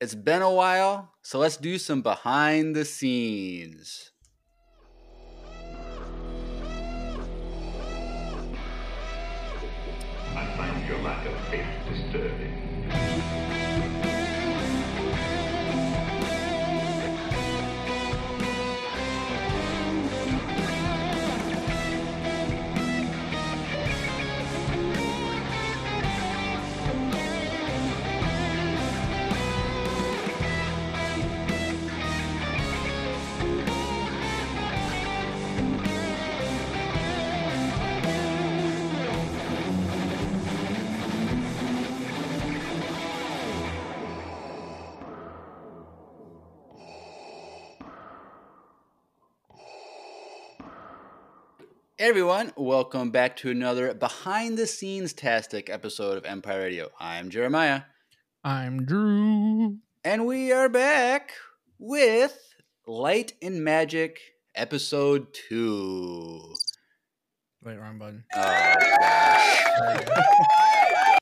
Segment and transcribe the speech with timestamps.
[0.00, 4.10] It's been a while, so let's do some behind the scenes.
[52.04, 56.90] Everyone, welcome back to another behind the scenes tastic episode of Empire Radio.
[57.00, 57.80] I'm Jeremiah,
[58.44, 59.78] I'm Drew.
[60.04, 61.32] and we are back
[61.78, 62.38] with
[62.86, 64.20] Light and Magic
[64.54, 66.54] episode 2.
[67.64, 68.24] Wait, wrong button.
[68.36, 68.74] Oh.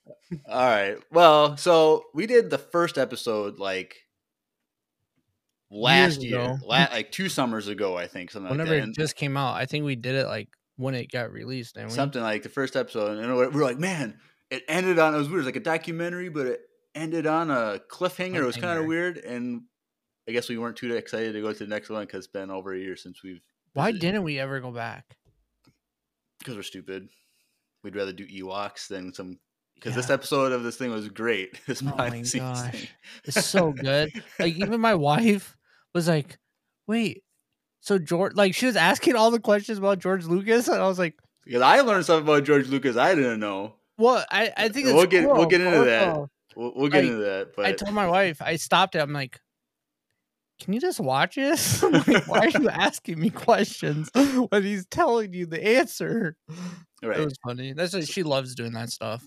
[0.48, 0.96] All right.
[1.12, 3.98] Well, so we did the first episode like
[5.70, 9.14] last Years year, la- like two summers ago, I think, something Whenever like it just
[9.14, 10.48] came out, I think we did it like
[10.82, 11.76] when it got released.
[11.76, 14.18] And we something like the first episode, and we were like, man,
[14.50, 16.60] it ended on it was weird, it was like a documentary, but it
[16.94, 18.36] ended on a cliffhanger.
[18.36, 19.62] It was kind of weird, and
[20.28, 22.50] I guess we weren't too excited to go to the next one because it's been
[22.50, 23.40] over a year since we've.
[23.72, 24.00] why visited.
[24.00, 25.16] didn't we ever go back?
[26.38, 27.08] Because we're stupid.
[27.82, 29.38] We'd rather do Ewoks than some.
[29.74, 31.58] Because this episode of this thing was great.
[31.66, 32.70] This Oh my gosh.
[32.70, 32.88] thing.
[33.24, 34.12] It's so good.
[34.38, 35.56] like even my wife
[35.92, 36.38] was like,
[36.86, 37.24] "Wait,
[37.82, 40.98] so George?" Like she was asking all the questions about George Lucas, and I was
[40.98, 43.74] like, Because I learned something about George Lucas I didn't know.
[43.98, 46.16] Well, I I think We'll get- we'll get into cool, that.
[46.56, 47.54] We'll, we'll get Like, into that.
[47.54, 49.00] But I told my wife, I stopped it.
[49.00, 49.38] I'm like,
[50.60, 51.82] can you just watch this?
[52.08, 54.10] like, why are you asking me questions
[54.50, 56.36] when he's telling you the answer?
[57.02, 57.18] right.
[57.20, 57.72] It was funny.
[57.72, 59.26] That's what she loves doing that stuff.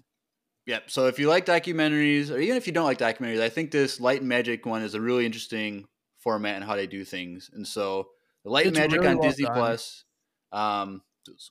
[0.67, 0.89] Yep.
[0.89, 3.99] So if you like documentaries, or even if you don't like documentaries, I think this
[3.99, 5.85] Light and Magic one is a really interesting
[6.19, 7.49] format and how they do things.
[7.53, 8.07] And so
[8.45, 9.55] the Light and It's Magic really on well Disney done.
[9.55, 10.05] Plus.
[10.53, 11.01] Um,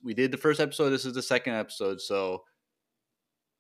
[0.03, 0.91] we did the first episode.
[0.91, 2.01] This is the second episode.
[2.01, 2.45] So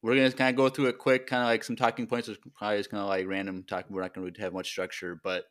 [0.00, 2.28] we're gonna kind of go through it quick, kind of like some talking points.
[2.28, 3.86] It's probably just kind of like random talk.
[3.90, 5.44] We're not gonna really have much structure, but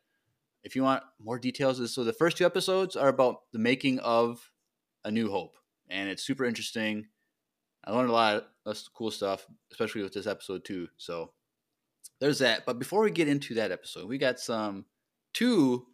[0.64, 4.50] if you want more details, so the first two episodes are about the making of
[5.04, 5.56] A New Hope,
[5.90, 7.08] and it's super interesting.
[7.84, 10.88] I learned a lot of cool stuff, especially with this episode too.
[10.96, 11.32] So
[12.18, 12.64] there's that.
[12.64, 14.86] But before we get into that episode, we got some
[15.34, 15.84] two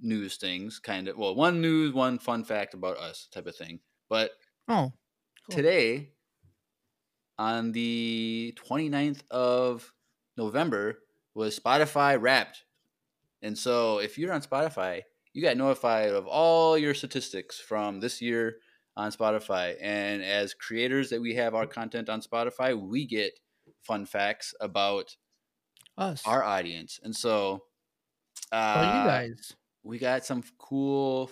[0.00, 1.16] news things, kind of.
[1.16, 3.80] Well, one news, one fun fact about us, type of thing.
[4.08, 4.32] But
[4.68, 4.92] Oh,
[5.46, 5.56] Cool.
[5.56, 6.12] today,
[7.38, 9.92] on the 29th of
[10.36, 11.00] November,
[11.34, 12.64] was Spotify Wrapped.
[13.42, 15.02] And so if you're on Spotify,
[15.32, 18.58] you got notified of all your statistics from this year
[18.96, 19.76] on Spotify.
[19.80, 23.38] And as creators that we have our content on Spotify, we get
[23.82, 25.16] fun facts about
[25.98, 26.22] us.
[26.26, 27.00] our audience.
[27.02, 27.64] And so
[28.52, 29.54] uh, you guys.
[29.84, 31.30] We got some cool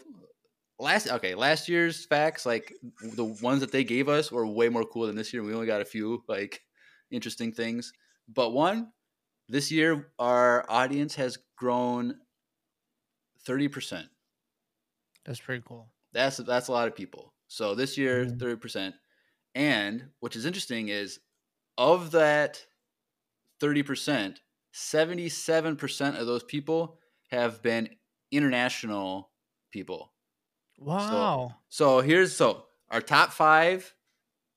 [0.78, 4.84] last okay last year's facts like the ones that they gave us were way more
[4.86, 5.42] cool than this year.
[5.42, 6.62] We only got a few like
[7.10, 7.92] interesting things.
[8.28, 8.92] But one
[9.48, 12.20] this year our audience has grown
[13.40, 14.10] 30%
[15.24, 15.92] That's pretty cool.
[16.12, 17.34] that's that's a lot of people.
[17.48, 18.38] So this year Mhm.
[18.38, 18.94] 30%
[19.54, 21.20] and which is interesting is
[21.78, 22.66] of that
[23.60, 24.40] 30%
[24.72, 26.98] 77% of those people
[27.30, 27.96] have been
[28.32, 29.30] international
[29.70, 30.12] people
[30.78, 31.54] Wow.
[31.68, 33.94] So here's so our top five,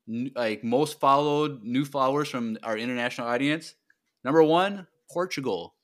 [0.08, 3.76] like most followed new followers from our international audience.
[4.24, 5.76] Number one, Portugal.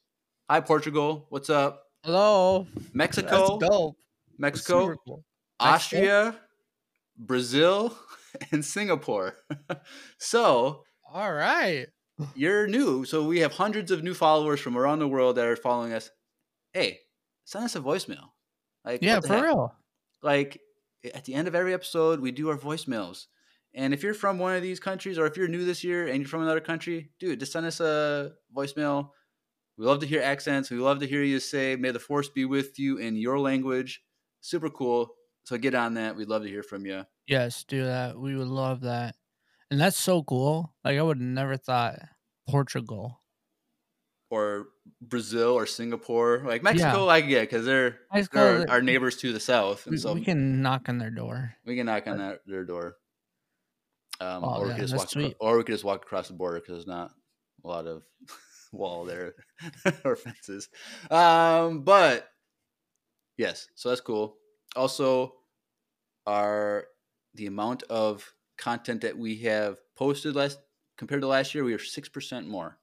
[0.50, 1.84] Hi Portugal, what's up?
[2.03, 2.68] Hello.
[2.94, 3.96] Mexico, That's dope.
[4.38, 5.24] Mexico, cool.
[5.59, 6.35] Austria,
[7.18, 7.96] Brazil,
[8.51, 9.35] and Singapore.
[10.18, 11.88] so All right.
[12.35, 13.06] you're new.
[13.06, 16.10] So we have hundreds of new followers from around the world that are following us.
[16.74, 17.00] Hey,
[17.46, 18.30] send us a voicemail.
[18.86, 19.44] Like Yeah, for heck?
[19.44, 19.76] real.
[20.22, 20.62] like
[21.14, 23.28] at the end of every episode we do our voicemails
[23.74, 26.18] and if you're from one of these countries or if you're new this year and
[26.20, 29.10] you're from another country dude just send us a voicemail
[29.78, 32.46] we love to hear accents we love to hear you say may the force be
[32.46, 34.04] with you in your language
[34.42, 38.20] super cool so get on that we'd love to hear from you Yes, do that.
[38.20, 39.16] We would love that.
[39.70, 40.76] And that's so cool.
[40.84, 42.00] Like I would have never thought
[42.50, 43.20] Portugal.
[44.31, 44.69] Or
[45.01, 49.39] brazil or singapore like mexico i get because they're, Mexico, they're our neighbors to the
[49.39, 51.56] south and We, so we can knock on their door.
[51.66, 52.95] we can knock on that, their door
[54.19, 56.33] um, Oh, or, we yeah, could just walk or we could just walk across the
[56.33, 57.12] border because there's not
[57.63, 58.04] a lot of
[58.72, 59.33] wall there
[60.06, 60.69] or fences.
[61.10, 62.30] Um, but
[63.38, 64.38] yes, so that's cool.
[64.75, 65.36] Also,
[66.28, 66.86] our
[67.33, 70.60] the amount of content that we have posted last
[70.98, 72.78] compared to last year, we are six percent more,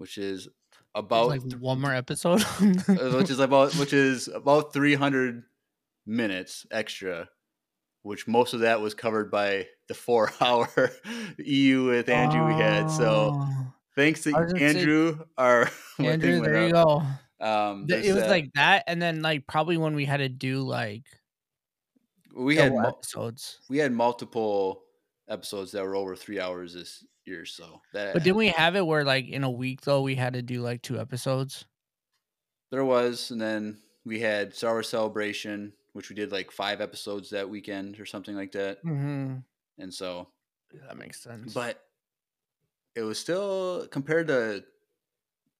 [0.00, 0.48] which is
[0.94, 2.40] about like one more episode.
[2.88, 5.42] uh, which is about which is about 300
[6.06, 7.28] minutes extra
[8.02, 10.68] which most of that was covered by the four hour
[11.38, 12.88] EU with Andrew we had.
[12.88, 13.66] So Oh.
[13.94, 16.86] thanks to say- Andrew, our Andrew, thing there you up.
[17.38, 17.44] go.
[17.46, 18.30] Um, It was that.
[18.30, 21.04] like that, and then like probably when we had to do like
[22.34, 23.58] we had episodes.
[23.68, 24.82] we had multiple
[25.30, 27.46] episodes that were over three hours this year.
[27.46, 30.32] So that But didn't we have it where like in a week though we had
[30.34, 31.64] to do like two episodes?
[32.70, 37.30] there was, and then we had Star Wars Celebration, which we did like five episodes
[37.30, 38.84] that weekend or something like that.
[38.84, 39.38] Mm-hmm.
[39.78, 40.28] And so
[40.86, 41.52] That makes sense.
[41.52, 41.82] but
[42.94, 44.64] it was still compared to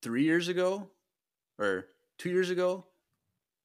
[0.03, 0.89] three years ago
[1.59, 1.87] or
[2.19, 2.87] two years ago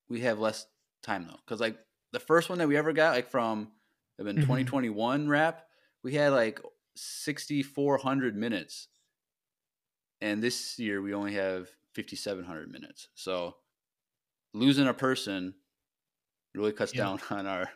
[0.10, 0.66] we have less
[1.02, 1.78] time though because like
[2.12, 3.72] the first one that we ever got like from
[4.18, 4.42] the Mhm.
[4.42, 5.65] 2021 wrap
[6.06, 6.62] we had like
[6.96, 8.88] 6400 minutes
[10.22, 13.56] and this year we only have 5700 minutes so
[14.54, 15.56] losing a person
[16.54, 17.06] really cuts Yeah.
[17.06, 17.70] down on our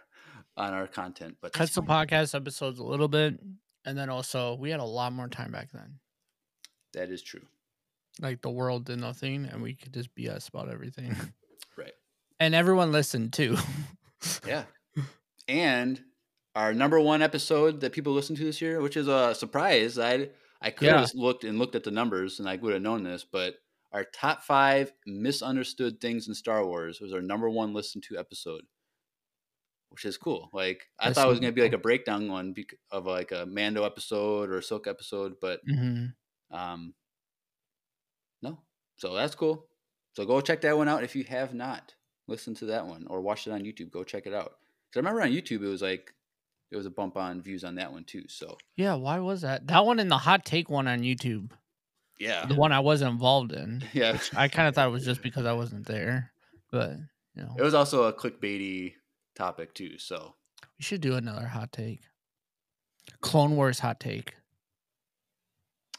[0.56, 3.40] on our content but cuts the podcast episodes a little bit,
[3.86, 6.00] and then also we had a lot more time back then.
[6.94, 7.48] that is true
[8.22, 11.16] Like the world did nothing, and we could just BS about everything.
[11.78, 11.94] right
[12.40, 13.58] and everyone listened too.
[14.46, 14.66] Yeah.
[15.48, 16.00] And
[16.60, 19.98] our number one episode that people listened to this year, which is a surprise.
[19.98, 20.30] I
[20.62, 21.00] I could Yeah.
[21.00, 23.56] have looked and looked at the numbers and I would have known this, but
[23.92, 28.64] our top five misunderstood things in Star Wars was our number one listened to episode,
[29.90, 30.50] which is cool.
[30.54, 32.54] Like I That's thought it was gonna be like a breakdown one
[32.92, 36.14] of like a Mando episode or a Silk episode, but hmm
[36.52, 36.96] um,
[38.42, 38.60] no.
[38.98, 39.70] So that's cool.
[40.16, 41.96] So go check that one out if you have not
[42.28, 43.92] listened to that one or watched it on YouTube.
[43.92, 44.58] Go check it out.
[44.90, 46.14] Because I remember on YouTube it was like
[46.72, 48.24] it was a bump on views on that one too.
[48.28, 49.68] So Yeah, why was that?
[49.68, 51.52] That one and the hot take one on YouTube,
[52.20, 53.84] yeah, the one I wasn't involved in.
[53.94, 54.18] yeah.
[54.36, 56.32] I kind of thought it was just because I wasn't there,
[56.72, 56.92] but
[57.36, 58.94] you know, It was also a clickbaity
[59.36, 59.98] topic too.
[59.98, 60.36] So
[60.78, 62.02] we should do another hot take.
[63.22, 64.36] Clone Wars hot take.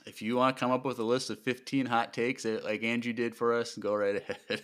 [0.06, 3.12] if you want to come up with a list of 15 hot takes like Andrew
[3.12, 4.16] did for us, go right
[4.49, 4.62] ahead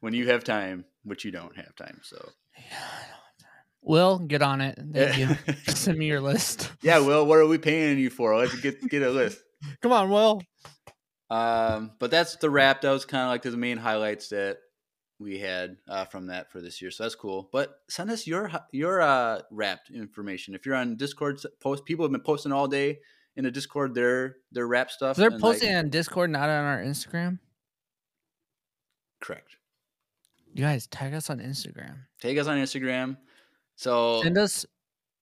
[0.00, 2.00] when you have time, which you don't have time.
[2.02, 2.76] So Yeah,
[3.82, 4.78] Will get on it.
[4.92, 5.54] Thank you.
[5.72, 6.70] Send me your list.
[6.82, 8.36] yeah, Will, what are we paying you for?
[8.36, 9.38] Let's get get a list.
[9.82, 10.42] Come on, Will.
[11.30, 12.80] Um, but that's the wrap.
[12.82, 14.58] That was kind of like the main highlights that
[15.18, 16.90] we had uh, from that for this year.
[16.90, 17.48] So that's cool.
[17.52, 20.54] But send us your your uh, wrapped information.
[20.54, 22.98] If you're on Discord, post people have been posting all day
[23.36, 25.16] in the Discord their their wrap stuff.
[25.16, 27.38] So they're and, like- posting on Discord, not on our Instagram.
[29.22, 29.56] correct.
[30.52, 31.96] You guys tag us on Instagram.
[32.20, 33.16] Tag us on Instagram.
[33.80, 34.66] So Send us,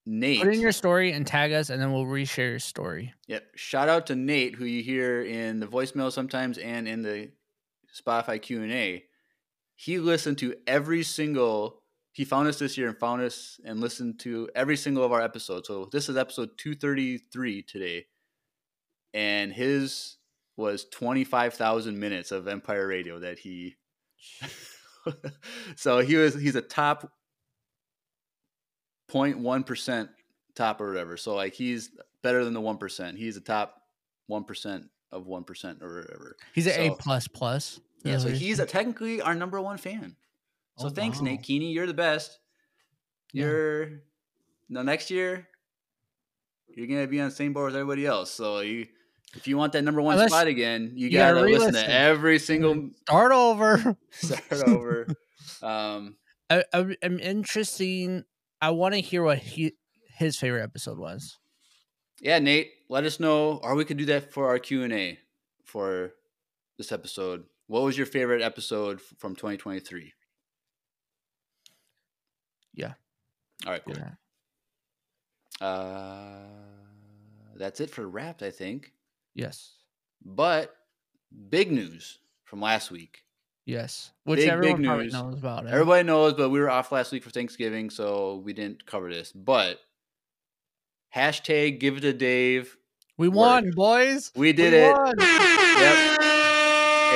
[0.04, 3.14] Nate, put in your story and tag us, and then we'll reshare your story.
[3.28, 3.44] Yep.
[3.54, 7.30] Shout out to Nate, who you hear in the voicemail sometimes and in the
[7.96, 9.04] Spotify Q and A.
[9.76, 11.84] He listened to every single.
[12.10, 15.22] He found us this year and found us and listened to every single of our
[15.22, 15.68] episodes.
[15.68, 18.06] So this is episode two thirty three today,
[19.14, 20.16] and his
[20.56, 23.76] was twenty five thousand minutes of Empire Radio that he.
[25.76, 27.12] so he was he's a top
[29.10, 30.10] 0.1 percent
[30.54, 31.16] top or whatever.
[31.16, 31.90] So like he's
[32.22, 33.16] better than the one percent.
[33.18, 33.82] He's a top
[34.26, 36.36] one percent of one percent or whatever.
[36.54, 37.80] He's an A plus plus.
[38.04, 40.14] Yeah, so he's a, technically our number one fan.
[40.78, 41.24] So Oh, thanks, wow.
[41.24, 41.72] Nate Keeney.
[41.72, 42.38] You're the best.
[43.32, 44.02] You're
[44.68, 45.48] no next year.
[46.68, 48.30] You're gonna be on the same board as everybody else.
[48.30, 48.86] So you,
[49.34, 51.90] if you want that number one Unless- spot again, you, you gotta gotta, listen to
[51.90, 53.96] every single Start over.
[54.10, 55.06] start over.
[55.62, 56.16] Um,
[56.50, 58.24] I, I'm interesting.
[58.60, 59.74] I want to hear what he
[60.16, 61.38] his favorite episode was.
[62.20, 65.18] yeah, Nate, let us know, or we could do that for our Q and A
[65.64, 66.14] for
[66.76, 67.44] this episode.
[67.66, 70.12] What was your favorite episode from 2023?
[72.74, 72.94] Yeah.
[73.66, 73.94] All right, cool.
[75.60, 75.66] Yeah.
[75.66, 76.46] Uh,
[77.56, 78.92] that's it for wrapped, I think.
[79.34, 79.72] Yes.
[80.24, 80.74] But
[81.50, 83.24] big news from last week.
[83.68, 84.12] Yes.
[84.24, 85.12] Which Big, big everyone probably news.
[85.12, 85.70] knows about it.
[85.70, 89.30] Everybody knows, but we were off last week for Thanksgiving, so we didn't cover this.
[89.30, 89.78] But
[91.14, 92.78] hashtag give it to Dave.
[93.18, 94.32] we won, boys.
[94.34, 94.96] We did We it.
[95.80, 96.18] Yep.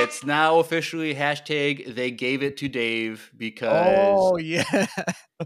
[0.04, 4.87] It's now officially hashtag they gave it to Dave because Oh yeah.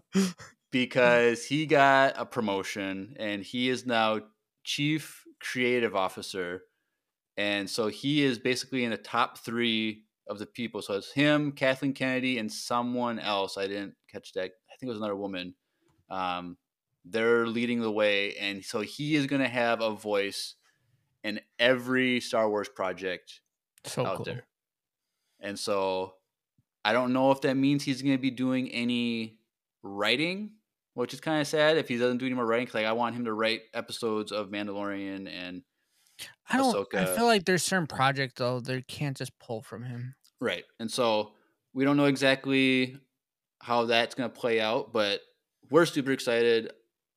[0.73, 4.23] because he got a promotion and he is now
[4.65, 6.63] chief creative officer
[7.37, 10.83] and so he is basically in the top three of the people.
[10.83, 13.57] So it's him, Kathleen Kennedy, and someone else.
[13.59, 14.53] I didn't catch that.
[14.71, 15.55] I think it was another woman.
[16.11, 16.59] Um,
[17.05, 20.57] they're leading the way, and so he is going to have a voice
[21.25, 23.41] in every Star Wars project
[23.85, 24.25] So out cool.
[24.25, 24.47] there.
[25.41, 26.17] And so
[26.85, 29.41] I don't know if that means he's going to be doing any
[29.83, 30.57] writing,
[30.95, 32.67] which is kind of sad if he doesn't do any more writing.
[32.67, 35.63] 'cause, like I want him to write episodes of Mandalorian and
[36.49, 36.95] I don't.
[36.95, 40.15] I feel like there's certain projects though they can't just pull from him.
[40.41, 40.65] right.
[40.79, 41.33] And so
[41.75, 42.99] we don't know exactly
[43.61, 45.21] how that's going to play out, but
[45.71, 46.73] we're super excited.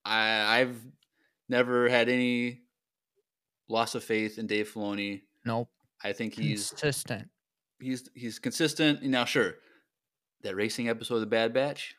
[0.06, 0.76] I I've
[1.48, 2.62] never had any
[3.68, 5.22] loss of faith in Dave Filoni.
[5.46, 5.70] Nope.
[6.04, 7.30] I think he's consistent.
[7.80, 9.04] he's he's consistent.
[9.04, 9.56] Now, sure,
[10.42, 11.96] that racing episode of the Bad Batch.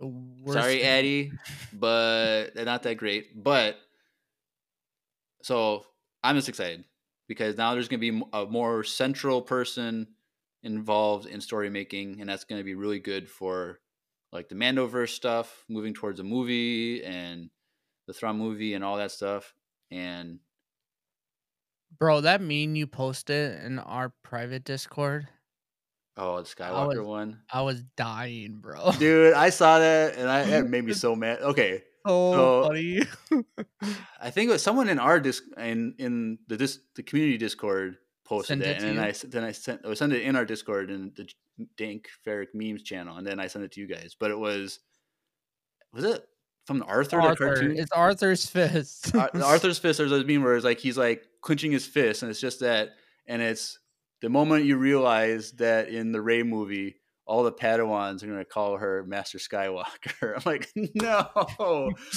[0.00, 1.38] Worst Sorry, thing-
[1.72, 3.42] but they're not that great.
[3.42, 3.76] But
[5.44, 5.84] so
[6.22, 6.84] I'm just excited
[7.28, 10.08] because now there's going to be a more central person
[10.62, 13.78] involved in story making, and that's going to be really good for
[14.32, 17.50] like the Mandoverse stuff, moving towards a movie and
[18.06, 19.54] the Thrawn movie and all that stuff.
[19.90, 20.38] And
[21.98, 25.28] Bro, that mean you posted in our private Discord,
[26.16, 28.92] oh, the Skywalker was- one, I was dying, bro.
[28.98, 31.42] dude, I saw that and I it made me so mad.
[31.42, 33.02] Okay, so funny.
[34.20, 37.96] I think it was someone in our disc in in the dis, the community Discord
[38.24, 39.04] posted that, it and then?
[39.04, 41.28] I then I sent I sent it in our Discord in the
[41.76, 44.16] Dank Farrik memes channel, and then I sent it to you guys.
[44.18, 44.80] But it was
[45.92, 46.26] was it
[46.66, 47.78] from the Arthur, the cartoon?
[47.78, 49.14] it's Arthur's fist.
[49.14, 49.98] Ar- Arthur's fist.
[49.98, 52.90] There's a meme where it's like he's like clenching his fist, and it's just that,
[53.26, 53.78] and it's
[54.22, 56.96] the moment you realize that in the Rey movie.
[57.26, 60.34] All the Padawans are gonna call her Master Skywalker.
[60.36, 61.28] I'm like, no!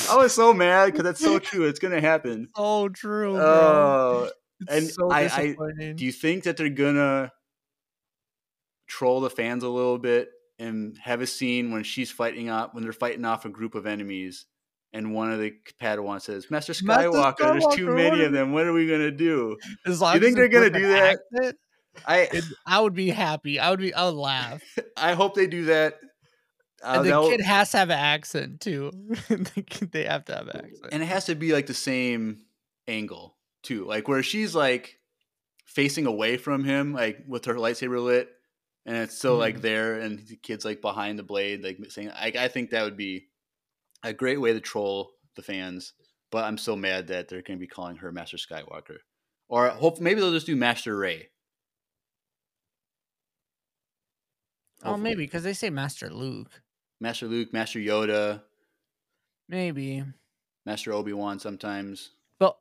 [0.10, 1.66] I was so mad because that's so true.
[1.66, 2.50] It's gonna happen.
[2.56, 3.38] so true.
[3.38, 4.30] Oh,
[4.68, 7.32] and so I- I- do you think that they're gonna
[8.88, 12.84] troll the fans a little bit and have a scene when she's fighting off when
[12.84, 14.46] they're fighting off a group of enemies
[14.94, 18.54] and one of the Padawans says, "Master Master Skywalker, there's too many of them.
[18.54, 21.20] What are we gonna do?" As long you think they're gonna do that?
[21.36, 21.58] accent,
[22.06, 22.30] I
[22.66, 23.60] I would be happy.
[23.60, 23.94] I would be.
[23.94, 24.62] I would laugh.
[24.98, 26.00] I hope they do that.
[26.84, 28.92] Uh, and the kid has to have an accent too.
[29.92, 30.90] They have to have an accent.
[30.92, 32.46] and it has to be like the same
[32.88, 35.00] angle too, like where she's like
[35.66, 38.30] facing away from him, like with her lightsaber lit,
[38.86, 39.62] and it's still like Mhm.
[39.62, 42.98] there, and the kid's like behind the blade, like saying, I, I think that would
[42.98, 43.28] be
[44.04, 45.94] a great way to troll the fans.
[46.32, 48.98] But I'm so mad that they're going to be calling her Master Skywalker,
[49.50, 51.30] or hope maybe they'll just do Master Rey.
[54.88, 56.62] Oh, maybe because they say Master Luke.
[57.00, 58.42] Master Luke, Master Yoda,
[59.50, 60.04] Maybe,
[60.66, 61.40] Master Obi Wan.
[61.40, 62.58] Sometimes but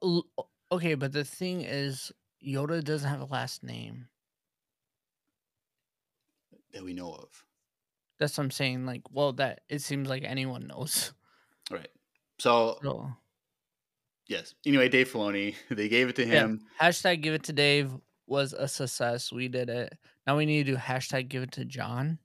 [0.73, 0.95] okay.
[0.95, 2.13] But the thing is,
[2.47, 4.09] Yoda doesn't have a last name.
[6.73, 7.29] that we know of.
[8.19, 8.87] That's what I'm saying.
[8.87, 11.13] Like, well, that it seems like anyone knows.
[11.69, 11.89] Right.
[12.39, 13.11] So So
[14.29, 14.55] yes.
[14.65, 16.45] Anyway, Dave Filoni, they gave it to Yeah.
[16.45, 16.61] him.
[16.81, 17.91] hashtag give it to Dave
[18.27, 19.33] was a success.
[19.33, 19.97] We did it.
[20.27, 22.19] Now we need to do hashtag give it to John.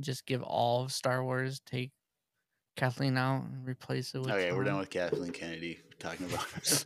[0.00, 1.60] Just give all of Star Wars.
[1.64, 1.92] Take
[2.76, 4.30] Kathleen out and replace it with.
[4.30, 6.84] Okay, we're done with Kathleen Kennedy talking about us.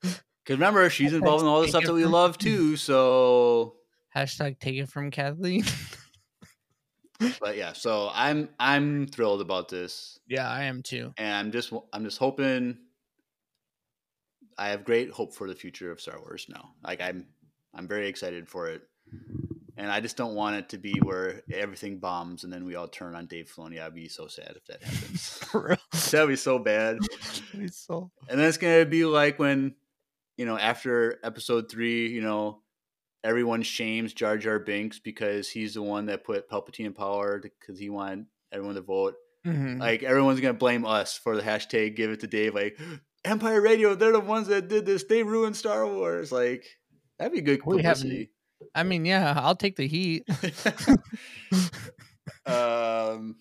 [0.00, 2.76] Because remember, she's involved in all the stuff that we from- love too.
[2.76, 3.74] So,
[4.14, 5.64] Hashtag take it from Kathleen.
[7.40, 11.12] but yeah, so I'm I'm thrilled about this, yeah, I am too.
[11.18, 12.78] and I'm just I'm just hoping.
[14.58, 16.74] I have great hope for the future of Star Wars now.
[16.84, 17.26] Like I'm
[17.74, 18.82] I'm very excited for it,
[19.76, 22.88] and I just don't want it to be where everything bombs and then we all
[22.88, 23.80] turn on Dave Filoni.
[23.80, 25.28] I'd be so sad if that happens.
[25.50, 25.78] For real.
[26.10, 26.98] That'd be so bad.
[27.54, 29.74] It's so And then it's gonna be like when,
[30.36, 32.62] you know, after episode three, you know,
[33.24, 37.78] everyone shames Jar Jar Binks because he's the one that put Palpatine in power because
[37.78, 39.14] he wanted everyone to vote.
[39.46, 39.78] Mhm.
[39.78, 42.54] Like everyone's gonna blame us for the hashtag give it to Dave.
[42.54, 42.78] Like
[43.24, 45.04] Empire Radio, they're the ones that did this.
[45.04, 46.32] They ruined Star Wars.
[46.32, 46.64] Like
[47.18, 48.30] that'd be a good publicity.
[48.74, 50.24] I mean, yeah, I'll take the heat.
[52.46, 53.36] um,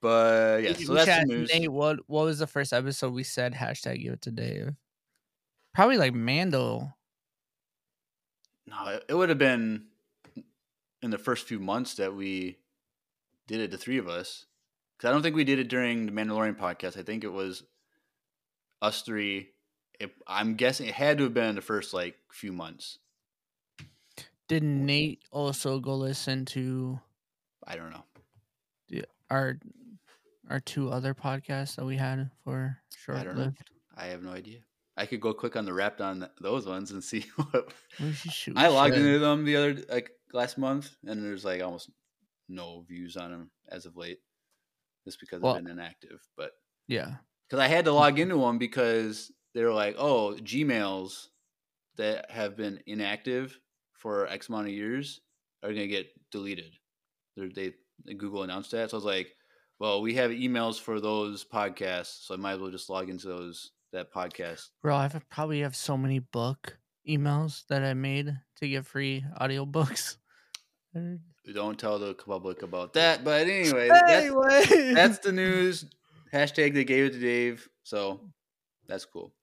[0.00, 1.50] but yeah, so we that's the news.
[1.52, 4.74] Nate, what what was the first episode we said hashtag give it to Dave?
[5.74, 6.92] Probably like Mando.
[8.66, 9.86] No, it, it would have been
[11.02, 12.58] in the first few months that we
[13.46, 14.46] did it, the three of us.
[14.96, 16.96] Because I don't think we did it during the Mandalorian podcast.
[16.98, 17.64] I think it was
[18.82, 19.48] us three.
[19.98, 22.98] It, I'm guessing it had to have been in the first like few months.
[24.48, 27.00] Did Nate also go listen to
[27.66, 28.04] I don't know.
[29.30, 29.58] our
[30.50, 33.44] our two other podcasts that we had for short don't know.
[33.44, 33.62] lived?
[33.96, 34.58] I have no idea.
[34.96, 38.32] I could go click on the wrapped on those ones and see what We should
[38.32, 38.58] shoot.
[38.58, 39.04] I logged shit.
[39.06, 41.88] into them the other like last month, and there's like almost
[42.48, 44.18] no views on them as of late,
[45.06, 46.20] just because Well- I've been inactive.
[46.36, 46.50] But
[46.88, 47.14] Yeah.
[47.52, 51.26] Because I had to log into them because they were like, oh, Gmails
[51.98, 53.58] that have been inactive
[53.92, 55.20] for X amount of years
[55.62, 56.72] are gonna get deleted.
[57.36, 57.74] They're, they
[58.14, 59.34] Google announced that, so I was like,
[59.78, 63.26] well, we have emails for those podcasts, so I might as well just log into
[63.28, 64.68] those that podcast.
[64.80, 69.26] Bro, I have probably have so many book emails that I made to get free
[69.38, 70.16] audiobooks.
[71.54, 74.94] Don't tell the public about that, but anyway, that's, Anyway.
[74.94, 75.84] that's the news.
[76.32, 78.20] Hashtag they gave it to Dave, so
[78.86, 79.34] that's cool.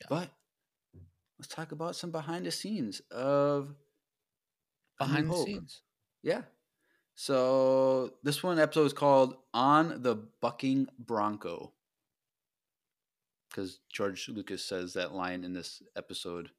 [0.00, 0.06] Yeah.
[0.10, 0.30] But
[1.38, 3.74] let's talk about some behind the scenes of
[4.98, 5.46] behind the Hope.
[5.46, 5.82] scenes.
[6.22, 6.42] Yeah.
[7.14, 11.72] So this one episode is called "On the Bucking Bronco"
[13.48, 16.50] because George Lucas says that line in this episode,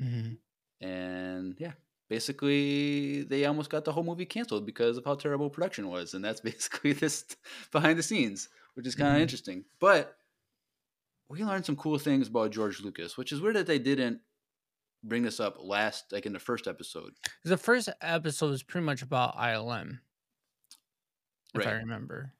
[0.00, 0.38] Mhm.
[0.80, 1.72] and yeah,
[2.08, 6.24] basically they almost got the whole movie canceled because of how terrible production was, and
[6.24, 6.40] that's
[6.84, 7.24] basically this
[7.70, 9.22] behind the scenes, which is kind of Mhm.
[9.22, 9.64] interesting.
[9.78, 10.18] But
[11.28, 14.20] we learned some cool things about George Lucas, which is weird that they didn't
[15.02, 17.14] bring this up last, like in the first episode.
[17.44, 20.00] The first episode is pretty much about ILM,
[21.54, 22.32] if I remember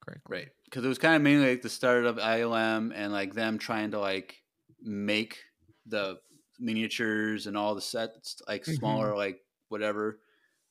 [0.00, 0.36] correctly.
[0.38, 0.48] Right.
[0.64, 3.90] Because it was kind of mainly like the start of ILM and like them trying
[3.92, 4.42] to like
[4.80, 5.42] make
[5.86, 6.20] the
[6.58, 8.76] miniatures and all the sets like Mhm.
[8.78, 10.20] smaller, like whatever.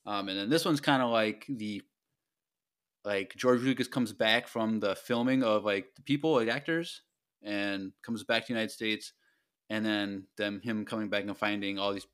[0.05, 1.81] Um, and then this one's kind of like the
[3.05, 7.01] like George Lucas comes back from the filming of like the people, like actors,
[7.43, 9.13] and comes back to the United States,
[9.69, 12.07] and then them him coming back and finding all these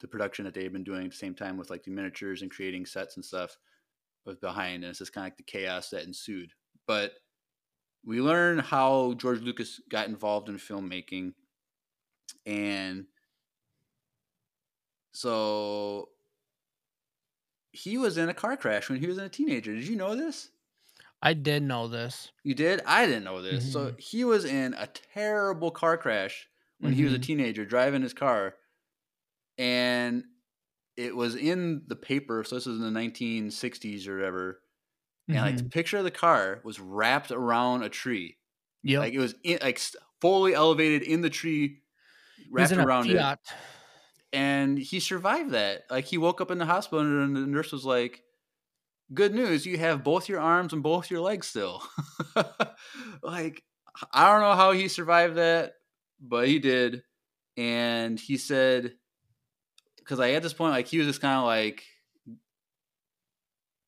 [0.00, 2.50] the production that they've been doing at the same time with like the miniatures and
[2.50, 3.58] creating sets and stuff
[4.24, 6.52] was behind, and it's just kind of like the chaos that ensued.
[6.86, 7.12] But
[8.04, 11.34] we learn how George Lucas got involved in filmmaking,
[12.46, 13.06] and
[15.12, 16.10] so
[17.72, 19.74] he was in a car crash when he was a teenager.
[19.74, 20.50] Did you know this?
[21.22, 22.30] I did know this.
[22.42, 22.82] You did?
[22.86, 23.64] I didn't know this.
[23.66, 26.48] So he was in a terrible car crash
[26.80, 27.20] when he was a Mhm.
[27.20, 28.56] teenager driving his car.
[29.58, 30.24] And
[30.96, 32.44] it was in the paper.
[32.44, 34.62] So this was in the 1960s or whatever.
[35.32, 35.70] And like the Mhm.
[35.70, 38.38] picture of the car was wrapped around a tree.
[38.82, 39.00] Yeah.
[39.00, 39.80] Like it was in, like
[40.20, 41.82] fully elevated in the tree,
[42.50, 43.30] wrapped around it.
[44.32, 45.82] And he survived that.
[45.90, 48.22] Like he woke up in the hospital and the nurse was like,
[49.12, 51.82] Good news, you have both your arms and both your legs still.
[53.22, 53.64] like,
[54.12, 55.72] I don't know how he survived that,
[56.20, 57.02] but he did.
[57.56, 58.94] And he said,
[59.98, 61.82] because I at this point, like, he was just kind of like,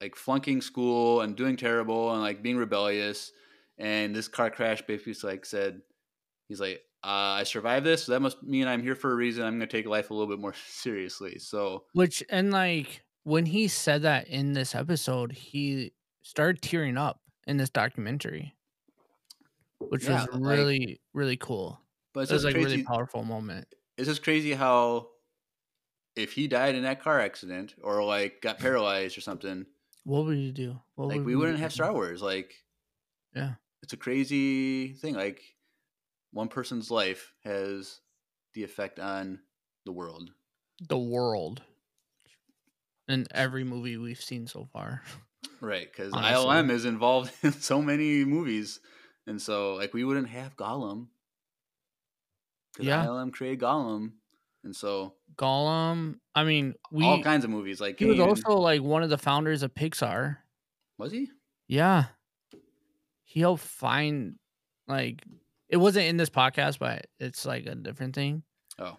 [0.01, 3.31] like flunking school and doing terrible and like being rebellious.
[3.79, 5.83] And this car crash basically like said,
[6.49, 8.05] he's like, uh, I survived this.
[8.05, 9.45] So that must mean I'm here for a reason.
[9.45, 11.39] I'm going to take life a little bit more seriously.
[11.39, 17.21] So, Which and like when he said that in this episode, he started tearing up
[17.47, 18.55] in this documentary,
[19.79, 21.81] which Yeah, was like- really really cool.
[22.15, 22.67] but It was like crazy.
[22.71, 23.67] really powerful moment.
[23.99, 25.09] it's just crazy how
[26.15, 29.65] if he died in that car accident or like got paralyzed or something,
[30.05, 30.79] What would you do?
[30.95, 31.63] What like would we wouldn't do?
[31.63, 32.21] have Star Wars.
[32.23, 32.53] Like,
[33.35, 33.55] Yeah.
[33.83, 35.15] it's a crazy thing.
[35.15, 35.41] Like,
[36.33, 38.01] one person's life has
[38.55, 39.41] the effect on
[39.85, 40.31] the world.
[40.89, 41.63] the world
[43.09, 45.03] in every movie we've seen so far.
[45.61, 46.13] Right, because.
[46.13, 48.81] ILM is involved in so many movies,
[49.27, 51.09] and so like we wouldn't have Gollum.
[52.73, 53.05] Because Yeah.
[53.05, 54.13] ILM created Gollum,
[54.65, 56.17] and so Gollum.
[56.35, 57.05] I mean, we.
[57.05, 57.81] all kinds of movies.
[57.81, 60.39] Like he was also like one of the founders of Pixar.
[60.99, 61.29] was he?
[61.69, 62.07] Yeah.
[63.25, 64.37] He helped find
[64.89, 65.23] like
[65.73, 68.43] it wasn't in this podcast, but it's like a different thing.
[68.79, 68.99] Oh,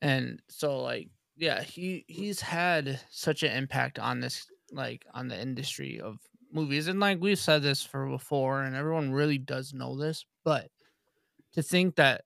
[0.00, 5.40] And so like yeah, he he's had such an impact on this like on the
[5.40, 6.18] industry of
[6.50, 6.88] movies.
[6.88, 10.70] And like we've said this for before and everyone really does know this, but
[11.52, 12.22] to think that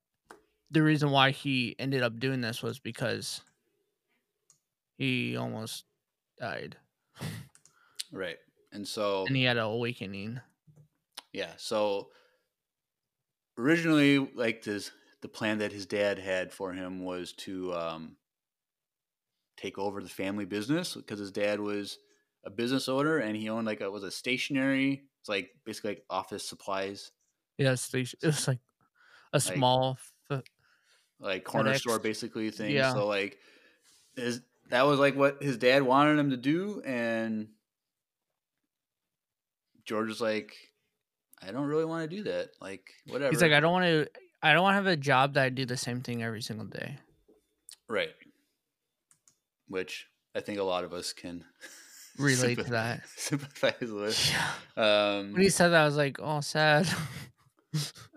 [0.71, 3.41] the reason why he ended up doing this was because
[4.97, 5.83] he almost
[6.39, 6.77] died
[8.13, 8.37] right.
[8.71, 10.39] And so and he had an awakening.
[11.33, 11.51] Yeah.
[11.57, 12.09] So
[13.59, 14.91] originally, like this,
[15.21, 18.17] the plan that his dad had for him was to um,
[19.57, 21.99] take over the family business because his dad was
[22.45, 25.03] a business owner and he owned like a was a stationery.
[25.19, 27.11] It's like basically like office supplies,
[27.57, 28.19] Yeah, station.
[28.23, 28.59] It was like
[29.33, 29.97] a small.
[30.31, 30.43] f-
[31.19, 31.79] like corner FedEx.
[31.79, 32.71] store basically thing.
[32.71, 32.93] Yeah.
[32.93, 33.39] So like
[34.15, 37.49] his that was like what his dad wanted him to do, and
[39.83, 40.55] George was like,
[41.41, 42.49] I don't really want to do that.
[42.61, 43.31] Like whatever.
[43.31, 44.07] He's like, I don't want to.
[44.41, 46.65] I don't want to have a job that I do the same thing every single
[46.65, 46.97] day.
[47.89, 48.09] Right.
[49.67, 51.43] Which I think a lot of us can
[52.19, 53.07] Relate to that.
[53.15, 54.31] sympathize with.
[54.31, 55.17] Yeah.
[55.17, 56.87] Um, When he said that, I was like, oh, sad.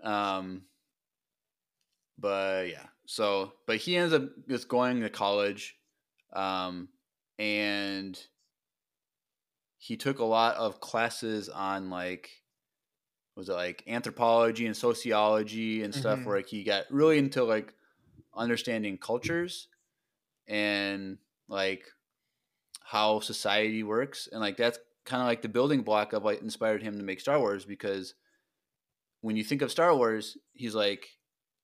[0.03, 0.63] Um,
[2.17, 5.75] but yeah, so but he ends up just going to college,
[6.35, 6.89] um,
[7.37, 8.19] and
[9.77, 12.31] he took a lot of classes on like
[13.35, 16.25] was it like anthropology and sociology and stuff Mhm.
[16.25, 17.73] where like he got really into like
[18.35, 19.67] understanding cultures
[20.47, 21.17] and
[21.47, 21.87] like
[22.81, 26.81] how society works and like that's kind of like the building block of what inspired
[26.83, 28.15] him to make Star Wars because
[29.21, 31.17] when you think of Star Wars, he's like,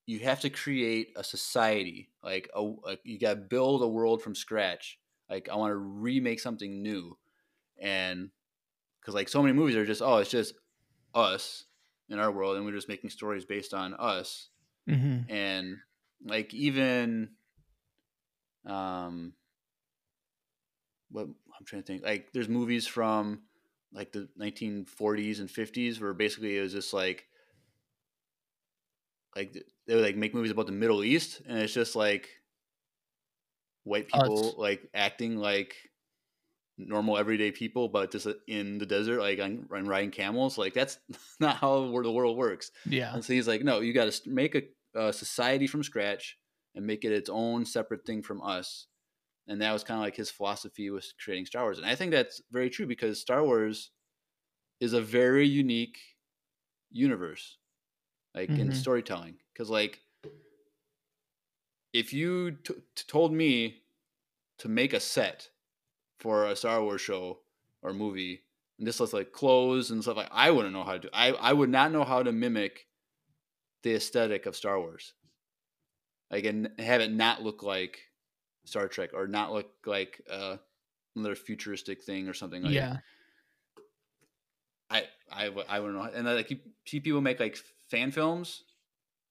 [0.05, 4.23] you have to create a society, like a, a you got to build a world
[4.23, 4.97] from scratch.
[5.29, 7.17] Like I want to remake something new,
[7.79, 8.31] and
[9.01, 10.55] because like so many movies are just oh it's just
[11.13, 11.65] us
[12.09, 14.49] in our world, and we're just making stories based on us,
[14.87, 15.77] hmm and
[16.23, 17.35] like even
[18.65, 19.33] um
[21.11, 23.43] what I'm trying to think like there's movies from
[23.91, 27.27] like the 1940s and 50s where basically it was just like
[29.35, 29.53] like
[29.85, 32.29] they would like make movies about the Middle East and it's just like
[33.83, 35.88] white Oh, people like acting like
[36.79, 40.97] normal everyday people but just uh, in the desert like I'm riding camels like that's
[41.39, 43.13] not how the world works Yeah.
[43.13, 44.63] and so he's like, no, you got to make a,
[44.95, 46.37] a society from scratch
[46.75, 48.87] and make it its own separate thing from us.
[49.47, 51.79] And that was kind of like his philosophy was creating Star Wars.
[51.79, 53.91] And I think that's very true because Star Wars
[54.79, 55.99] is a very unique
[56.91, 57.57] universe,
[58.35, 58.73] like in Mhm.
[58.73, 59.39] storytelling.
[59.53, 60.01] Because like,
[61.93, 63.83] if you t- t- told me
[64.59, 65.51] to make a set
[66.19, 67.39] for a Star Wars show
[67.81, 68.43] or movie,
[68.77, 71.09] and this was like clothes and stuff like I wouldn't know how to do.
[71.13, 72.87] I I would not know how to mimic
[73.83, 75.13] the aesthetic of Star Wars,
[76.29, 77.99] like and have it not look like
[78.65, 80.57] Star Trek or not look like uh,
[81.15, 82.63] another futuristic thing or something.
[82.63, 82.97] Like, that.
[85.31, 86.09] I I wouldn't know.
[86.13, 87.57] And like you see people make like
[87.89, 88.63] fan films,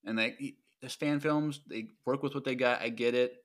[0.05, 0.39] and like
[0.81, 1.61] there's fan films.
[1.67, 2.81] They work with what they got.
[2.81, 3.45] I get it,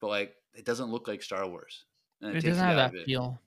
[0.00, 1.84] but like it doesn't look like Star Wars.
[2.32, 3.06] It takes doesn't have that it.
[3.06, 3.40] feel.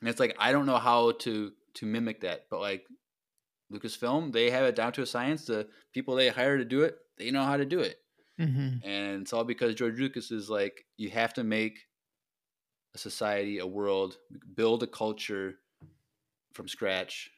[0.00, 2.86] And it's like I don't know how to to mimic that, but like
[3.72, 5.46] Lucasfilm, they have it down to a science.
[5.46, 7.98] The people they hire to do it, they know how to do it,
[8.38, 11.88] hmm and it's all because George Lucas is like, you have to make
[12.94, 14.18] a society, a world,
[14.54, 15.60] build a culture
[16.54, 17.32] from scratch,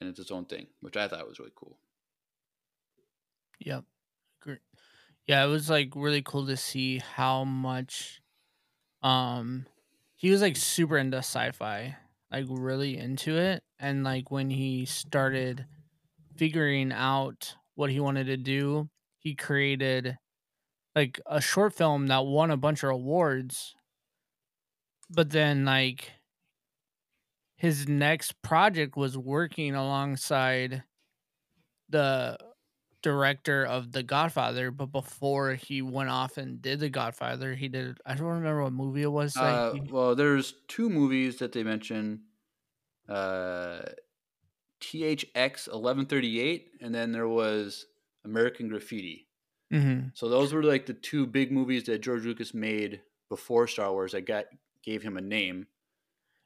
[0.00, 1.78] and it's its own thing, which I thought was really cool.
[3.60, 3.84] Yep.
[4.40, 4.60] Great.
[5.26, 8.22] Yeah, it was like really cool to see how much
[9.02, 9.66] um
[10.14, 11.96] he was like super into sci-fi,
[12.30, 15.66] like really into it and like when he started
[16.36, 20.18] figuring out what he wanted to do, he created
[20.94, 23.74] like a short film that won a bunch of awards.
[25.10, 26.12] But then like
[27.56, 30.84] his next project was working alongside
[31.88, 32.38] the
[33.02, 37.98] director of The Godfather, but before he went off and did The Godfather, he did
[38.06, 39.36] I don't remember what movie it was.
[39.36, 42.22] Uh, well, there's two movies that they mention.
[43.08, 43.82] Uh,
[44.80, 47.86] THX 1138, and then there was
[48.24, 49.28] American Graffiti.
[49.72, 50.16] Mhm.
[50.16, 54.12] So those were like the two big movies that George Lucas made before Star Wars
[54.12, 54.46] that got
[54.82, 55.66] gave him a name.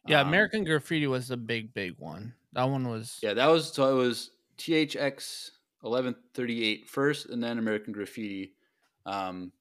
[0.07, 2.35] Yeah, Um, American Graffiti was the big, big one.
[2.53, 7.93] That one was Yeah, that was so it was THX 1138 first, and then American
[7.93, 8.55] Graffiti.
[9.07, 9.53] Um,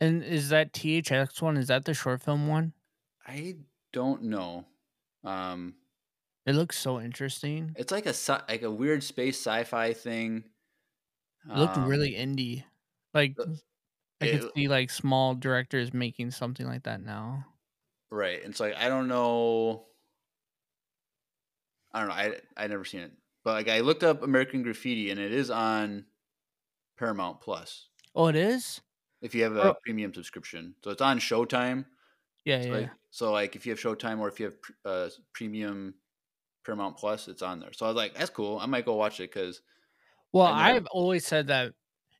[0.00, 1.56] And is that THX one?
[1.56, 2.74] Is that the short film one?
[3.26, 3.56] I
[3.92, 4.66] don't know.
[5.24, 5.76] Um,
[6.46, 7.76] It looks so interesting.
[7.76, 8.14] it's like a
[8.48, 10.50] like a weird space sci-fi thing.
[11.44, 12.64] It looked Um, really indie.
[13.14, 13.54] Like uh,
[14.20, 17.46] I could see like small directors making something like that now.
[18.10, 18.42] Right.
[18.44, 19.88] And so like I don't know.
[21.92, 22.14] I don't know.
[22.14, 23.12] I I never seen it,
[23.44, 26.06] but like I looked up American Graffiti, and it is on
[26.98, 28.80] Paramount Plus Oh, it is?
[29.20, 29.74] if you have a Oh.
[29.84, 30.74] premium subscription.
[30.82, 31.86] So it's on Showtime.
[32.44, 32.80] Yeah, So yeah.
[32.80, 35.96] like, so like if you have Showtime or if you have uh, premium
[36.64, 37.72] Paramount Plus, it's on there.
[37.72, 38.58] So I was like, that's cool.
[38.58, 39.62] I might go watch it because
[40.32, 41.74] Well, I've always said that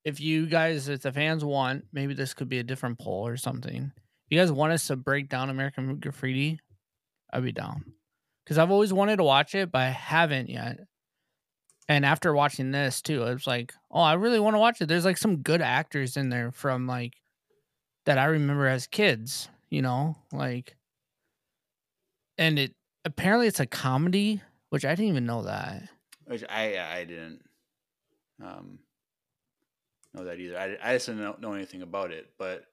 [0.04, 3.36] if you guys, if the fans want, maybe this could be a different poll or
[3.36, 3.92] something.
[3.96, 6.60] If you guys want us to break down American Graffiti,
[7.32, 7.94] I'd be down.
[8.44, 10.80] Because I've always wanted to watch it, but I haven't yet.
[11.92, 14.86] And after watching this too, it was like, oh, I really want to watch it.
[14.86, 17.20] There's like some good actors in there from like
[18.06, 20.74] that I remember as kids, you know, like,
[22.38, 22.74] and it
[23.04, 25.82] apparently it's a comedy, which I didn't even know that.
[26.24, 27.42] which I I didn't.
[28.42, 28.78] Um,
[30.14, 30.58] know that either.
[30.58, 32.64] I, I just didn't know, know anything about it, but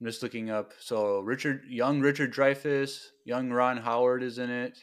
[0.00, 0.72] I'm just looking up.
[0.80, 4.76] So Richard, young Richard Dreyfuss, young Ron Howard is in it.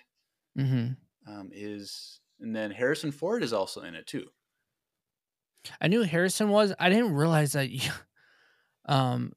[0.58, 1.32] Mm-hmm.
[1.32, 4.28] Um, is and then Harrison Ford is also in it too.
[5.82, 6.74] I knew Harrison was.
[6.78, 7.70] I didn't realize that
[8.86, 9.32] um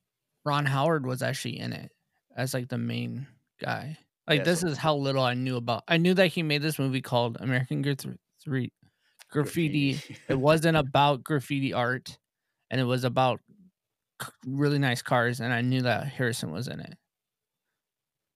[0.45, 1.91] Ron Howard was actually in it
[2.37, 3.27] as like the main
[3.61, 3.97] guy.
[4.29, 5.85] Like Yeah, this so- is how little I knew about.
[5.89, 8.73] I knew that he made this movie called American Gra- Th- Three
[9.31, 10.01] Graffiti.
[10.29, 12.19] it wasn't about graffiti art,
[12.71, 13.41] and it was about
[14.23, 15.41] c- really nice cars.
[15.41, 16.95] And I knew that Harrison was in it.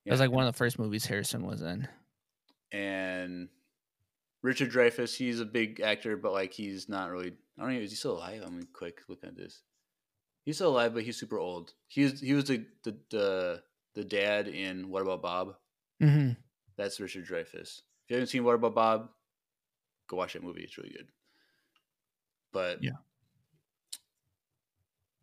[0.05, 1.87] It was like one of the first movies Harrison was in.
[2.71, 3.49] and
[4.41, 7.33] Richard Dreyfuss, he's a big actor, but like he's not really.
[7.59, 7.79] I don't know.
[7.79, 8.41] Is he still alive?
[8.43, 9.61] I'm gonna quick look at this.
[10.43, 11.73] He's still alive, but he's super old.
[11.87, 15.55] He was he was the the the, the dad in What About Bob?
[16.01, 16.31] Mm-hmm.
[16.77, 17.81] That's Richard Dreyfuss.
[18.03, 19.09] If you haven't seen What About Bob,
[20.07, 20.61] go watch that movie.
[20.63, 21.07] It's really good.
[22.51, 22.91] But Yeah.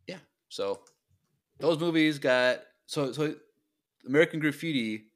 [0.07, 0.19] yeah.
[0.49, 0.81] So
[1.59, 3.35] those movies got so so
[4.07, 5.08] American Graffiti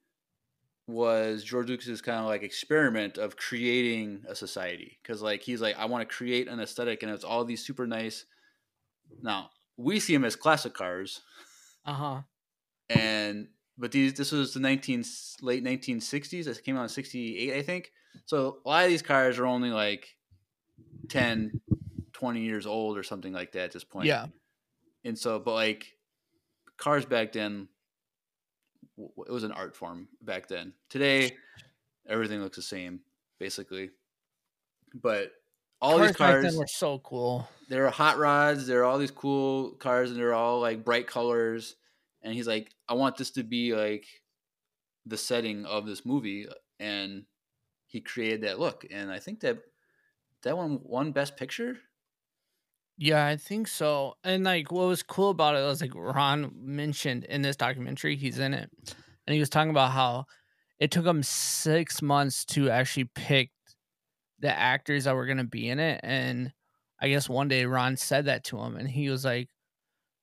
[0.87, 5.77] was George Lucas's kind of like experiment of creating a society because like he's like
[5.79, 8.25] I want to create an aesthetic and it's all these super nice.
[9.23, 11.21] Now we see them as classic cars
[11.87, 12.21] Uh huh.
[12.91, 15.05] and but these this was the 19
[15.41, 17.91] late 1960s it came out in 68 i think
[18.27, 20.09] so a lot of these cars are only like
[21.09, 21.61] 10
[22.13, 24.27] 20 years old or something like that at this point Yeah.
[25.05, 25.87] and so but like
[26.77, 27.69] cars back then
[28.99, 30.73] it was an art form back then.
[30.89, 31.37] Today
[32.09, 33.01] everything looks the same
[33.39, 33.91] basically.
[34.95, 35.33] But
[35.81, 37.49] all cars these cars were so cool.
[37.69, 41.07] there are hot rods there are all these cool cars and they're all like bright
[41.07, 41.77] colors.
[42.23, 44.07] And he's like i want this to be like
[45.07, 46.47] the setting of this movie.
[46.79, 47.25] And
[47.87, 48.85] he created that look.
[48.91, 49.59] And i think that
[50.43, 51.79] that one won best picture
[52.99, 54.15] Yeah, I think so.
[54.23, 58.39] And like what was cool about it was like Ron mentioned in this documentary, he's
[58.39, 58.71] in it.
[59.27, 60.27] And he was talking about how
[60.79, 63.51] it took him six months to actually pick
[64.41, 66.01] the actors that were gonna be in it.
[66.03, 66.53] And
[67.01, 69.49] I guess one day Ron said that to him and he was like,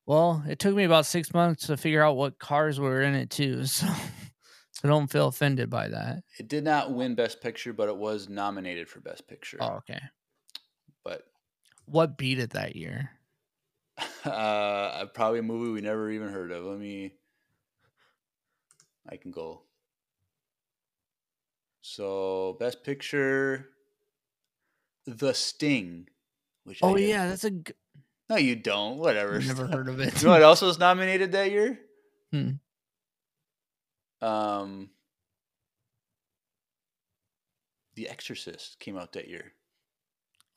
[0.06, 3.30] Well, it took me about six months to figure out what cars were in it
[3.30, 3.64] too.
[3.76, 3.88] So
[4.72, 6.24] so don't feel offended by that.
[6.40, 10.00] it did not win best picture but it was nominated for best picture Oh, okay.
[11.90, 13.12] What beat it that year?
[14.26, 16.64] uh probably a movie we never even heard of.
[16.64, 17.14] Let me
[19.10, 19.64] i can go.
[21.82, 23.70] So best picture
[25.06, 26.08] the sting
[26.64, 27.74] which Oh yeah, that's a g-
[28.30, 28.98] no you don't.
[28.98, 29.40] Whatever.
[29.40, 30.22] Never heard of it.
[30.22, 31.80] you know what else was nominated that year?
[32.32, 32.52] Hmm.
[34.22, 34.90] um
[37.96, 39.54] the exorcist came out that year.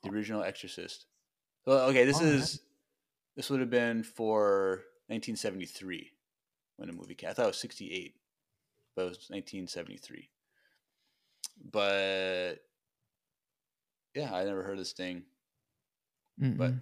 [0.03, 1.07] The original exorcist
[1.65, 2.59] well okay this is
[3.35, 6.11] this would have been for 1973
[6.77, 8.15] when the movie came i thought it was 68
[8.95, 10.29] but it was 1973
[11.71, 12.55] but
[14.15, 15.23] yeah i never heard of this thing
[16.37, 16.81] but Mm-mm.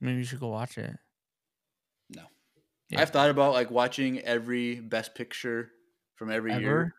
[0.00, 0.96] maybe you should go watch it.
[2.10, 2.22] no
[2.90, 3.00] Yeah.
[3.00, 5.70] i've thought about like watching every best picture
[6.16, 6.94] from every year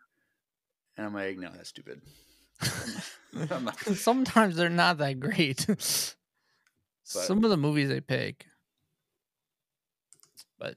[0.96, 2.00] and i'm like no that's stupid
[3.94, 5.66] Sometimes they're not that great.
[7.04, 8.46] Some of the movies they pick,
[10.58, 10.76] but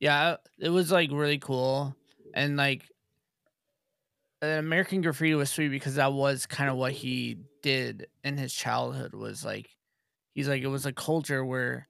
[0.00, 1.96] yeah, it was like really cool,
[2.34, 2.90] and like
[4.42, 8.52] uh, American Graffiti was sweet because that was kind of what he did in his
[8.52, 9.14] childhood.
[9.14, 9.70] Was like
[10.34, 11.88] he's like it was a culture where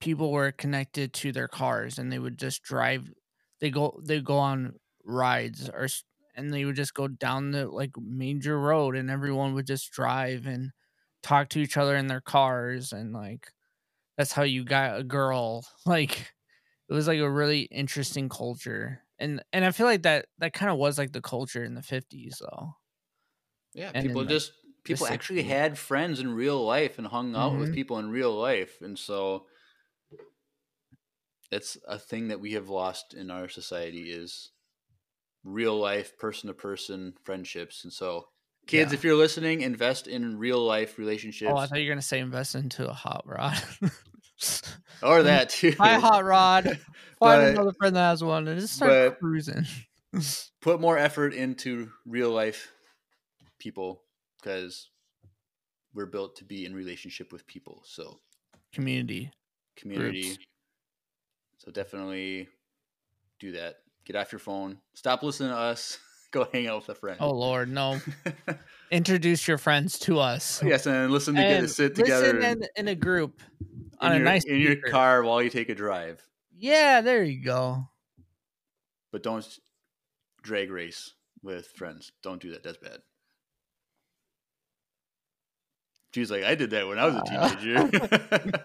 [0.00, 3.12] people were connected to their cars and they would just drive.
[3.60, 5.88] They go they go on rides or
[6.36, 10.46] and they would just go down the like major road and everyone would just drive
[10.46, 10.72] and
[11.22, 13.52] talk to each other in their cars and like
[14.18, 16.34] that's how you got a girl like
[16.88, 20.70] it was like a really interesting culture and and i feel like that that kind
[20.72, 22.74] of was like the culture in the 50s though
[23.74, 24.52] Yeah, And people just
[24.84, 25.44] people actually 60s.
[25.44, 27.72] had friends in real life and hung out with Mhm.
[27.72, 29.46] people in real life, and so
[31.50, 34.52] it's a thing that we have lost in our society is
[35.44, 37.84] real life, person to person friendships.
[37.84, 38.31] And so,
[38.66, 38.98] kids, Yeah.
[38.98, 42.18] if you're listening, invest in real life relationships, oh i thought you were gonna say
[42.20, 43.60] invest into a hot rod
[45.02, 45.74] or that too.
[45.76, 46.78] buy a hot rod find
[47.20, 49.64] But- another friend that has one and just start cruising
[50.60, 52.70] Put more effort into real life
[53.58, 54.02] people
[54.40, 54.90] because
[55.94, 57.82] we're built to be in relationship with people.
[57.86, 58.20] So
[58.74, 59.32] community
[59.76, 60.22] community.
[60.22, 60.38] Groups.
[61.58, 62.48] So definitely
[63.40, 63.76] do that.
[64.04, 64.78] Get off your phone.
[64.94, 65.98] Stop listening to us.
[66.32, 67.18] Go hang out with a friend.
[67.20, 68.00] oh lord no
[68.90, 72.32] introduce your friends to us yes, and listen to get to And sit together.
[72.32, 73.40] listen and- in, in a group
[74.00, 76.20] on in a your, nice in your car while you take a drive,
[76.56, 77.86] Yeah, there you go.
[79.12, 79.46] but don't
[80.42, 82.10] drag race with friends.
[82.22, 82.64] Don't do that.
[82.64, 82.98] That's bad.
[86.14, 88.64] She's like, I did that when I was a teenager.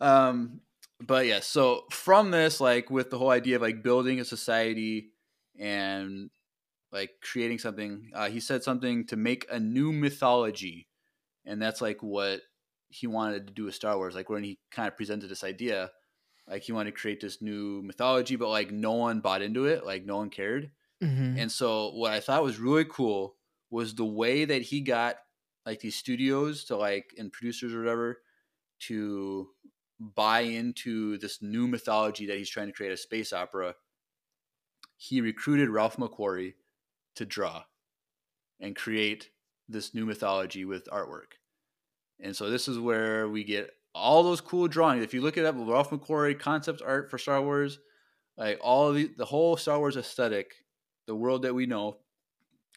[0.00, 0.60] um,
[1.00, 5.10] but yeah, so from this, like with the whole idea of like building a society
[5.58, 6.30] and
[6.92, 10.88] like creating something, uh, he said something to make a new mythology,
[11.46, 12.42] and that's like what
[12.88, 14.14] he wanted to do with Star Wars.
[14.14, 15.92] Like when he kind of presented this idea,
[16.48, 19.84] like he wanted to create this new mythology, but like no one bought into it,
[19.86, 20.72] like no one cared.
[21.00, 21.36] Mhm.
[21.36, 23.36] And so what I thought was really cool
[23.70, 25.16] was the way that he got
[25.66, 28.22] like these studios to like and producers or whatever
[28.80, 29.50] to
[30.00, 33.74] buy into this new mythology that he's trying to create a space opera.
[35.06, 36.54] He recruited Ralph McQuarrie
[37.16, 37.64] to draw
[38.58, 39.28] and create
[39.68, 41.36] this new mythology with artwork.
[42.20, 45.04] And so this is where we get all those cool drawings.
[45.04, 47.80] If you look it up, Ralph McQuarrie concept art for Star Wars,
[48.38, 50.54] like all the the whole Star Wars aesthetic,
[51.06, 51.98] the world that we know,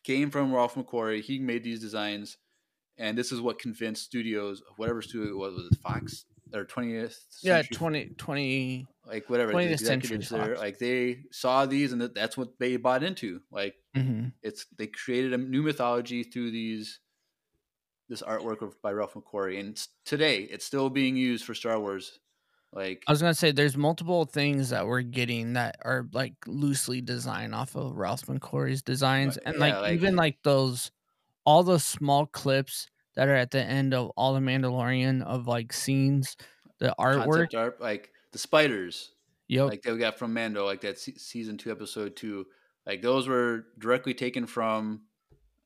[0.03, 1.21] came from Ralph McQuarrie.
[1.21, 2.37] He made these designs,
[2.97, 7.19] and this is what convinced studios, whatever studio it was, was it Fox or twentieth?
[7.41, 12.01] Yeah, 20, 20 like whatever the 20th Century executives there, like they saw these, and
[12.01, 13.41] that's what they bought into.
[13.51, 14.33] Like mhm.
[14.43, 16.99] it's they created a new mythology through these
[18.09, 22.19] this artwork of, by Ralph McQuarrie, and today it's still being used for Star Wars.
[22.73, 27.01] Like I was gonna say there's multiple things that we're getting that are like loosely
[27.01, 30.91] designed off of Ralph McQuarrie's designs, and like, yeah, like- even like those
[31.45, 35.73] all those small clips that are at the end of all the Mandalorian of like
[35.73, 36.37] scenes,
[36.79, 37.53] the artwork.
[37.53, 39.11] art, like the spiders,
[39.49, 39.69] Yep.
[39.69, 42.45] like that we got from Mando, like that se- season two, episode two,
[42.85, 45.01] like those were directly taken from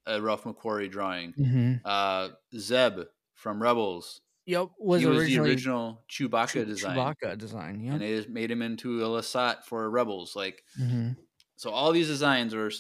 [0.08, 1.34] a Ralph McQuarrie drawing.
[1.34, 3.02] hmm Uh, Zeb
[3.36, 4.70] from Rebels, Yep.
[4.80, 7.80] Was he was the original Chewbacca Chew- design, Chewbacca design.
[7.80, 7.92] yeah.
[7.94, 10.36] and they just made him into a Lasat for Rebels.
[10.36, 11.10] Like hmm
[11.58, 12.72] so, all these designs are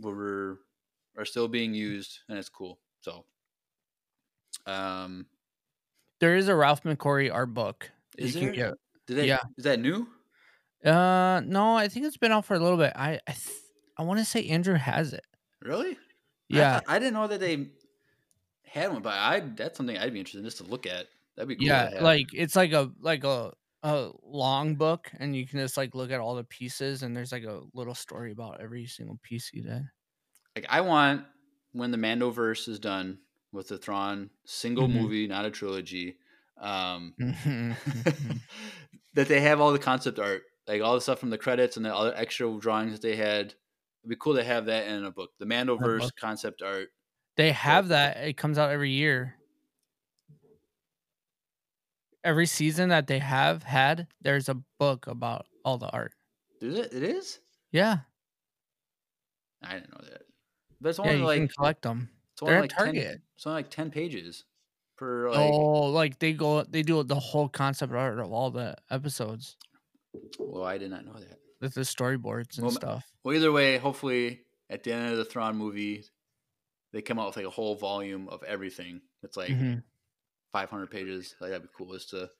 [0.00, 0.60] were
[1.16, 2.78] are still being used, and it's cool.
[3.00, 3.24] So,
[4.66, 5.26] um,
[6.20, 7.90] There is a Ralph McQuarrie art book.
[8.18, 8.50] is you there?
[8.52, 8.74] can get.
[9.06, 9.40] Did that, yeah.
[9.58, 10.06] is that new?
[10.84, 12.92] Uh, no, I think it's been out for a little bit.
[12.96, 13.56] I I, th-
[13.98, 15.24] I want to say Andrew has it.
[15.60, 15.92] Really?
[15.92, 15.96] I
[16.48, 16.80] Yeah.
[16.88, 17.68] I, didn't know that they
[18.64, 21.06] had one, but I that's something I'd be interested in just to look at.
[21.36, 21.66] That'd be cool.
[21.66, 25.94] yeah like it's like a like a a long book and you can just like
[25.94, 29.50] look at all the pieces and there's like a little story about every single piece
[29.52, 29.82] you did
[30.54, 31.24] like I want
[31.72, 33.18] when the Mandoverse is done
[33.52, 34.88] with the Thrawn single Mhm.
[34.88, 36.18] movie, not a trilogy,
[36.58, 37.76] um, Mhm.
[39.14, 41.86] that they have all the concept art, like all the stuff from the credits and
[41.86, 43.54] the other extra drawings that they had.
[44.02, 45.32] It'd be cool to have that in a book.
[45.38, 46.90] The Mandoverse concept art.
[47.36, 49.36] they have that it comes out every year
[52.24, 56.14] every season that they have had there's a book about all the art
[56.62, 56.94] Is it?
[56.94, 57.40] It is.
[57.72, 58.02] yeah
[59.62, 60.22] I didn't know that.
[60.80, 62.10] But it's yeah only you like can collect them
[62.42, 63.22] it's only they're like at 10 Target.
[63.36, 64.44] it's only like ten pages
[64.96, 65.38] per like.
[65.40, 69.56] oh like they go they do the whole concept art of all the episodes
[70.38, 71.38] Well, I did not know that.
[71.60, 75.24] with the storyboards and Well, stuff Well, either way, hopefully at the end of the
[75.24, 76.04] Thrawn movie,
[76.92, 79.00] they come out with like a whole volume of everything.
[79.22, 79.82] It's like Mhm.
[80.52, 81.34] 500 pages.
[81.40, 82.30] Like that'd be cool just to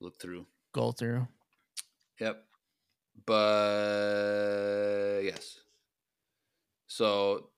[0.00, 0.46] look through.
[0.72, 1.26] go through
[2.20, 2.44] Yep.
[3.26, 5.58] But yes.
[6.86, 7.50] So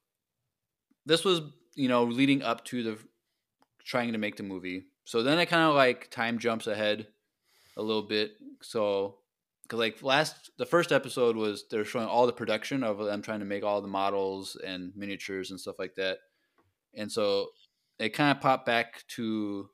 [1.09, 1.41] this was,
[1.75, 2.99] you know, leading up to the
[3.85, 4.87] trying to make the movie.
[5.05, 7.07] So then it kind of like time jumps ahead
[7.77, 8.33] a little bit.
[8.63, 9.17] So
[9.63, 13.41] because like last the first episode was they're showing all the production of them trying
[13.41, 16.19] to make all the models and miniatures and stuff like that.
[16.95, 17.49] And so
[17.99, 19.71] it kind of popped back to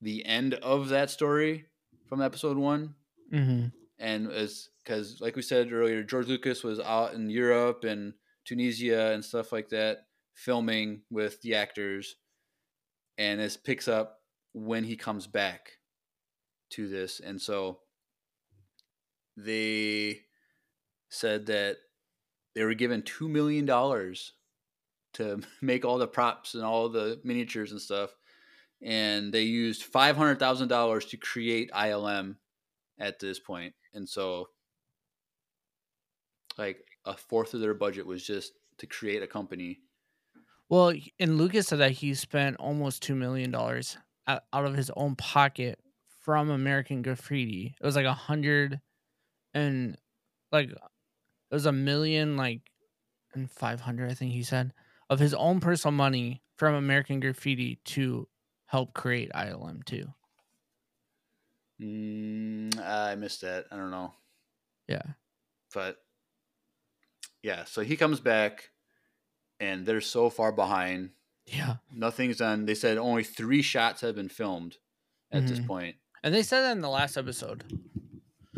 [0.00, 1.64] the end of that story
[2.06, 2.94] from episode one
[3.32, 3.66] mm-hmm.
[3.98, 8.12] and as because like we said earlier george lucas was out in europe and
[8.44, 12.16] tunisia and stuff like that filming with the actors
[13.18, 14.20] and this picks up
[14.52, 15.70] when he comes back
[16.70, 17.20] to this.
[17.20, 17.80] And so
[19.36, 20.22] they
[21.08, 21.76] said that
[22.54, 24.32] they were given two million dollars
[25.14, 28.10] to make all the props and all the miniatures and stuff.
[28.82, 32.36] And they used five hundred thousand dollars to create ilm
[32.98, 33.74] at this point.
[33.94, 34.48] And so
[36.58, 39.80] like a fourth of their budget was just to create a company
[40.68, 45.16] Well, and Lucas said that he spent almost two million dollars out of his own
[45.16, 45.78] pocket
[46.20, 47.74] from American Graffiti.
[47.78, 48.80] It was like a hundred
[49.52, 49.96] and
[50.50, 50.78] like it
[51.50, 52.62] was a million like
[53.34, 54.72] and five hundred, I think he said,
[55.10, 58.28] of his own personal money from American Graffiti to
[58.66, 60.06] help create ILM too.
[61.80, 63.66] Mm, I missed that.
[63.70, 64.14] I don't know.
[64.88, 65.02] Yeah.
[65.72, 65.98] But
[67.42, 68.70] yeah, so he comes back
[69.64, 71.10] and they're so far behind.
[71.46, 71.76] Yeah.
[71.92, 72.66] Nothing's done.
[72.66, 74.76] They said only three shots have been filmed
[75.30, 75.66] at this Mhm.
[75.66, 75.96] point.
[76.22, 77.64] And they said that in the last episode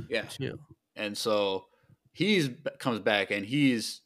[0.08, 0.22] Yeah.
[0.22, 0.58] too.
[0.94, 1.66] And so
[2.12, 2.48] he's
[2.78, 4.02] comes back and he's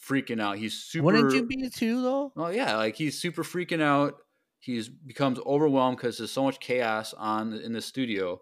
[0.00, 0.58] freaking out.
[0.58, 2.32] He's super Wouldn't you be too though?
[2.36, 4.14] Well, yeah, like he's super freaking out.
[4.60, 8.40] He's becomes overwhelmed because there's so much chaos on in the studio,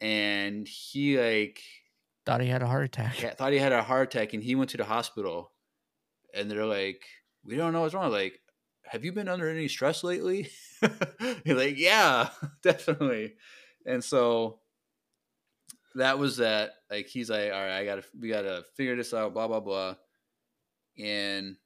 [0.00, 1.60] and he like
[2.26, 3.16] Thought he had a heart attack.
[3.16, 5.52] ha- thought he had a heart attack, and he went to the hospital,
[6.38, 7.04] and they're like,
[7.44, 8.40] "We don't know what's wrong." Like,
[8.84, 10.48] have you been under any stress lately?
[11.44, 12.30] He's like, "Yeah,
[12.62, 13.34] definitely,"
[13.86, 14.60] and so
[15.94, 16.72] that was that.
[16.90, 19.94] Like, he's like, "All right, I gotta, we gotta figure this out." Blah blah blah,
[20.98, 21.56] and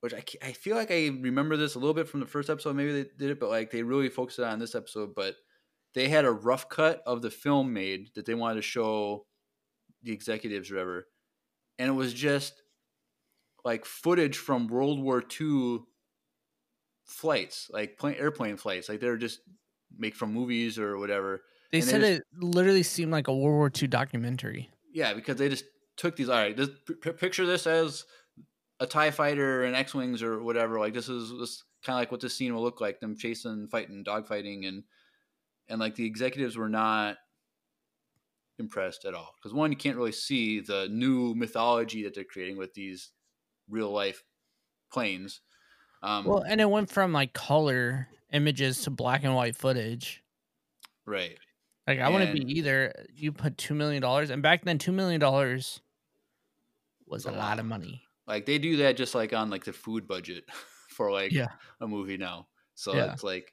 [0.00, 2.74] which I, I feel like I remember this a little bit from the first episode.
[2.74, 5.14] Maybe they did it, but like they really focused on this episode.
[5.14, 5.36] But
[5.94, 9.26] they had a rough cut of the film made that they wanted to show
[10.02, 11.06] the executives or whatever,
[11.78, 12.61] and it was just
[13.64, 15.80] like footage from World War II
[17.04, 19.40] flights, like plane, airplane flights, like they're just
[19.96, 21.42] make from movies or whatever.
[21.70, 24.70] They And they said just- it literally seemed like a World War II documentary.
[24.92, 25.64] Yeah, because they just
[25.96, 26.28] took these.
[26.28, 28.04] All right, this, p- picture this as
[28.80, 30.78] a Tie Fighter and X wings or whatever.
[30.78, 33.68] Like this is this kind of like what this scene will look like: them chasing,
[33.68, 34.82] fighting, dogfighting, and
[35.68, 37.16] and like the executives were not
[38.58, 42.58] impressed at all because one, you can't really see the new mythology that they're creating
[42.58, 43.10] with these
[43.68, 44.24] real life
[44.92, 45.40] planes.
[46.02, 50.22] Um, Well, and it went from like color images to black and white footage.
[51.06, 51.38] right.
[51.86, 53.06] Like I wouldn't be either.
[53.12, 55.80] You put two million dollars, and back then two million dollars
[57.06, 58.02] was a lot of money.
[58.26, 60.44] Like they do that just like on like the food budget
[60.88, 61.48] for like Yeah.
[61.80, 62.48] a movie now.
[62.74, 63.12] So Yeah.
[63.12, 63.52] it's like,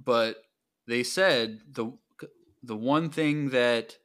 [0.00, 0.38] but
[0.86, 1.92] they said the
[2.62, 3.98] the one thing that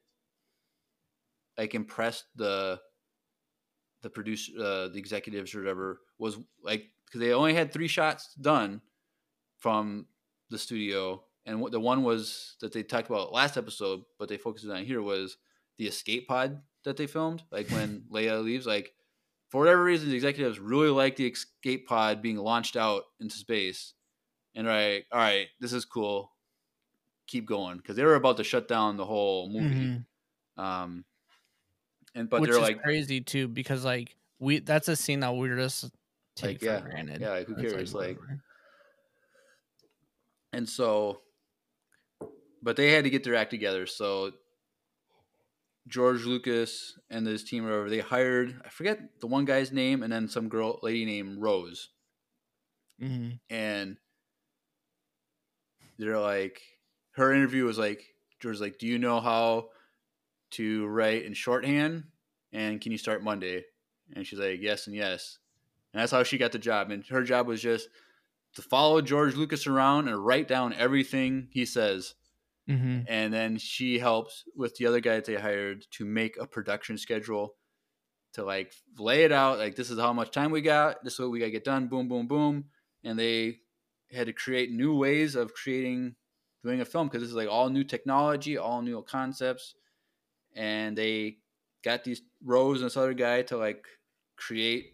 [1.57, 2.81] like impressed the
[4.01, 8.33] the producer, uh, the executives or whatever was like because they only had three shots
[8.35, 8.81] done
[9.57, 10.07] from
[10.49, 14.37] the studio, and what the one was that they talked about last episode, but they
[14.37, 15.37] focused on here was
[15.77, 18.93] the escape pod that they filmed, like when Leia leaves, like
[19.49, 23.93] for whatever reason, the executives really like the escape pod being launched out into space.
[24.55, 26.31] And right, all right, this is cool.
[27.27, 30.03] Keep going because they were about to shut down the whole movie.
[30.57, 30.61] Mhm.
[30.61, 31.05] Um,
[32.15, 35.35] and but Which they're is like, crazy too, because like we that's a scene that
[35.35, 35.89] we're just
[36.35, 37.21] take yeah, for granted.
[37.21, 37.93] yeah, like, who cares?
[37.93, 38.41] Like, whatever.
[40.53, 41.21] and so,
[42.61, 43.85] but they had to get their act together.
[43.85, 44.31] So
[45.87, 50.03] George Lucas and his team, or whatever, they hired I forget the one guy's name,
[50.03, 51.89] and then some girl, lady named Rose.
[53.01, 53.39] Mhm.
[53.49, 53.97] and
[55.97, 56.61] they're like
[57.13, 58.03] her interview was like
[58.39, 59.69] George's like, Do you know how
[60.51, 62.05] to write in shorthand?
[62.53, 63.65] And can you start Monday?
[64.13, 65.39] And she's like, Yes and yes.
[65.93, 66.91] And that's how she got the job.
[66.91, 67.89] And her job was just
[68.55, 72.15] to follow George Lucas around and write down everything he says.
[72.69, 73.05] Mhm.
[73.07, 76.97] And then she helps with the other guy that they hired to make a production
[76.97, 77.55] schedule
[78.33, 79.57] to like lay it out.
[79.57, 81.03] Like, this is how much time we got.
[81.03, 81.87] This is what we got to get done.
[81.87, 82.65] Boom, boom, boom.
[83.03, 83.59] And they
[84.11, 86.15] had to create new ways of creating,
[86.63, 89.75] doing a film because this is like all new technology, all new concepts.
[90.55, 91.37] And they
[91.83, 93.85] got these Rose and this other guy to like
[94.37, 94.93] create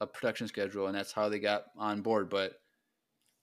[0.00, 0.86] a production schedule.
[0.86, 2.28] And that's how they got on board.
[2.28, 2.60] But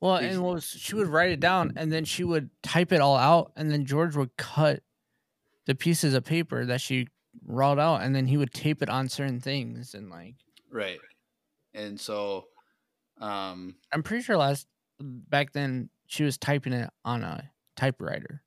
[0.01, 3.01] Well, They- and was she would write it down and then she would type it
[3.01, 4.81] all out and then George would cut
[5.65, 7.07] the pieces of paper that she
[7.45, 10.35] wrote out and then he would tape it on certain things and like
[10.71, 10.99] Right.
[11.73, 12.47] And so
[13.19, 14.67] um I'm pretty sure last
[15.01, 18.41] back then she was typing it on a typewriter.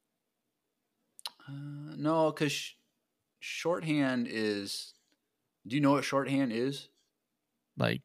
[1.49, 2.75] Uh, no cuz sh-
[3.41, 4.95] shorthand is
[5.67, 6.89] Do you know what shorthand is?
[7.77, 8.03] Like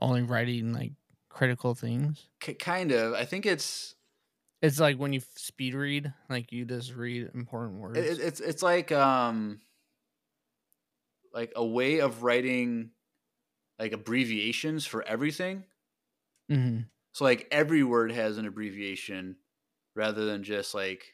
[0.00, 0.92] only writing like
[1.28, 2.28] critical things.
[2.40, 3.14] K- kind of.
[3.14, 3.94] I think it's
[4.60, 7.98] It's like when you speed read, like you just read important words.
[7.98, 9.60] it, it's it's like um
[11.32, 12.90] like a way of writing
[13.78, 15.64] like abbreviations for everything.
[16.48, 19.36] hmm So like every word has an abbreviation
[19.94, 21.12] rather than just like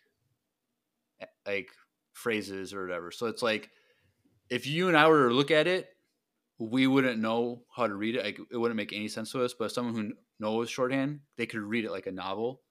[1.47, 1.69] like
[2.13, 3.11] phrases or whatever.
[3.11, 3.71] So it's like
[4.51, 5.89] if you and I were to look at it,
[6.59, 8.25] we wouldn't know how to read it.
[8.25, 9.55] Like it wouldn't make any sense to us.
[9.55, 12.63] But someone who knows shorthand, they could read it like a novel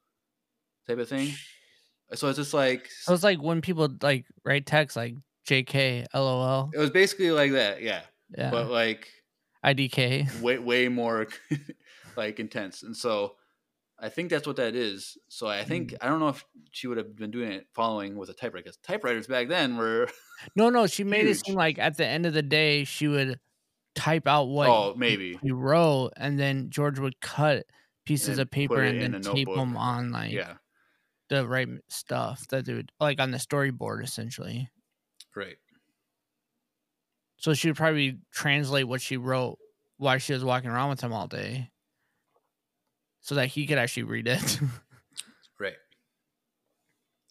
[0.88, 1.34] type of thing.
[2.14, 5.16] So it's just like it was like when people like write text like
[5.48, 6.70] JK, LOL.
[6.74, 8.02] it was basically like that, yeah.
[8.38, 8.52] Yeah.
[8.52, 9.08] But like
[9.66, 10.42] IDK.
[10.42, 11.28] way way more
[12.18, 12.84] like intense.
[12.84, 13.36] And so
[14.00, 15.18] I think that's what that is.
[15.28, 15.98] So I think mm.
[16.02, 18.78] I don't know if she would have been doing it following with a typewriter because
[18.78, 20.10] typewriters back then were
[20.56, 23.40] No, no, she made it seem like at the end of the day she would
[23.96, 27.66] type out what oh maybe he wrote, and then George would cut
[28.06, 29.56] pieces of paper and then tape notebook.
[29.56, 30.54] them on like yeah
[31.30, 34.70] the right stuff that they would like on the storyboard essentially.
[35.36, 35.58] right
[37.38, 39.58] So she would probably translate what she wrote
[39.98, 41.70] while she was walking around with him all day,
[43.28, 44.60] so that he could actually read it.
[45.60, 45.76] right.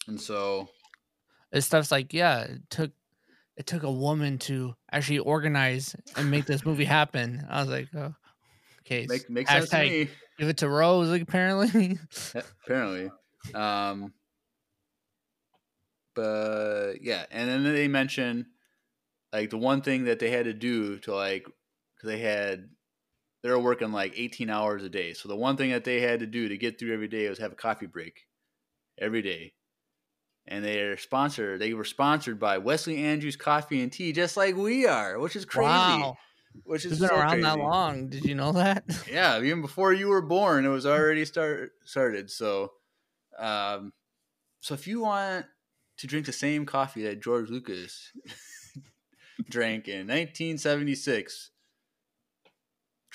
[0.07, 0.69] And so
[1.51, 2.91] It's stuff's like, yeah, it took
[3.55, 7.43] it took a woman to actually organize and make this movie happen.
[7.49, 8.13] I was like, oh,
[8.81, 10.09] okay, make makes sense to hashtag me.
[10.37, 11.97] Give it to Rose, like, apparently.
[12.63, 13.09] apparently.
[13.55, 14.13] Um,
[16.13, 18.45] but yeah, and then they mention
[19.33, 21.47] like the one thing that they had to do to like
[21.95, 22.69] because they had
[23.43, 25.13] they were working like 18 hours a day.
[25.13, 27.39] So the one thing that they had to do to get through every day was
[27.39, 28.27] have a coffee break
[28.99, 29.53] every day.
[30.47, 31.59] And they're sponsored.
[31.59, 35.43] They were sponsored by Wesley Andrews Coffee and Tea, just like we are, which is
[35.43, 35.67] crazy.
[35.67, 36.17] Wow,
[36.63, 38.07] Which is it's been so around that long.
[38.09, 38.85] Did you know that?
[39.11, 42.31] Yeah, even before you were born, it was already start started.
[42.31, 42.71] So,
[43.37, 43.91] um,
[44.61, 45.45] so if you want
[45.97, 48.13] to drink the same coffee that George Lucas
[49.49, 51.51] drank in 1976,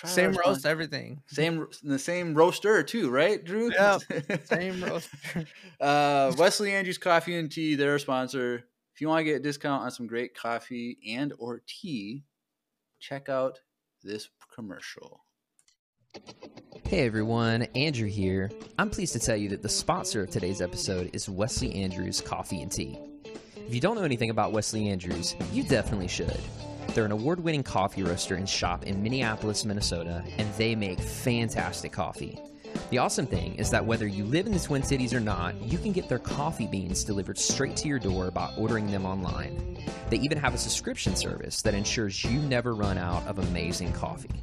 [0.02, 1.22] try Same spon- roast, everything.
[1.26, 3.70] same the same roaster too, right, Drew?
[3.72, 3.98] Yeah,
[4.44, 5.08] Same roast.
[5.80, 8.64] uh, Wesley Andrews Coffee and Tea, they're a sponsor.
[8.94, 12.24] If you want to get a discount on some great coffee and or tea,
[13.00, 13.60] check out
[14.02, 15.24] this commercial.
[16.84, 18.50] Hey everyone, Andrew here.
[18.78, 22.60] I'm pleased to tell you that the sponsor of today's episode is Wesley Andrews Coffee
[22.60, 22.98] and Tea.
[23.56, 26.38] If you don't know anything about Wesley Andrews, you definitely should.
[26.88, 31.92] They're an award winning coffee roaster and shop in Minneapolis, Minnesota, and they make fantastic
[31.92, 32.38] coffee.
[32.90, 35.78] The awesome thing is that whether you live in the Twin Cities or not, you
[35.78, 39.78] can get their coffee beans delivered straight to your door by ordering them online.
[40.10, 44.42] They even have a subscription service that ensures you never run out of amazing coffee.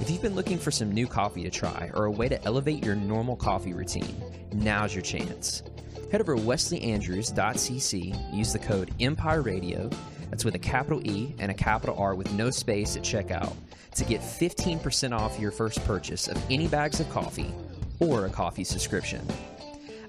[0.00, 2.84] If you've been looking for some new coffee to try or a way to elevate
[2.84, 4.14] your normal coffee routine,
[4.52, 5.64] now's your chance.
[6.12, 9.90] Head over to wesleyandrews.cc, use the code Empire Radio,
[10.30, 13.52] that's with a capital E and a capital R with no space at checkout,
[13.94, 17.52] to get 15% off your first purchase of any bags of coffee
[18.00, 19.26] or a coffee subscription.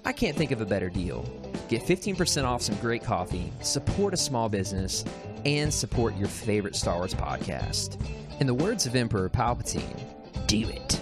[0.05, 1.23] I can't think of a better deal.
[1.67, 5.03] Get 15% off some great coffee, support a small business,
[5.45, 7.99] and support your favorite Star Wars podcast.
[8.39, 9.99] In the words of Emperor Palpatine,
[10.47, 11.01] do it.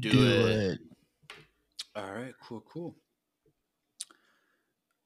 [0.00, 0.18] Do it.
[0.38, 0.57] All right,
[2.48, 2.96] cool, cool.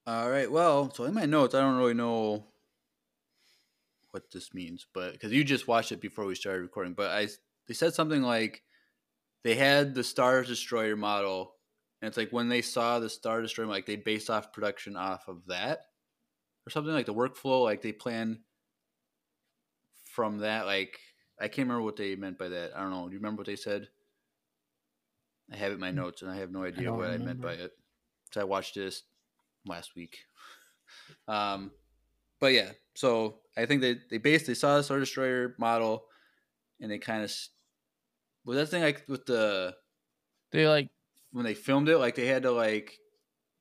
[0.06, 2.46] All right, well, so in my notes, I don't really know
[4.12, 7.28] what this means, but because you just watched it before we started recording, but I
[7.66, 8.62] they said something like
[9.42, 11.54] they had the Star Destroyer model,
[12.00, 15.28] and it's like when they saw the Star Destroyer, like they based off production off
[15.28, 15.80] of that,
[16.66, 18.40] or something like the workflow, like they plan
[20.04, 20.66] from that.
[20.66, 20.98] Like
[21.40, 22.72] I can't remember what they meant by that.
[22.76, 23.06] I don't know.
[23.06, 23.88] Do you remember what they said?
[25.52, 27.40] I have it in my notes, and I have no idea don't what I meant
[27.40, 27.72] by it.
[28.32, 29.02] So I watched this
[29.66, 30.18] last week.
[31.26, 31.70] Um,
[32.38, 36.04] but yeah, so I think they they basically saw the Star Destroyer model,
[36.80, 37.32] and they kind of
[38.44, 39.74] was that thing like with the
[40.50, 40.90] They like
[41.30, 42.98] when they filmed it, like they had to like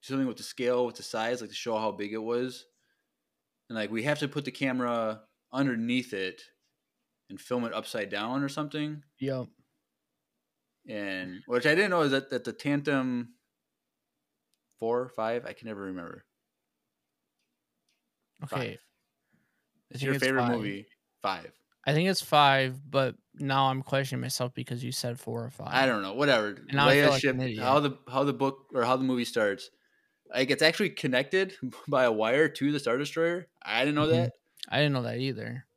[0.02, 2.66] do something with the scale with the size, like to show how big it was,
[3.70, 5.22] and like we have to put the camera
[5.54, 6.42] underneath it
[7.30, 9.48] and film it upside down or something yo.
[10.88, 13.28] And which I didn't know is that that the Tantive
[14.80, 16.26] four or five I can never remember.
[18.44, 18.76] Okay.
[18.76, 18.80] Five.
[19.94, 20.48] I It's your it's favorite five.
[20.48, 20.88] movie
[21.22, 21.54] five.
[21.86, 25.74] I think it's five, but now I'm questioning myself because you said four or five.
[25.74, 26.58] I don't know, whatever.
[26.72, 29.70] now I Leia feel like how the how the book or how the movie starts.
[30.34, 31.56] Like it's actually connected
[31.88, 33.48] by a wire to the Star Destroyer.
[33.64, 34.08] I didn't know Mhm.
[34.08, 34.34] that.
[34.70, 35.68] I didn't know that either.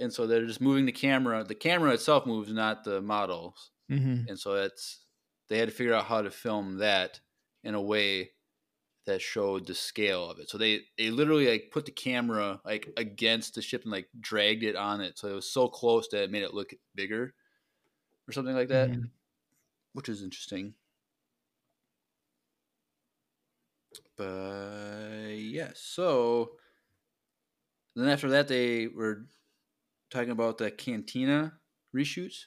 [0.00, 1.44] And so they're just moving the camera.
[1.44, 3.72] The camera itself moves, not the models.
[3.90, 4.26] Mm-hmm.
[4.28, 5.06] and so that's
[5.48, 7.20] they had to figure out how to film that
[7.64, 8.32] in a way
[9.06, 10.50] that showed the scale of it.
[10.50, 14.64] So they they literally like put the camera like against the ship and like dragged
[14.64, 17.34] it on it, so it was so close that it made it look bigger,
[18.28, 19.10] or something like that, Mhm.
[19.94, 20.74] which is interesting.
[24.16, 26.58] But yeah, so
[27.94, 29.26] then after that they were
[30.10, 31.60] talking about the Cantina
[31.94, 32.46] reshoots.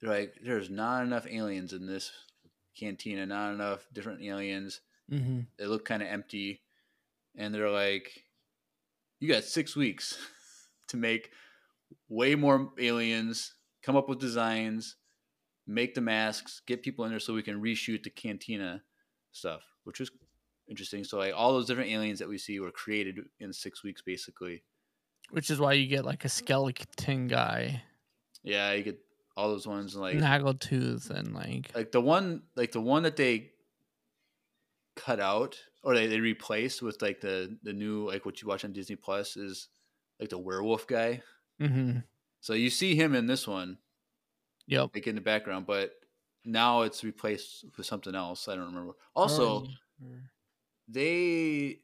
[0.00, 2.10] They're like, there's not enough aliens in this
[2.78, 4.80] cantina, not enough different aliens.
[5.10, 5.40] Mm-hmm.
[5.58, 6.62] They look kind of empty.
[7.36, 8.24] and they're like,
[9.20, 10.18] "You got six weeks
[10.88, 11.30] to make
[12.08, 14.96] way more aliens, come up with designs,
[15.66, 18.82] make the masks, get people in there, so we can reshoot the Cantina
[19.32, 20.10] stuff," which was
[20.68, 21.04] interesting.
[21.04, 24.62] So like all those different aliens that we see were created in six weeks, basically.
[25.30, 27.82] Which is why you get like a skeleton guy,
[28.42, 28.98] Yeah, you get
[29.36, 33.52] all those ones like Snaggletooth, and like like the one like the one that they
[34.94, 38.64] cut out or they, they replaced with like the the new like what you watch
[38.64, 39.68] on Disney Plus is
[40.18, 41.22] like the werewolf guy.
[41.60, 41.98] hmm
[42.40, 43.78] So you see him in this one,
[44.66, 44.90] Yep.
[44.94, 45.92] like in the background, but
[46.44, 48.48] now it's replaced with something else.
[48.48, 48.94] I don't remember.
[49.14, 49.66] Also,
[50.88, 51.82] they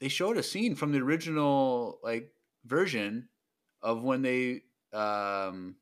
[0.00, 2.32] they showed a scene from the original like
[2.64, 3.28] version
[3.82, 4.62] of when they
[4.92, 5.76] um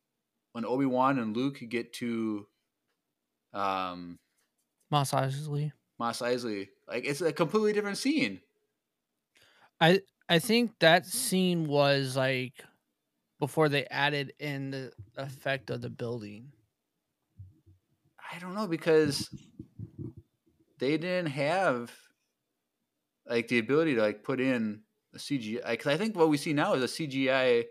[0.53, 2.47] when Obi-Wan and Luke get to
[3.53, 4.19] um
[4.91, 5.73] Moss Eisley.
[5.99, 6.69] Mos Eisley.
[6.87, 8.41] Like it's a completely different scene.
[9.81, 12.65] I I think that scene was like
[13.39, 16.53] before they added in the effect of the building.
[18.33, 19.31] I don't know because
[20.79, 21.93] they didn't have
[23.27, 24.83] like the ability to like put in
[25.15, 25.71] a CGI.
[25.71, 27.65] Because I think what we see now is a CGI.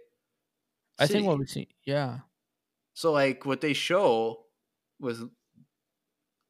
[1.00, 2.22] I think what we see, yeah,
[2.94, 4.48] So like what they show
[5.00, 5.24] was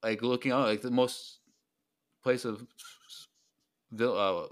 [0.04, 1.40] like looking out like the most
[2.24, 2.68] place of
[3.92, 4.48] vil- uh,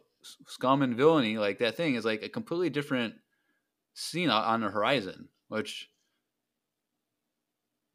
[0.48, 1.38] scum and villainy.
[1.38, 3.16] Like that thing is like a completely different
[3.96, 5.30] scene on the horizon.
[5.50, 5.92] Which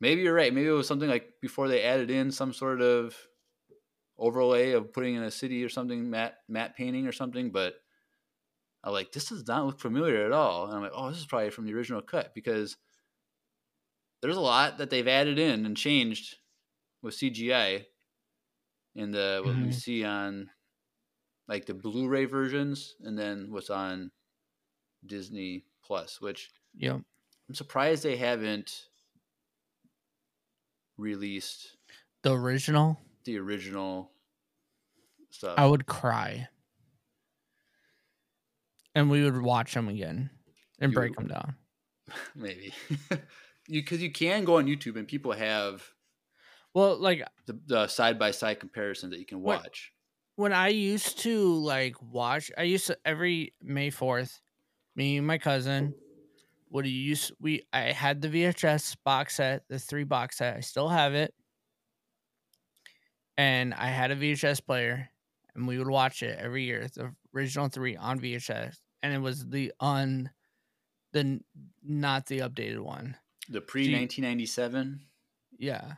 [0.01, 0.53] maybe you're right.
[0.53, 3.16] Maybe it was something like before they added in some sort of
[4.18, 7.51] overlay of putting in a city or something, matte matte painting or something.
[7.51, 7.76] But
[8.83, 10.66] I like this does not look familiar at all.
[10.66, 12.76] And I'm like, oh, this is probably from the original cut because
[14.22, 16.39] there's a lot that they've added in and changed
[17.03, 17.87] with CGI
[18.95, 19.74] in the what we Mhm.
[19.74, 20.51] see on
[21.49, 24.12] like the Blu-ray versions and then what's on
[25.05, 27.03] Disney Plus, which yep.
[27.49, 28.89] I'm surprised they haven't
[30.97, 31.76] released
[32.22, 34.12] The original, the original
[35.31, 35.59] stuff.
[35.59, 36.49] I would cry,
[38.95, 40.30] and we would watch them again
[40.80, 41.55] and You break them down.
[42.34, 42.72] Maybe
[43.68, 45.84] you because you can go on YouTube and people have
[46.74, 49.93] Well, like the, the side-by-side comparison that you can watch.
[50.36, 54.41] when I used to like watch, I used to every May fourth,
[54.97, 55.95] me and my cousin
[56.70, 57.62] would use we.
[57.72, 60.57] I had the VHS box set, the three box set.
[60.57, 61.34] I still have it,
[63.36, 65.11] and I had a VHS player,
[65.55, 66.86] and we would watch it every year.
[66.95, 70.31] The original three on VHS, and it was the un,
[71.12, 71.41] the
[71.83, 73.16] not the updated one.
[73.49, 74.99] The pre-1997.
[75.59, 75.95] Yeah.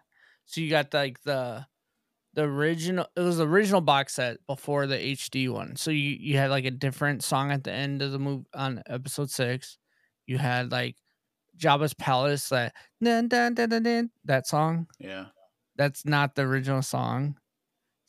[0.47, 1.66] So you got like the
[2.35, 5.76] the original it was the original box set before the HD one.
[5.76, 8.83] So you you had like a different song at the end of the move on
[8.87, 9.78] episode 6.
[10.26, 10.97] You had like
[11.57, 14.87] Jabba's palace that dun, dun, dun, dun, dun, that song.
[14.99, 15.26] Yeah.
[15.76, 17.37] That's not the original song.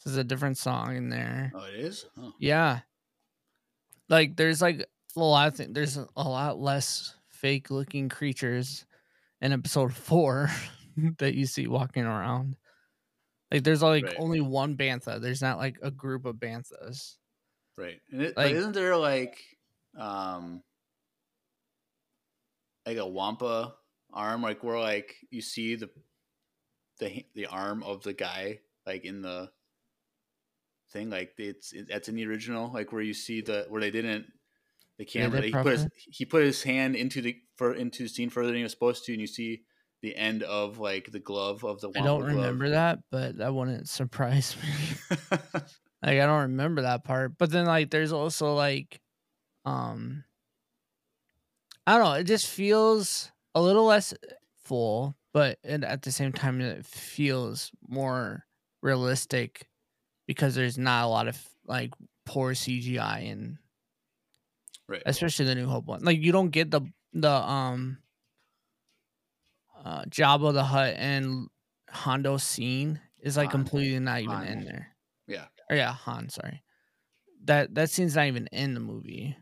[0.04, 1.52] This is a different song in there.
[1.56, 2.06] Oh, it is.
[2.18, 2.34] Oh.
[2.40, 2.80] Yeah.
[4.10, 5.74] Like there's like a lot of things.
[5.74, 8.86] There's a lot less fake looking creatures
[9.42, 10.50] in episode four
[11.20, 12.56] that you see walking around.
[13.52, 14.16] Like there's like Right.
[14.20, 15.22] only one bantha.
[15.22, 17.16] There's not like a group of banthas.
[17.78, 18.02] Right.
[18.12, 19.40] And it, Like- isn't there like
[19.98, 20.64] um
[22.86, 23.76] like a wampa
[24.12, 25.90] arm like where like you see the
[27.00, 29.50] the the arm of the guy like in the
[30.94, 33.92] thing like it's it, that's in the original like where you see the where they
[33.92, 34.28] didn't
[34.98, 38.10] the camera it he put his, he put his hand into the for into the
[38.10, 39.66] scene further than he was supposed to and you see
[40.02, 42.26] the end of like the glove of the I don't glove.
[42.26, 45.18] remember that, but that wouldn't surprise me.
[46.02, 47.38] like I don't remember that part.
[47.38, 49.02] But then like there's also like
[49.66, 50.26] um
[51.86, 54.14] I don't know, it just feels a little less
[54.64, 58.46] full, but and at the same time it feels more
[58.82, 59.68] realistic
[60.28, 61.92] because there's not a lot of like
[62.26, 63.58] poor CGI and
[64.88, 66.04] right especially the New Hope one.
[66.04, 66.82] Like you don't get the
[67.14, 67.98] the um
[69.84, 71.48] uh Jabba the Hutt and
[71.90, 73.64] Hondo scene is like Han.
[73.64, 74.48] completely not even Han.
[74.48, 74.96] in there.
[75.28, 75.46] Yeah.
[75.70, 76.64] Or yeah, Han, sorry.
[77.46, 79.36] That that scene's not even in the movie.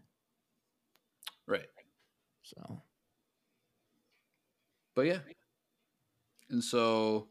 [1.47, 1.67] right
[2.43, 2.81] So
[4.95, 5.19] but yeah
[6.49, 7.27] and so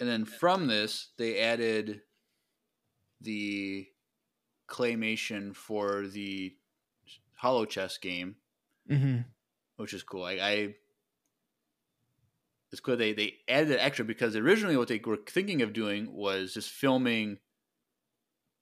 [0.00, 2.02] and then from this they added
[3.20, 3.88] the
[4.68, 6.56] claymation for the
[7.36, 8.36] hollow chess game
[8.86, 9.24] mhm.
[9.76, 10.74] which is cool i, I
[12.70, 16.12] it's cool they, they added it extra because originally what they were thinking of doing
[16.12, 17.38] was just filming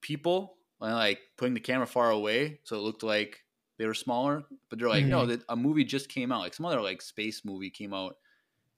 [0.01, 3.43] people and like putting the camera far away so it looked like
[3.77, 4.43] they were smaller.
[4.69, 5.27] But they're like, no, Mhm.
[5.27, 6.39] that a movie just came out.
[6.39, 8.17] Like some other like space movie came out,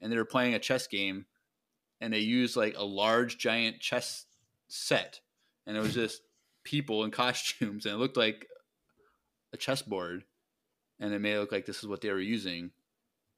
[0.02, 1.28] and they were playing a chess game,
[2.02, 4.26] and they used like a large giant chess
[4.68, 5.22] set,
[5.66, 6.24] and it was just
[6.64, 8.48] people in costumes, and it looked like
[9.54, 10.26] a chessboard,
[11.00, 12.72] and it made it look like this is what they were using.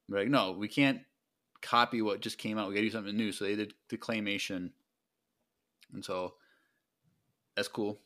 [0.09, 1.03] We're like, no, we can't
[1.61, 2.69] copy what just came out.
[2.69, 3.31] We got to do something new.
[3.33, 4.73] So they did the claymation,
[5.93, 6.35] and so
[7.55, 8.01] that's cool.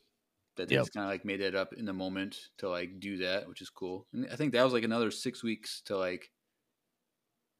[0.55, 0.77] That they Yep.
[0.77, 3.61] just kind of like made that up in the moment to like do that, which
[3.61, 4.07] is cool.
[4.13, 6.31] And I think that was like another six weeks to like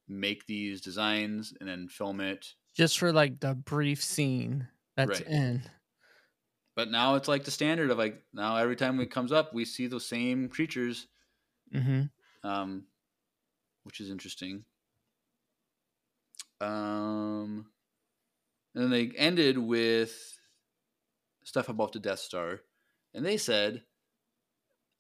[0.08, 2.56] make these designs and then film it.
[2.76, 5.22] Just for like the brief scene that's Right.
[5.22, 5.64] in.
[6.76, 9.66] But now it's like the standard of like now every time it comes up, we
[9.66, 11.08] see those same creatures,
[11.74, 12.06] Mm-hmm.
[12.44, 12.88] um,
[13.84, 14.66] which is interesting.
[16.60, 17.72] Um,
[18.74, 20.38] and then they ended with
[21.44, 22.62] stuff about the Death Star,
[23.14, 23.86] and they said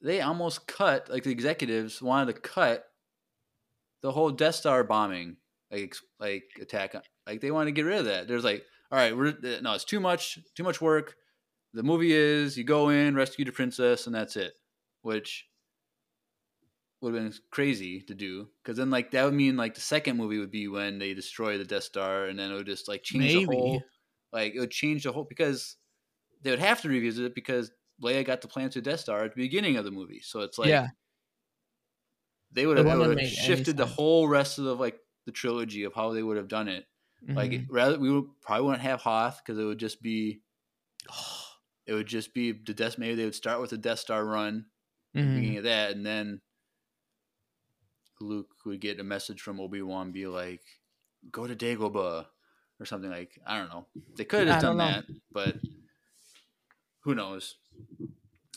[0.01, 2.93] they almost cut like the executives wanted to cut
[4.01, 5.37] the whole Death Star bombing,
[5.71, 6.95] like like attack,
[7.27, 8.27] like they wanted to get rid of that.
[8.27, 11.15] There's like, all right, we're uh, no, it's too much, too much work.
[11.73, 14.53] The movie is you go in, rescue the princess, and that's it,
[15.01, 15.45] which
[17.01, 20.17] would have been crazy to do because then like that would mean like the second
[20.17, 23.03] movie would be when they destroy the Death Star, and then it would just like
[23.03, 23.83] change the whole,
[24.31, 25.75] like it would change the whole because
[26.41, 27.71] they would have to revisit it because
[28.01, 30.57] Leia got the plan to Death Star at the beginning of the movie, so it's
[30.57, 30.87] like yeah.
[32.51, 35.93] they would have, would have shifted the whole rest of the, like the trilogy of
[35.93, 36.85] how they would have done it.
[37.33, 37.69] Like Mhm.
[37.69, 40.43] rather, we would probably wouldn't have Hoth because it would just be
[41.87, 42.97] it would just be the Death.
[42.99, 44.67] Maybe they would start with the Death Star run,
[45.13, 45.25] Mhm.
[45.33, 46.41] beginning of that, and then
[48.19, 50.63] Luke would get a message from Obi Wan, be like,
[51.31, 52.29] "Go to Dagobah,"
[52.79, 53.39] or something like.
[53.45, 53.87] I don't know.
[54.17, 55.61] They could have done that, but
[57.03, 57.57] who knows?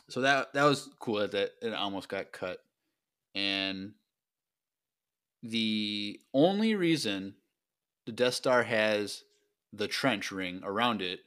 [0.08, 2.64] So that that was cool that, that it almost got cut,
[3.34, 3.94] and
[5.42, 7.36] the only reason
[8.09, 9.24] the Death Star has
[9.72, 11.20] the trench ring around it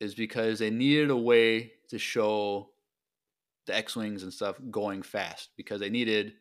[0.00, 2.72] is because they needed a way to show
[3.66, 6.34] the X-wings and stuff going fast because they needed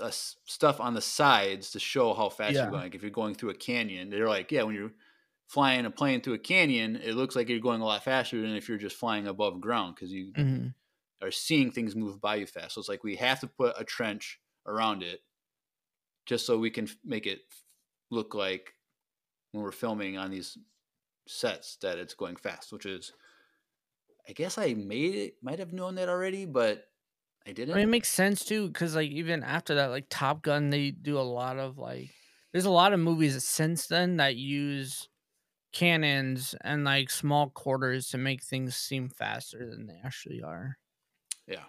[0.00, 2.62] s- stuff on the sides to show how fast Yeah.
[2.62, 2.82] you're going.
[2.84, 4.92] Like if you're going through a canyon, they're like, yeah, when you're
[5.48, 8.54] flying a plane through a canyon, it looks like you're going a lot faster than
[8.56, 10.74] if you're just flying above ground because you Mhm.
[11.22, 12.74] are seeing things move by you fast.
[12.74, 15.22] So it's like we have to put a trench around it
[16.26, 17.40] just so we can f- make it
[18.10, 18.74] look like
[19.52, 20.58] when we're filming on these
[21.26, 23.12] sets that it's going fast, which is
[24.28, 26.88] I guess I made it might have known that already, but
[27.46, 27.74] I didn't.
[27.74, 30.90] I mean, it makes sense too, because like even after that, like Top Gun, they
[30.90, 32.10] do a lot of like.
[32.52, 35.08] There's a lot of movies since then that use
[35.72, 40.78] cannons and like small quarters to make things seem faster than they actually are.
[41.46, 41.64] Yeah.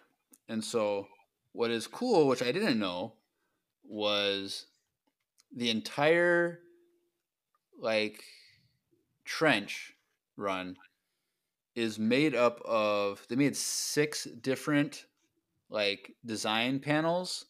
[0.47, 1.07] And so
[1.51, 3.15] what is cool, which I didn't know,
[3.87, 4.67] was
[5.55, 6.61] the entire
[7.79, 8.23] like
[9.25, 9.93] trench
[10.35, 10.77] run
[11.75, 15.05] is made up of they made six different
[15.69, 17.45] like design panels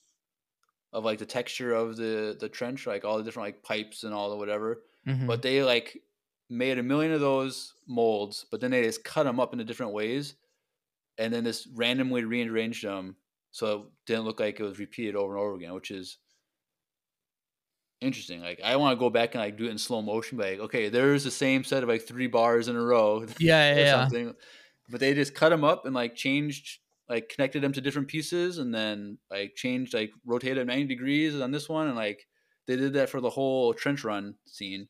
[0.94, 4.14] of like the texture of the the trench like all the different like pipes and
[4.14, 5.28] all the whatever Mhm.
[5.28, 6.04] but they like
[6.50, 9.94] made a million of those molds, but then they just cut them up into different
[9.94, 10.36] ways,
[11.18, 13.18] and then just randomly rearranged them
[13.52, 16.20] so it didn't look like it was repeated over and over again, which is
[18.02, 18.42] interesting.
[18.42, 20.60] Like I want to go back and like do it in slow motion, but like
[20.60, 23.86] okay, there's the same set of like three bars in a row yeah, or yeah,
[23.86, 24.34] something,
[24.90, 26.80] but they just cut them up and like changed.
[27.10, 31.40] Like connected them to different pieces, and then like changed, like rotated them ninety degrees
[31.40, 32.28] on this one, and like
[32.66, 34.90] they did that for the whole trench run scene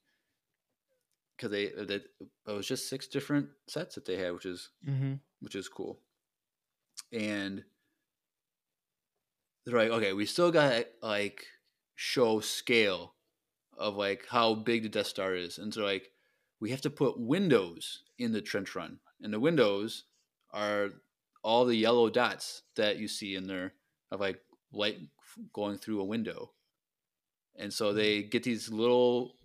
[1.36, 4.70] because they uh, that it was just six different sets that they had, which is
[4.86, 6.01] hmm which is cool.
[7.12, 7.66] And
[9.66, 11.45] they're like, okay, we still got like
[11.98, 13.16] show scale
[13.78, 16.12] of like how big the Death Star is, and so like
[16.62, 20.06] we have to put windows in the trench run, and the windows
[20.54, 20.91] are
[21.43, 23.74] all the yellow dots that you see in there
[24.12, 24.39] of like
[24.72, 24.98] light
[25.54, 26.52] going through a window.
[27.58, 28.32] And so they mm.
[28.32, 29.36] get these little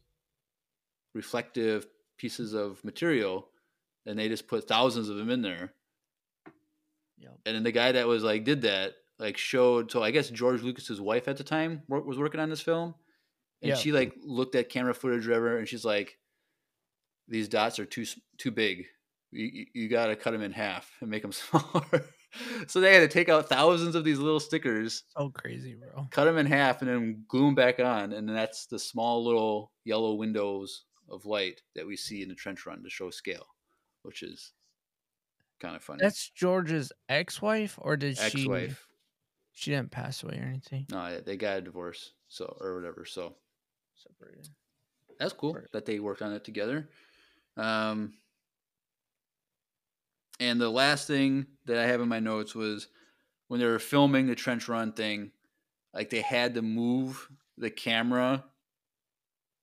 [1.14, 1.86] reflective
[2.18, 3.48] pieces of material
[4.06, 5.72] and they just put thousands of them in there.
[7.18, 7.38] Yep.
[7.46, 10.62] And then the guy that was like did that like showed so I guess George
[10.62, 12.94] Lucas's wife at the time was working on this film
[13.62, 13.74] and Yeah.
[13.76, 16.18] she like looked at camera footage or whatever and she's like
[17.28, 18.04] these dots are too
[18.36, 18.86] too big.
[19.30, 22.04] You, you- got to cut them in half and make them smaller.
[22.66, 26.08] so they had to take out thousands of these little stickers So crazy, bro.
[26.10, 29.24] cut them in half and then glue them back on and then that's the small
[29.24, 33.46] little yellow windows of light that we see in the trench run to show scale
[34.02, 34.52] which is
[35.60, 36.00] kind of funny.
[36.02, 38.70] That's George's ex-wife, or did ex-wife.
[38.70, 38.91] She
[39.54, 40.88] didn't pass away or anything.
[40.88, 43.04] No, they got a divorce, so or whatever.
[43.04, 43.36] So
[43.94, 44.54] Separated.
[45.18, 45.68] that's cool Right.
[45.72, 46.90] that they worked on it together.
[47.56, 48.14] Um,
[50.40, 52.88] and the last thing that I have in my notes was
[53.48, 55.32] when they were filming the trench run thing,
[55.94, 58.46] like they had to move the camera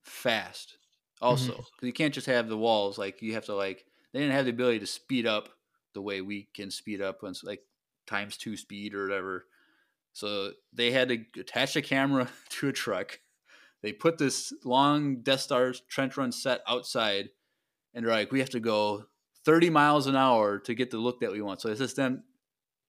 [0.03, 0.77] fast.
[1.21, 2.97] Also, 'Cause you can't just have the walls.
[2.97, 5.49] Like you have to like they didn't have the ability to speed up
[5.93, 7.65] the way we can speed up it's like
[8.05, 9.47] times two speed or whatever.
[10.13, 13.19] So they had to attach a camera to a truck.
[13.81, 17.29] They put this long Death Star trench run set outside,
[17.93, 19.05] and they're like, we have to go
[19.45, 21.61] 30 miles an hour to get the look that we want.
[21.61, 22.23] So it's just them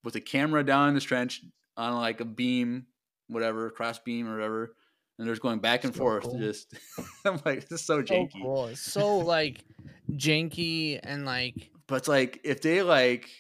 [0.03, 1.43] with the camera down in this trench
[1.77, 2.87] on like a beam,
[3.29, 4.75] whatever, cross beam or whatever.
[5.19, 6.25] And they're just going back and So forth.
[6.25, 6.39] cool.
[6.41, 6.75] Just,
[7.25, 8.43] I'm like, this is so So janky.
[8.43, 8.67] cool.
[8.67, 9.65] It's so like
[10.11, 13.31] janky and like But it's like, if they like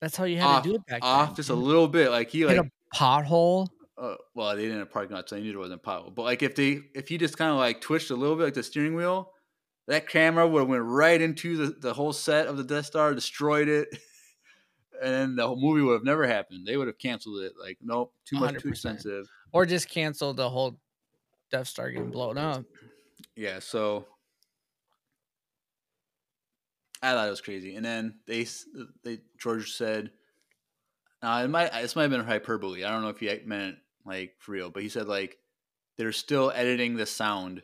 [0.00, 1.36] that's how you had off, to do it back off then.
[1.36, 3.68] just a little bit, like he Hit like, a pothole.
[3.98, 6.14] uh, well, they didn't have a parking lot, so they knew there wasn't a pothole.
[6.14, 8.54] But like if they, if he just kind of like twitched a little bit, like
[8.54, 9.32] the steering wheel,
[9.88, 13.14] that camera would have went right into the, the whole set of the Death Star,
[13.14, 13.88] destroyed it,
[15.02, 16.66] and then the whole movie would have never happened.
[16.66, 17.52] They would have canceled it.
[17.60, 18.70] Like, nope, too much, too 100%.
[18.72, 19.28] expensive.
[19.52, 20.78] Or just cancel the whole
[21.50, 22.64] Death Star getting blown up.
[23.36, 24.06] Yeah, so
[27.02, 27.76] I thought it was crazy.
[27.76, 28.46] And then they,
[29.04, 30.10] they George said,
[31.22, 32.84] uh, it might this might have been a hyperbole.
[32.84, 35.38] I don't know if he meant like for real, but he said like
[35.98, 37.62] they're still editing the sound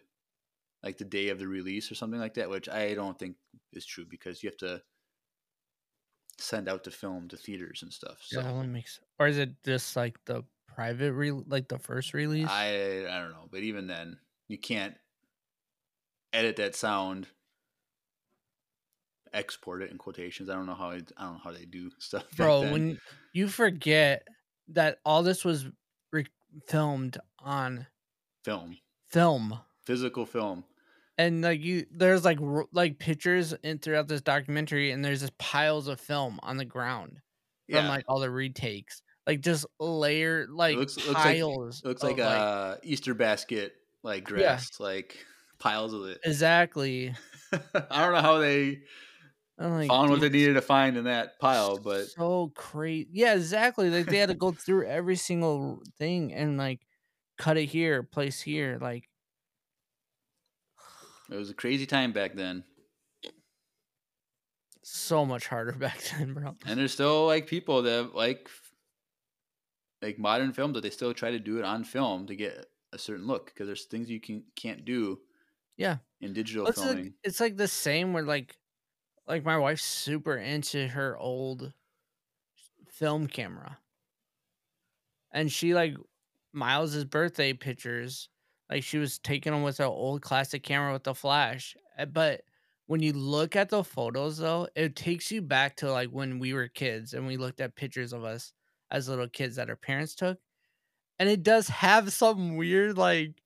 [0.83, 3.37] like the day of the release or something like that, which I don't think
[3.73, 4.83] is true because you have to
[6.39, 8.19] send out the film to theaters and stuff.
[8.23, 9.01] So Yeah, that one makes.
[9.19, 12.49] Or is it just like the private re like the first release?
[12.49, 14.19] I I don't know, but even then
[14.49, 14.97] you can't
[16.33, 17.29] edit that sound
[19.33, 20.49] export it in quotations.
[20.51, 22.25] I don't know how I, I don't know how they do stuff.
[22.37, 22.99] Bro, when
[23.33, 24.27] you forget
[24.69, 25.67] that all this was
[26.13, 26.27] re-
[26.69, 27.87] filmed on
[28.45, 28.77] film,
[29.11, 30.65] film, physical film.
[31.19, 32.39] and like you, there's like
[32.73, 37.19] like pictures in throughout this documentary, and there's just piles of film on the ground
[37.69, 41.83] Yeah, from like all the retakes, like just layer like looks- looks like- piles.
[41.85, 44.59] it looks like a uh, Easter basket like Yeah.
[44.81, 45.25] like
[45.59, 46.19] piles of it.
[46.25, 47.15] exactly.
[47.53, 48.81] I don't know how they
[49.71, 53.09] like, found what they needed to find in that pile, but so crazy.
[53.13, 53.91] Yeah, exactly.
[53.91, 56.87] Like they had to go through every single thing and like
[57.39, 58.79] cut it here, place here.
[58.81, 59.09] Like
[61.31, 62.65] it was a crazy time back then.
[64.83, 66.57] so much harder back then, bro.
[66.65, 68.49] And there's still like people that like
[70.01, 72.99] like modern films that they still try to do it on film to get a
[72.99, 75.21] certain look because there's things you can can't do
[75.77, 75.99] Yeah.
[76.21, 77.15] in digital It's like, filming.
[77.25, 78.59] it's like the same where like
[79.33, 81.73] like my wife's super into her old
[82.89, 83.81] film camera.
[85.31, 85.95] And she like
[86.53, 88.29] Miles's birthday pictures,
[88.71, 91.77] like she was taking them with her old classic camera with the flash.
[91.99, 92.43] Uh, But
[92.87, 96.53] when you look at the photos though, it takes you back to like when we
[96.53, 98.53] were kids and we looked at pictures of us
[98.91, 100.39] as little kids that our parents took.
[101.19, 103.43] And it does have some weird like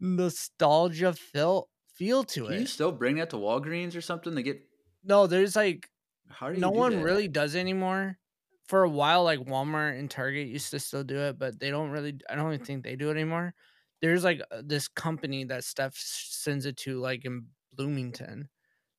[0.00, 4.69] nostalgia feel feel to Can you still bring that to Walgreens or something to get?
[5.02, 5.90] No, there's like
[6.28, 6.60] How do you?
[6.60, 7.02] no one that?
[7.02, 8.18] really does anymore.
[8.64, 11.90] For a while, like Walmart and Target used to still do it, but they don't
[11.90, 12.20] really.
[12.30, 13.54] I don't even think they do it anymore.
[14.00, 18.48] There's like uh, this company that Steph sends it to, like in Bloomington,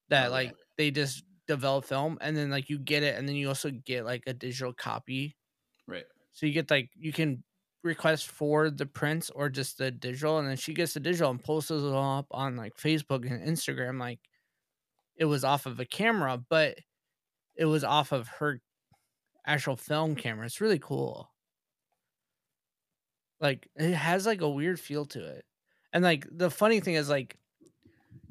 [0.10, 3.36] that Oh, like they just develop film, and then like you get it, and then
[3.36, 5.38] you also get like a digital copy.
[5.88, 6.06] Right.
[6.32, 7.44] So you get like you can
[7.84, 11.44] request for the prints or just the digital, and then she gets the digital and
[11.44, 14.00] posts it all up on like Facebook and Instagram.
[14.00, 14.20] Like
[15.22, 16.80] it was off of a camera, but
[17.56, 18.60] it was off of her
[19.46, 20.48] actual film camera.
[20.48, 21.30] It's really cool.
[23.40, 25.46] Like it has like a weird feel to it.
[25.94, 27.38] And like the funny thing is like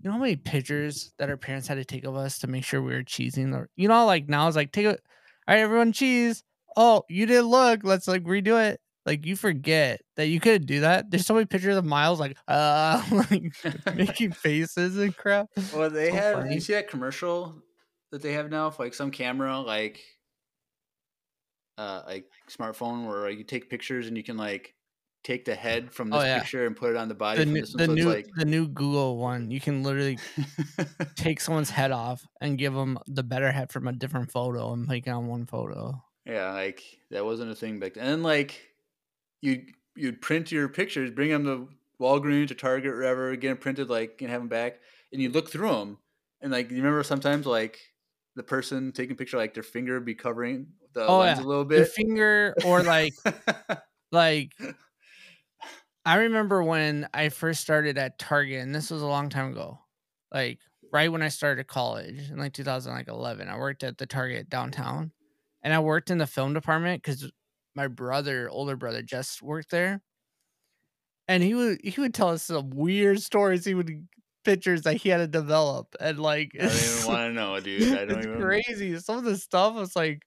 [0.03, 2.64] you know how many pictures that our parents had to take of us to make
[2.64, 5.01] sure we were cheesing the you know like now it's like take it
[5.47, 6.43] all right everyone cheese.
[6.76, 7.84] Oh, you didn't look.
[7.84, 8.80] Let's like redo it.
[9.07, 11.11] Like you forget that you could do that.
[11.11, 13.53] There's so many pictures of Miles like uh like
[13.92, 15.46] making faces and crap.
[15.70, 16.38] Well, they So have.
[16.38, 16.51] funny.
[16.51, 17.62] You see that commercial
[18.11, 20.05] that they have now for like some camera, like
[21.78, 24.74] uh, like smartphone, where like, you take pictures and you can like
[25.24, 26.46] take the head from Oh, this yeah.
[26.46, 28.44] picture and put it on the body The new, the so it's new like the
[28.44, 29.51] new Google one.
[29.51, 30.20] You can literally
[31.16, 34.86] take someone's head off and give them the better head from a different photo and
[34.86, 36.03] make it on one photo.
[36.24, 38.05] yeah, like that wasn't a thing back then.
[38.05, 38.69] And then, like
[39.41, 39.66] you
[39.97, 41.68] you'd print your pictures, bring them to
[42.01, 44.80] Walgreens or Target or wherever, get them printed, like and have them back,
[45.12, 45.99] and you look through them,
[46.41, 47.80] And like, you remember sometimes like
[48.36, 51.41] the person taking a picture, like their finger would be covering the Oh, lens yeah.
[51.41, 51.93] a little bit.
[51.97, 53.14] finger or like
[54.12, 54.53] like
[56.05, 59.78] I remember when I first started at Target, and this was a long time ago.
[60.32, 60.61] Like
[60.93, 65.12] right when I started college in like 2011, I worked at the Target downtown,
[65.62, 67.30] and I worked in the film department because
[67.80, 70.02] my brother, older brother, just worked there,
[71.28, 73.64] and he would he would tell us some weird stories.
[73.64, 74.06] He would
[74.44, 77.92] pictures that he had to develop, and like I don't even want to know, dude.
[77.96, 78.40] I don't it's even.
[78.40, 78.98] crazy.
[78.98, 80.20] Some of the stuff was like,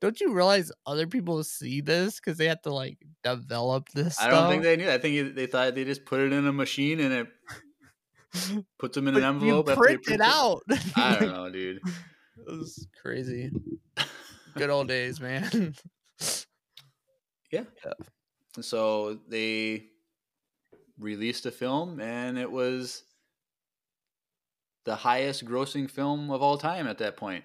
[0.00, 4.20] don't you realize other people see this because they have to like develop this?
[4.20, 4.88] I don't think they knew.
[4.88, 9.08] I think they thought they just put it in a machine and it puts them
[9.08, 9.68] in an envelope.
[9.68, 10.62] after they print it out.
[10.96, 11.80] I don't know, dude.
[12.46, 13.50] it was crazy.
[14.56, 15.74] Good old days, man.
[18.60, 19.90] So they
[20.98, 23.02] released a film, and it was
[24.84, 27.44] the highest grossing film of all time at that point,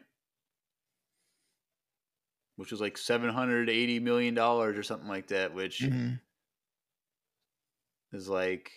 [2.58, 5.54] which was like seven hundred eighty million dollars or something like that.
[5.54, 6.20] Which Mhm.
[8.12, 8.72] is like,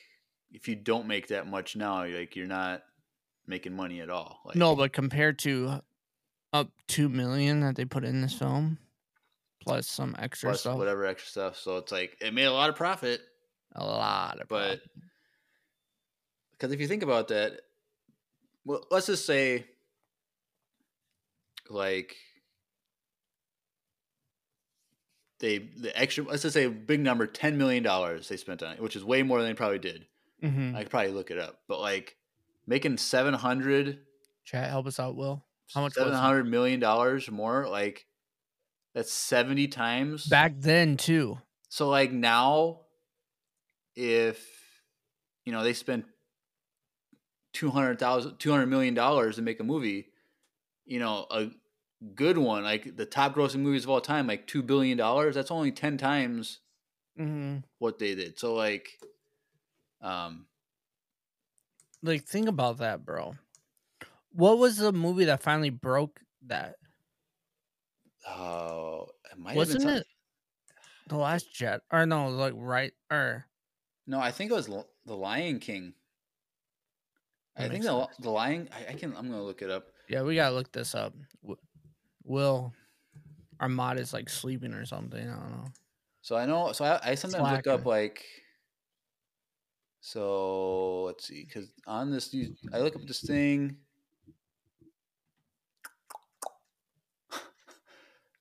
[0.50, 2.84] if you don't make that much now, you're like you're not
[3.46, 4.40] making money at all.
[4.44, 5.82] Like, No, but compared to
[6.52, 8.78] up two million that they put in this film,
[9.64, 11.56] plus some extra plus stuff, whatever extra stuff.
[11.58, 13.20] So it's like it made a lot of profit.
[13.74, 14.80] a lot of but
[16.52, 17.60] because if you think about that,
[18.64, 19.66] well, let's just say,
[21.68, 22.16] like,
[25.40, 26.24] they the extra.
[26.24, 29.04] Let's just say a big number, ten million dollars they spent on it, which is
[29.04, 30.06] way more than they probably did.
[30.42, 30.74] Mhm.
[30.74, 32.16] I could probably look it up, but like
[32.66, 34.00] making seven hundred.
[34.44, 35.44] Chat, help us out, Will.
[35.74, 35.94] How much?
[35.94, 38.06] Seven hundred million dollars more, like
[38.94, 41.38] that's seventy times Back then too.
[41.68, 42.82] So like now,
[43.94, 44.82] if
[45.44, 46.06] you know they spent
[47.52, 50.08] two hundred thousand, two hundred million dollars to make a movie,
[50.84, 51.50] you know a
[52.14, 55.34] good one like the top grossing movies of all time, like two billion dollars.
[55.34, 56.60] That's only ten times
[57.16, 58.38] hmm what they did.
[58.38, 58.98] So like,
[60.00, 60.46] um,
[62.02, 63.34] Like, think about that, bro.
[64.30, 66.76] What was the movie that finally broke that?
[68.28, 70.06] Oh, it might Wasn't it
[71.08, 71.80] the last jet?
[71.90, 73.44] Or no, like right or
[74.06, 75.94] No, I think it was L- the Lion King.
[77.56, 78.16] That I think the, sense.
[78.18, 78.68] the Lion.
[78.72, 79.14] I, I can.
[79.16, 79.88] I'm gonna look it up.
[80.08, 81.14] yeah, we gotta look this up.
[82.24, 82.72] Will
[83.60, 85.28] our mod is like sleeping or something.
[85.28, 85.66] I don't know.
[86.20, 86.72] So I know.
[86.72, 88.24] So I, I sometimes look up like.
[90.00, 92.34] So let's see, because on this,
[92.72, 93.76] I look up this thing.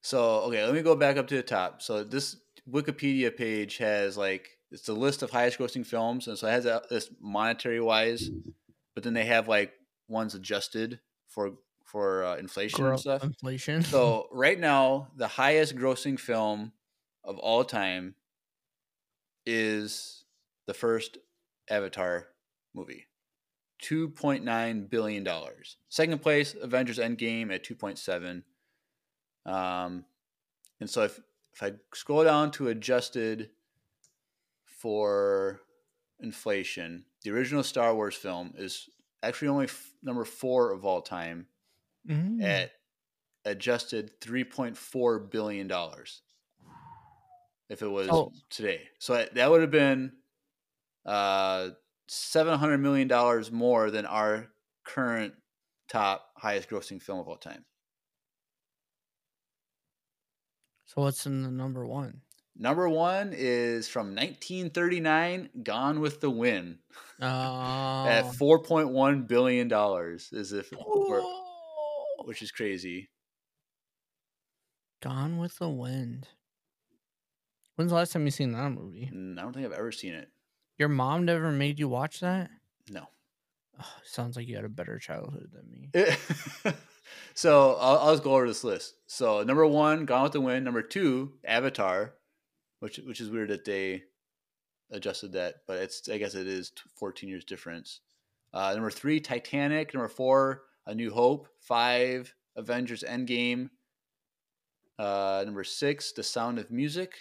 [0.02, 1.82] So okay, let me go back up to the top.
[1.82, 2.38] So this
[2.70, 6.66] Wikipedia page has like it's a list of highest grossing films, and so it has
[6.66, 8.30] a, this monetary wise,
[8.95, 9.74] but then they have like
[10.08, 11.54] ones adjusted for
[11.86, 13.24] for uh, inflation Grow- and stuff.
[13.24, 13.84] Inflation.
[13.84, 16.72] So right now, the highest grossing film
[17.24, 18.16] of all time
[19.45, 20.24] is
[20.68, 21.18] the first
[21.70, 22.28] Avatar
[22.74, 23.08] movie.
[23.80, 25.78] Two point nine billion dollars.
[25.89, 28.43] Second place, Avengers Endgame at two point seven.
[29.46, 30.06] Um,
[30.80, 31.20] and so if
[31.54, 33.50] if I scroll down to adjusted
[34.66, 35.62] for
[36.20, 38.89] inflation, the original Star Wars film is
[39.24, 41.48] actually only f- number four of all time
[42.08, 42.42] Mm.
[42.42, 42.72] at
[43.46, 46.22] adjusted three point four billion dollars.
[47.70, 48.32] If it was Oh.
[48.50, 50.18] today, so that- that would have been
[51.06, 51.72] uh,
[52.08, 54.52] seven hundred million dollars more than our
[54.84, 55.36] current
[55.88, 57.66] top highest grossing film of all time.
[60.94, 62.22] So what's in the number one?
[62.58, 66.80] Number one is from 1939, Gone with the Wind,
[67.22, 70.30] Uh, at 4.1 billion dollars.
[70.32, 71.24] Is if, we're-
[72.26, 73.10] which is crazy.
[75.02, 76.28] Gone with the Wind.
[77.76, 79.10] When's the last time you seen that movie?
[79.12, 80.30] Mm, I don't think I've ever seen it.
[80.78, 82.52] Your mom never made you watch that?
[82.89, 83.08] No.
[83.82, 86.74] Oh, sounds like you had a better childhood than me.
[87.34, 88.95] so I'll, I'll just go over this list.
[89.07, 90.66] So number one, Gone with the Wind.
[90.66, 92.14] Number two, Avatar,
[92.80, 94.03] which which is weird that they
[94.91, 98.01] adjusted that, but it's I guess it is 14 years difference.
[98.53, 99.93] Uh, number three, Titanic.
[99.93, 101.47] Number four, A New Hope.
[101.59, 103.70] Five, Avengers Endgame.
[104.99, 107.14] Uh, number six, The Sound of Music.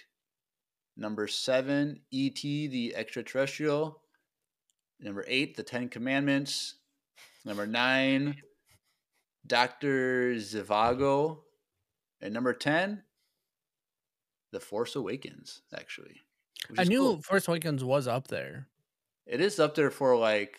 [0.96, 2.66] Number seven, E.T.
[2.68, 4.02] the Extraterrestrial.
[5.00, 6.74] Number eight, The Ten Commandments.
[7.44, 8.36] Number nine,
[9.46, 10.34] Dr.
[10.34, 11.38] Zhivago
[12.20, 13.02] And number 10,
[14.52, 16.20] The Force Awakens, actually.
[16.78, 17.22] I knew cool.
[17.22, 18.68] Force Awakens was up there.
[19.26, 20.58] it is up there for like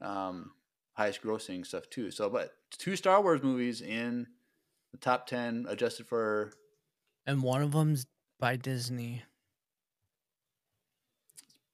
[0.00, 0.52] um
[0.94, 2.10] highest grossing stuff too.
[2.10, 4.26] So, but two Star Wars movies in
[4.92, 6.52] the top ten, adjusted for
[7.26, 8.06] And one of them's
[8.38, 9.22] by Disney.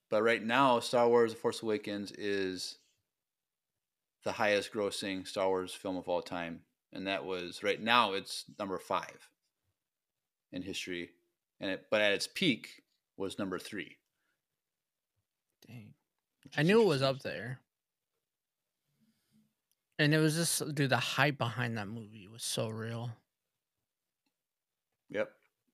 [0.09, 2.78] But right now, Star Wars: The Force Awakens is
[4.25, 6.61] the highest grossing Star Wars film of all time,
[6.93, 9.29] and that was right now it's number five
[10.53, 11.11] in history,
[11.61, 12.83] and it, but at its peak
[13.16, 13.97] was number three.
[15.66, 15.93] Dang.
[16.57, 17.61] I knew it was up there.
[19.99, 23.11] And it was just dude, the hype behind that movie was so real.
[25.11, 25.31] Yep.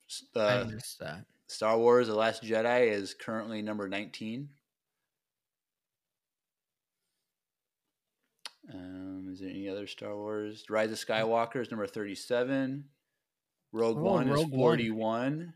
[0.08, 1.26] S- I Uh, missed that.
[1.46, 4.48] Star Wars: The Last Jedi is currently number nineteen.
[8.72, 10.64] Um, is there any other Star Wars?
[10.70, 12.84] Rise of Skywalker is number thirty-seven.
[13.72, 14.58] Rogue Oh, One is Rogue One.
[14.58, 15.54] forty-one.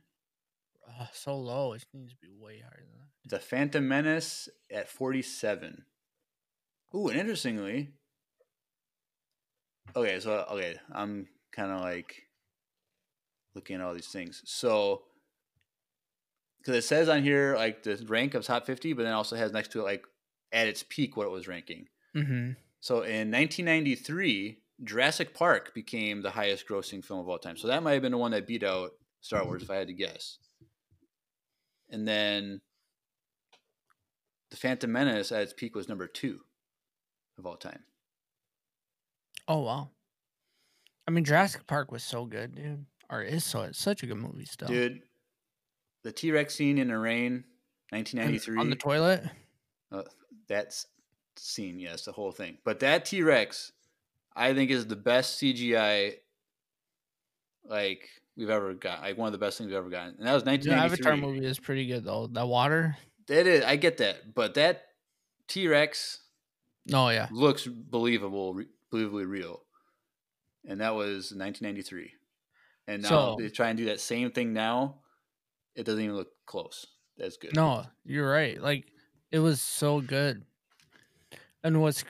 [1.01, 1.73] Oh, so low.
[1.75, 3.31] It needs to be way higher than that.
[3.31, 5.85] The Phantom Menace at 47.
[6.95, 7.91] Ooh, and interestingly,
[9.95, 12.23] okay, so okay, I'm kind of like
[13.55, 14.43] looking at all these things.
[14.47, 15.03] So,
[16.59, 19.53] because it says on here like the rank of top 50, but then also has
[19.53, 20.05] next to it like
[20.53, 21.87] at its peak what it was ranking.
[22.17, 22.53] Mm-hmm.
[22.81, 27.57] So in 1993, Jurassic Park became the highest grossing film of all time.
[27.57, 29.89] So that might have been the one that beat out Star Wars, if I had
[29.89, 30.39] to guess.
[31.91, 32.61] And then
[34.51, 36.41] The Phantom Menace at its peak was number two
[37.39, 37.81] of all time.
[39.49, 39.91] Oh wow.
[41.07, 42.85] I mean Jurassic Park was so good, dude.
[43.11, 44.69] Or is so it's such a good movie still.
[44.69, 45.01] Dude,
[46.05, 47.45] the T Rex scene in the rain,
[47.91, 48.61] 1993.
[48.61, 49.25] on the toilet.
[49.91, 50.03] Uh,
[50.49, 50.87] that's
[51.39, 52.59] scene, yes, the whole thing.
[52.65, 53.73] But that T Rex,
[54.37, 56.15] I think, is the best CGI
[57.65, 59.01] like we've ever got.
[59.03, 60.15] Like one of the best things we've ever gotten.
[60.19, 61.05] And that was The 1993.
[61.11, 62.27] Avatar movie is pretty good though.
[62.29, 62.97] That water.
[63.27, 64.87] That is, I get that, but that
[65.49, 66.21] T Rex
[66.93, 67.29] Oh yeah.
[67.31, 69.63] looks believable, re- believably real,
[70.67, 72.13] and that was 1993.
[72.87, 75.01] And now So- they try and do that same thing now.
[75.75, 76.87] It doesn't even look close.
[77.19, 77.55] That's good.
[77.55, 78.61] No, you're right.
[78.61, 78.87] Like
[79.31, 80.45] it was so good.
[81.65, 82.05] And what's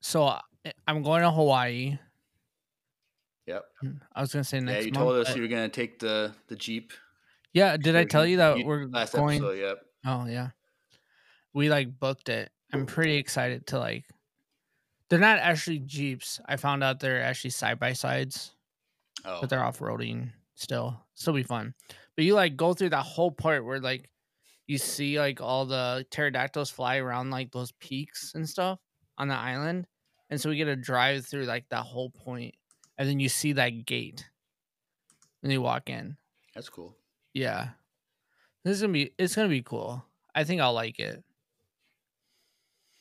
[0.00, 0.40] so I-
[0.86, 1.98] I'm going to Hawaii.
[3.46, 3.64] Yep.
[4.14, 4.72] I was gonna say next.
[4.76, 5.04] Yeah, you month.
[5.04, 6.92] told us you were gonna take the the jeep.
[7.52, 9.38] yeah, did I tell you that we're last going?
[9.38, 9.58] episode?
[9.58, 9.78] Yep.
[10.06, 10.50] Oh yeah.
[11.52, 12.50] We like booked it.
[12.72, 14.04] I'm pretty excited to like
[15.10, 16.40] they're not actually Jeeps.
[16.46, 18.52] I found out they're actually side by sides,
[19.24, 21.04] Oh, but they're off roading still.
[21.14, 21.74] Still be fun.
[22.16, 24.08] But you like go through that whole part where like
[24.68, 28.78] you see like all the pterodactyls fly around like those peaks and stuff
[29.18, 29.86] on the island.
[30.30, 32.54] And so we get to drive through like that whole point
[32.98, 34.28] and then you see that gate.
[35.42, 36.16] And you walk in.
[36.54, 36.96] that's cool.
[37.34, 37.70] Yeah.
[38.64, 40.04] This is gonna be it's gonna be cool.
[40.34, 41.22] I think I'll like it.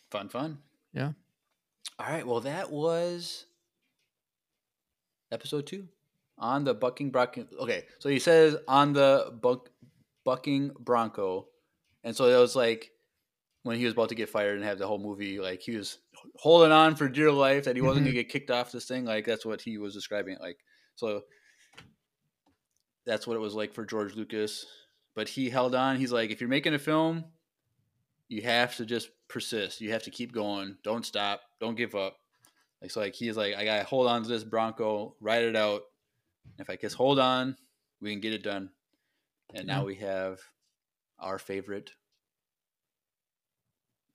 [0.09, 0.57] Fun, fun.
[0.91, 1.11] Yeah.
[1.99, 2.25] All right.
[2.25, 3.45] Well, that was
[5.31, 5.87] episode two
[6.37, 7.45] on the bucking bronco.
[7.59, 9.69] Okay, so he says on the buck
[10.25, 11.47] bucking bronco,
[12.03, 12.91] and so it was like
[13.63, 15.99] when he was about to get fired and have the whole movie, like he was
[16.35, 18.21] holding on for dear life that he wasn't gonna mm-hmm.
[18.21, 19.05] get kicked off this thing.
[19.05, 20.57] Like that's what he was describing it like.
[20.95, 21.21] So
[23.05, 24.65] that's what it was like for George Lucas.
[25.13, 25.97] But he held on.
[25.97, 27.25] He's like, if you're making a film,
[28.29, 29.81] you have to just persist.
[29.81, 30.77] You have to keep going.
[30.83, 31.41] Don't stop.
[31.59, 32.17] Don't give up.
[32.81, 35.81] Like so, like he's like, I gotta hold on to this Bronco, ride it out.
[36.57, 37.55] If I just hold on,
[37.99, 38.71] we can get it done.
[39.53, 40.39] And now we have
[41.19, 41.91] our favorite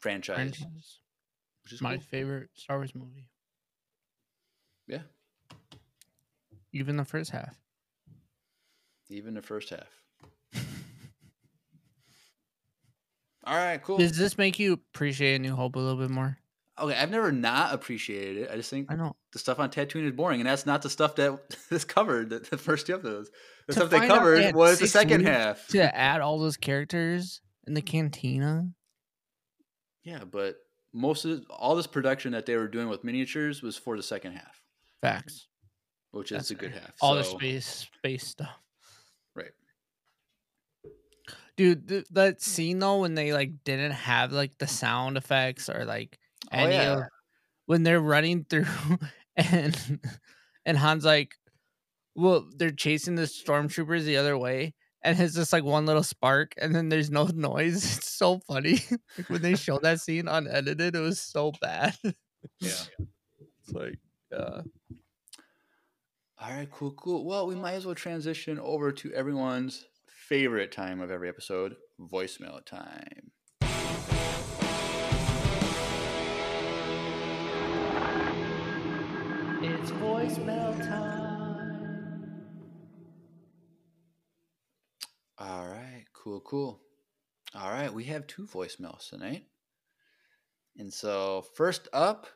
[0.06, 0.98] franchise, Franchise.
[1.64, 2.04] which is My cool.
[2.10, 3.28] favorite Star Wars movie.
[4.86, 5.02] Yeah,
[6.72, 7.56] Even the first half.
[9.10, 9.88] even the first half.
[13.44, 13.98] All right, cool.
[13.98, 16.36] Does this make you appreciate A New Hope a little bit more?
[16.78, 18.50] Okay, I've never not appreciated it.
[18.52, 19.16] I just think I know.
[19.32, 21.38] the stuff on Tatooine is boring, and that's not the stuff that
[21.70, 22.30] is covered.
[22.30, 23.30] The, the first two episodes,
[23.66, 25.66] the To stuff they covered they was the second half.
[25.68, 28.68] To add all those characters in the cantina.
[30.06, 30.56] Yeah, but
[30.92, 34.32] most of all this production that they were doing with miniatures was for the second
[34.32, 34.62] half,
[35.02, 35.48] Facts.
[36.12, 36.92] which is a good half.
[37.02, 38.56] All the space space stuff.
[39.34, 39.50] right?
[41.56, 45.84] Dude, th- that scene though when they like didn't have like the sound effects or
[45.84, 46.18] like
[46.52, 46.92] Oh, any yeah.
[46.98, 47.02] of
[47.66, 48.66] when they're running through
[49.36, 49.98] and
[50.64, 51.34] and Han's like
[52.14, 54.74] well they're chasing the stormtroopers the other way
[55.06, 57.98] and it's just like one little spark and then there's no noise.
[57.98, 58.80] It's so funny.
[59.18, 61.96] like when they showed that scene unedited, it was so bad.
[62.60, 62.70] Yeah.
[63.38, 63.98] It's like
[64.32, 64.62] yeah.
[66.38, 67.24] All right, cool, cool.
[67.24, 72.62] Well, we might as well transition over to everyone's favorite time of every episode, voicemail
[72.64, 73.30] time.
[79.62, 81.25] It's voicemail time.
[85.38, 86.80] All right, cool, cool.
[87.54, 89.44] All right, we have two voicemails tonight.
[90.78, 92.26] And so, first up,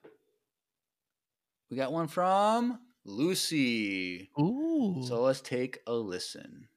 [1.70, 4.30] we got one from Lucy.
[4.38, 5.02] Ooh.
[5.06, 6.68] So, let's take a listen.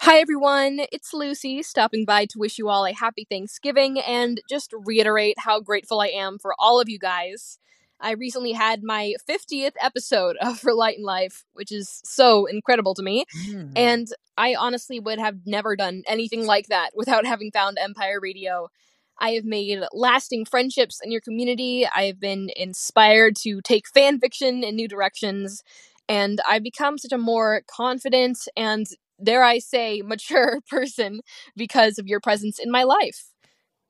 [0.00, 0.80] Hi, everyone.
[0.92, 5.60] It's Lucy stopping by to wish you all a happy Thanksgiving and just reiterate how
[5.60, 7.58] grateful I am for all of you guys.
[8.00, 12.94] I recently had my 50th episode of For Light and Life, which is so incredible
[12.94, 13.24] to me.
[13.46, 13.72] Hmm.
[13.76, 18.68] And I honestly would have never done anything like that without having found Empire Radio.
[19.20, 21.86] I have made lasting friendships in your community.
[21.86, 25.62] I have been inspired to take fan fiction in new directions.
[26.08, 28.86] And I've become such a more confident and,
[29.22, 31.20] dare I say, mature person
[31.56, 33.26] because of your presence in my life.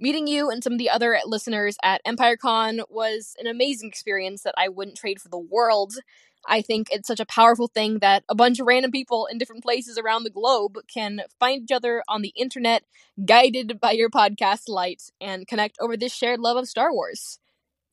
[0.01, 4.55] Meeting you and some of the other listeners at EmpireCon was an amazing experience that
[4.57, 5.95] I wouldn't trade for the world.
[6.47, 9.65] I think it's such a powerful thing that a bunch of random people in different
[9.65, 12.85] places around the globe can find each other on the internet,
[13.27, 17.41] guided by your podcast light, and connect over this shared love of Star Wars.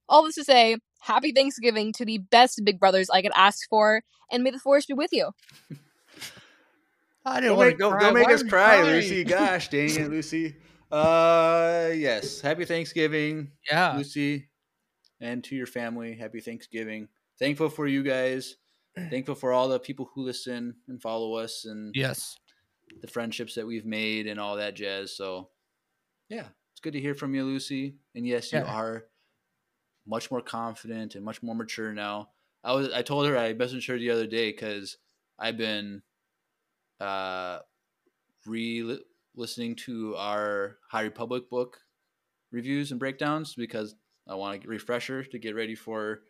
[0.07, 4.03] All this to say, happy Thanksgiving to the best Big Brothers I could ask for,
[4.31, 5.31] and may the Force be with you.
[7.25, 7.99] I didn't Don't want make, to don't, cry.
[8.01, 8.85] don't make Why us cry, crying?
[8.85, 9.23] Lucy.
[9.23, 10.55] Gosh dang it, Lucy.
[10.95, 12.39] Uh, yes.
[12.39, 13.97] Happy Thanksgiving, Yeah.
[13.97, 14.49] Lucy,
[15.19, 16.15] and to your family.
[16.15, 17.09] Happy Thanksgiving.
[17.37, 18.55] Thankful for you guys.
[19.09, 22.37] Thankful for all the people who listen and follow us and Yes.
[23.01, 25.17] the friendships that we've made and all that jazz.
[25.17, 25.49] So,
[26.29, 27.97] yeah, it's good to hear from you, Lucy.
[28.15, 28.65] And yes, you Yeah.
[28.73, 29.05] are
[30.07, 32.29] much more confident and much more mature now.
[32.63, 34.97] I was I told her I messaged her the other day because
[35.37, 36.03] I've been
[37.01, 37.59] uh
[38.45, 39.03] re
[39.35, 41.79] listening to our High Republic book
[42.51, 43.95] reviews and breakdowns because
[44.27, 46.21] I want a refresher to get ready for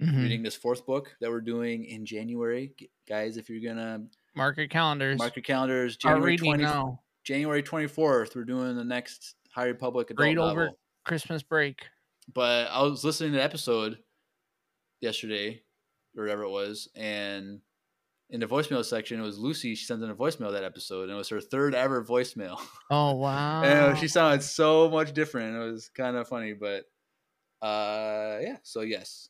[0.00, 0.22] Mhm.
[0.22, 2.74] reading this fourth book that we're doing in January.
[3.06, 5.18] Guys, if you're gonna Mark your calendars.
[5.18, 7.02] mark your calendars, January 20, now.
[7.24, 10.50] January 24th, we're doing the next High Republic adult Read novel.
[10.62, 10.70] over
[11.04, 11.86] Christmas break.
[12.32, 14.02] But I was listening to the episode
[15.00, 15.62] yesterday,
[16.16, 17.60] or whatever it was, and
[18.30, 19.74] in the voicemail section, it was Lucy.
[19.74, 22.58] She sent in a voicemail that episode, and it was her third ever voicemail.
[22.90, 23.62] Oh wow.
[23.62, 25.54] and she sounded so much different.
[25.56, 26.84] It was kind of funny, but
[27.62, 28.56] uh, yeah.
[28.62, 29.28] So yes.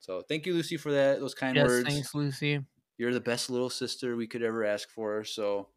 [0.00, 1.20] So thank you, Lucy, for that.
[1.20, 1.88] Those kind yes, words.
[1.88, 2.60] thanks, Lucy.
[2.98, 5.24] You're the best little sister we could ever ask for.
[5.24, 5.68] So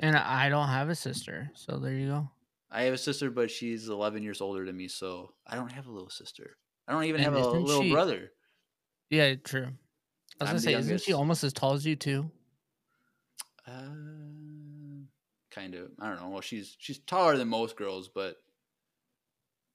[0.00, 2.30] And I don't have a sister, so there you go.
[2.70, 5.86] I have a sister, but she's 11 years older than me, so I don't have
[5.86, 6.56] a little sister.
[6.88, 8.32] I don't even have a little she- brother.
[9.10, 9.68] Yeah, true.
[10.40, 12.30] I was I'm gonna say, isn't she almost as tall as you too?
[13.66, 13.72] Uh,
[15.50, 15.90] kind of.
[16.00, 16.28] I don't know.
[16.30, 18.36] Well, she's she's taller than most girls, but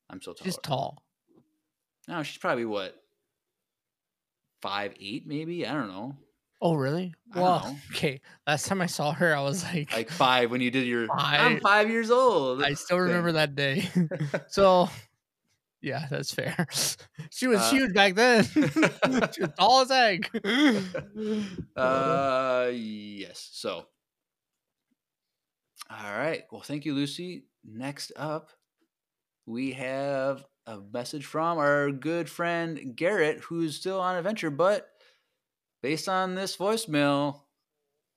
[0.09, 0.45] I'm so tall.
[0.45, 1.03] She's tall.
[2.07, 2.95] No, she's probably what
[4.61, 5.65] five eight, maybe.
[5.65, 6.15] I don't know.
[6.61, 7.13] Oh, really?
[7.33, 8.19] Well, okay.
[8.45, 11.07] Last time I saw her, I was like, Like five when you did your.
[11.11, 11.61] I'm Five.
[11.61, 12.61] five years old.
[12.63, 13.87] I still remember that day.
[14.47, 14.89] so,
[15.81, 16.67] yeah, that's fair.
[17.31, 18.43] she was Uh, huge back then.
[18.53, 20.29] she was tall as egg.
[21.75, 23.49] Uh, yes.
[23.53, 23.85] So,
[25.89, 26.43] all right.
[26.51, 27.45] Well, thank you, Lucy.
[27.63, 28.49] Next up,
[29.45, 34.87] we have a message from our good friend Garrett, who's still on adventure, but
[35.81, 37.41] based on this voicemail,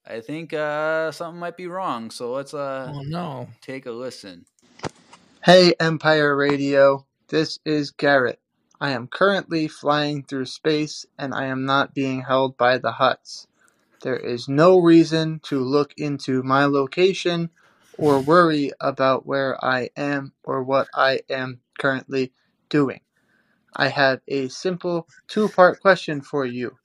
[0.07, 2.11] I think uh, something might be wrong.
[2.11, 3.49] So let's uh, oh no.
[3.61, 4.45] take a listen.
[5.45, 8.39] Hey Empire Radio, this is Garrett.
[8.79, 13.47] I am currently flying through space and I am not being held by the Hutts.
[14.03, 17.49] There is no reason to look into my location
[17.97, 22.35] or worry about where I am or what I am currently
[22.69, 23.01] doing.
[23.75, 26.77] I have a simple two part question for you.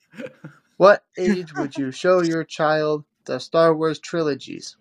[0.78, 4.78] What age would you show your child the Star Wars trilogies?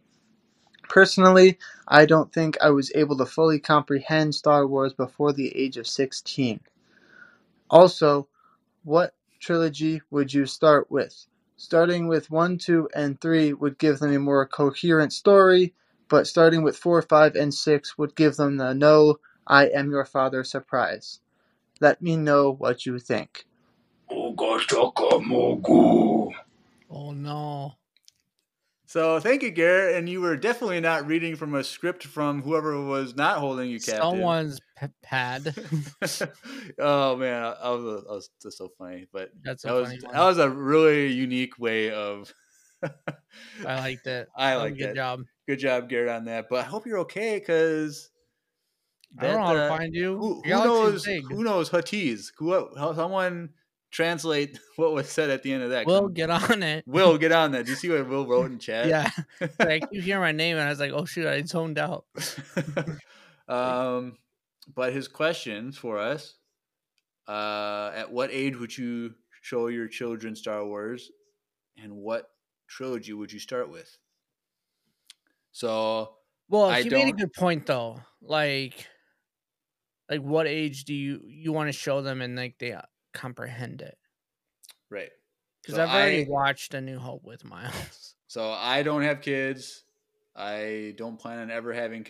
[0.90, 1.58] Personally,
[1.88, 5.88] I don't think I was able to fully comprehend Star Wars before the age of
[5.88, 6.60] 16.
[7.70, 8.28] Also,
[8.84, 11.26] what trilogy would you start with?
[11.58, 15.74] Starting with 1, 2, and 3 would give them a more coherent story,
[16.08, 20.06] but starting with 4, 5, and 6 would give them the no, I am your
[20.06, 21.20] father surprise.
[21.82, 23.46] Let me know what you think.
[26.90, 27.74] Oh no.
[28.88, 29.98] So thank you, Garrett.
[29.98, 33.80] And you were definitely not reading from a script from whoever was not holding you
[33.80, 34.02] captive.
[34.02, 34.62] Someone's
[35.04, 35.54] pad.
[36.80, 40.38] oh man, I, was, I was just so funny, but That's that was that was
[40.38, 42.34] a really unique way of.
[42.82, 44.30] I liked it.
[44.38, 45.24] I That was a like good job.
[45.50, 46.48] Good job, Garrett, on that.
[46.50, 48.10] But I hope you're okay because
[49.20, 50.18] I don't know how to uh, find you.
[50.18, 51.04] Who, who knows?
[51.04, 51.70] Who knows?
[51.70, 52.32] Huttese.
[52.38, 52.70] Who?
[52.96, 53.50] Someone
[53.92, 55.86] translate what was said at the end of that.
[55.86, 56.84] Will get on it.
[56.88, 57.66] Will get on that.
[57.66, 58.88] Do you see what Will wrote in chat?
[58.88, 59.10] Yeah.
[59.60, 62.06] I keep hearing my name and I was like, oh shoot, I zoned out.
[63.48, 64.18] um,
[64.74, 66.36] but his questions for us:
[67.28, 71.10] uh, At what age would you show your children Star Wars,
[71.82, 72.30] and what
[72.68, 73.98] trilogy would you start with?
[75.52, 76.16] So
[76.50, 78.02] Well, I he made a good point though.
[78.22, 78.88] Like,
[80.10, 82.76] like what age do you you want to show them and like they
[83.14, 83.98] comprehend it?
[84.90, 85.10] right.
[85.62, 88.14] Because So I've already I- watched A New Hope with Miles.
[88.30, 89.84] So I don't have kids.
[90.36, 92.06] I don't plan on ever having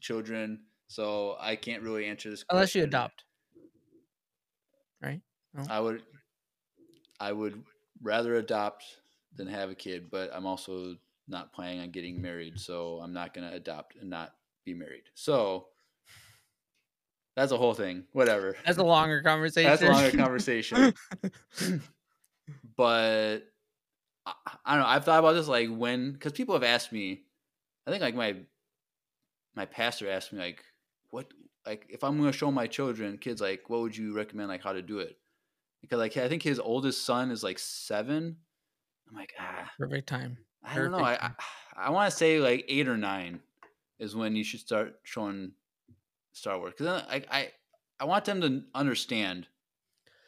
[0.00, 0.60] children.
[0.88, 2.42] So I can't really answer this.
[2.48, 3.24] Unless you adopt.
[5.02, 5.20] Right?
[5.68, 6.02] I would.
[7.20, 7.62] I would
[8.02, 8.84] rather adopt
[9.36, 10.96] than have a kid, but I'm also
[11.28, 14.34] not planning on getting married, so I'm not going to adopt and not
[14.64, 15.04] be married.
[15.14, 15.66] So
[17.36, 18.04] that's a whole thing.
[18.12, 18.56] Whatever.
[18.66, 19.70] That's a longer conversation.
[19.70, 20.94] That's a longer conversation.
[22.76, 23.38] but
[24.26, 24.32] I,
[24.64, 24.88] I don't know.
[24.88, 27.22] I've thought about this like when because people have asked me.
[27.86, 28.36] I think like my
[29.56, 30.62] my pastor asked me like
[31.10, 31.26] what
[31.66, 34.62] like if I'm going to show my children kids like what would you recommend like
[34.62, 35.16] how to do it
[35.80, 38.36] because like I think his oldest son is like seven.
[39.08, 40.36] I'm like ah Perfect time.
[40.62, 40.98] I don't know.
[40.98, 41.30] I I,
[41.76, 43.40] I want to say like eight or nine
[43.98, 45.52] is when you should start showing
[46.32, 47.52] Star Wars because I I
[48.00, 49.46] I want them to understand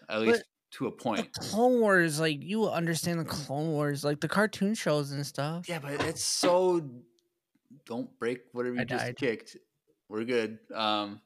[0.08, 1.32] at But least to a point.
[1.32, 5.68] Clone Wars, like you understand the Clone Wars, like the cartoon shows and stuff.
[5.68, 6.88] Yeah, but it's so.
[7.86, 9.16] Don't break whatever you I just died.
[9.16, 9.56] kicked.
[10.08, 10.58] We're good.
[10.72, 11.20] Um,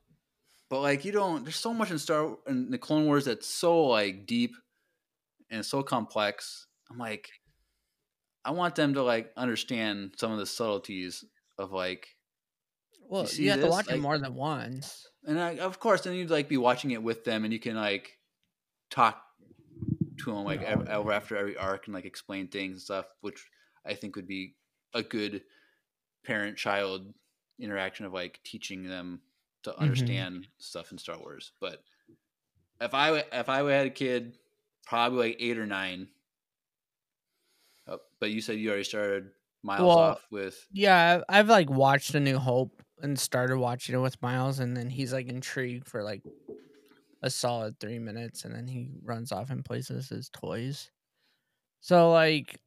[0.70, 1.44] but like you don't.
[1.44, 4.55] There's so much in Star in the Clone Wars that's so like deep
[5.50, 6.66] and so complex.
[6.90, 7.30] I'm like,
[8.44, 11.24] I want them to like understand some of the subtleties
[11.59, 12.09] of like,
[13.09, 13.70] Well, you, see have to this?
[13.70, 15.06] watch it more than once.
[15.26, 17.74] and I, of course then you'd like be watching it with them and you can
[17.76, 18.18] like
[18.90, 19.22] talk
[20.18, 23.47] to them like over after every arc and like explain things and stuff, which
[23.86, 24.56] I think would be
[24.94, 25.43] a good
[26.24, 27.12] parent child
[27.60, 29.20] interaction of like teaching them
[29.64, 31.52] to understand stuff in Star Wars.
[31.60, 31.82] But
[32.80, 34.36] if I if I had a kid,
[34.86, 36.09] probably like eight or nine.
[37.86, 39.30] Uh, but you said you already started
[39.62, 43.94] miles Well, off with Yeah, I've, I've like watched A New Hope and started watching
[43.94, 46.22] it with Miles, and then he's like intrigued for like
[47.22, 50.90] a solid three minutes, and then he runs off and plays with his toys.
[51.80, 52.60] So like,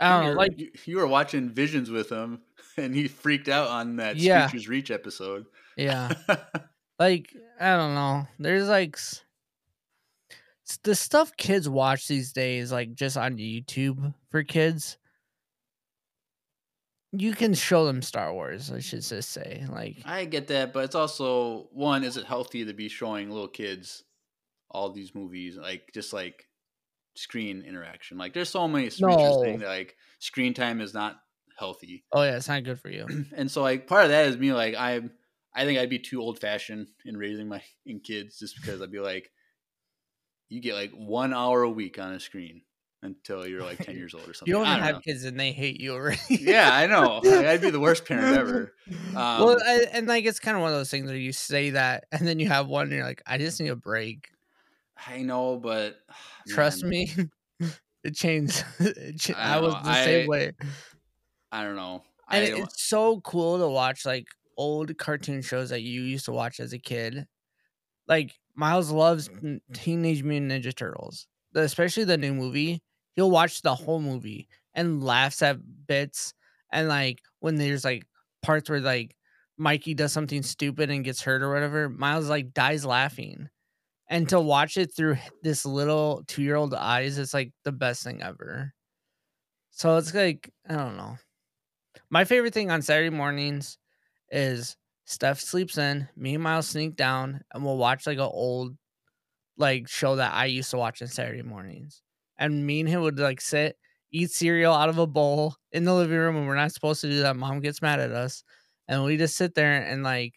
[0.00, 2.40] I don't know, like you, you were watching Visions with him,
[2.76, 4.50] and he freaked out on that Yeah.
[4.68, 5.46] Reach episode.
[5.76, 6.12] yeah,
[6.98, 8.26] like I don't know.
[8.38, 8.98] There's like
[10.82, 14.98] the stuff kids watch these days, like just on YouTube for kids.
[17.18, 18.70] You can show them Star Wars.
[18.70, 22.64] I should just say, like, I get that, but it's also one: is it healthy
[22.64, 24.04] to be showing little kids
[24.70, 26.46] all these movies, like just like
[27.14, 28.18] screen interaction?
[28.18, 29.56] Like, there's so many No.
[29.58, 31.16] that like screen time is not
[31.58, 33.06] healthy, oh yeah, it's not good for you.
[33.34, 35.12] and so like part of that is me like I'm.
[35.54, 38.90] I think I'd be too old fashioned in raising my in kids just because I'd
[38.92, 39.30] be like,
[40.50, 42.60] you get like one hour a week on a screen
[43.02, 44.52] until you're like ten years old or something.
[44.54, 45.00] You I don't have know.
[45.00, 46.18] kids and they hate you already.
[46.28, 47.20] yeah, I know.
[47.24, 48.74] I'd be the worst parent ever.
[49.14, 51.70] well, Um, I, and like it's kind of one of those things where you say
[51.70, 54.28] that, and then you have one, and you're like, I just need a break.
[55.06, 55.96] I know, but
[56.48, 57.10] Trust man, me,
[58.04, 58.64] it changed.
[58.80, 60.52] It cha- I I, was the same way,
[61.52, 62.02] I don't know.
[62.30, 66.24] and I don't, it's so cool to watch like old cartoon shows that you used
[66.26, 67.26] to watch as a kid.
[68.08, 69.28] Like Miles loves
[69.74, 72.82] Teenage Mutant Ninja Turtles, especially the new movie.
[73.16, 76.34] He'll watch the whole movie and laughs at bits,
[76.70, 78.06] and like when there's like
[78.42, 79.16] parts where like
[79.58, 83.48] Mikey does something stupid and gets hurt or whatever, Miles like dies laughing.
[84.08, 88.04] And to watch it through this little two year old eyes, it's like the best
[88.04, 88.72] thing ever.
[89.70, 91.16] So it's like, I don't know.
[92.10, 93.78] My favorite thing on Saturday mornings
[94.30, 98.76] is Steph sleeps in, me and Miles sneak down, and we'll watch like an old
[99.56, 102.02] like show that I used to watch on Saturday mornings.
[102.38, 103.76] And me and him would like sit,
[104.10, 107.10] eat cereal out of a bowl in the living room, and we're not supposed to
[107.10, 107.36] do that.
[107.36, 108.44] Mom gets mad at us.
[108.88, 110.34] And we just sit there and like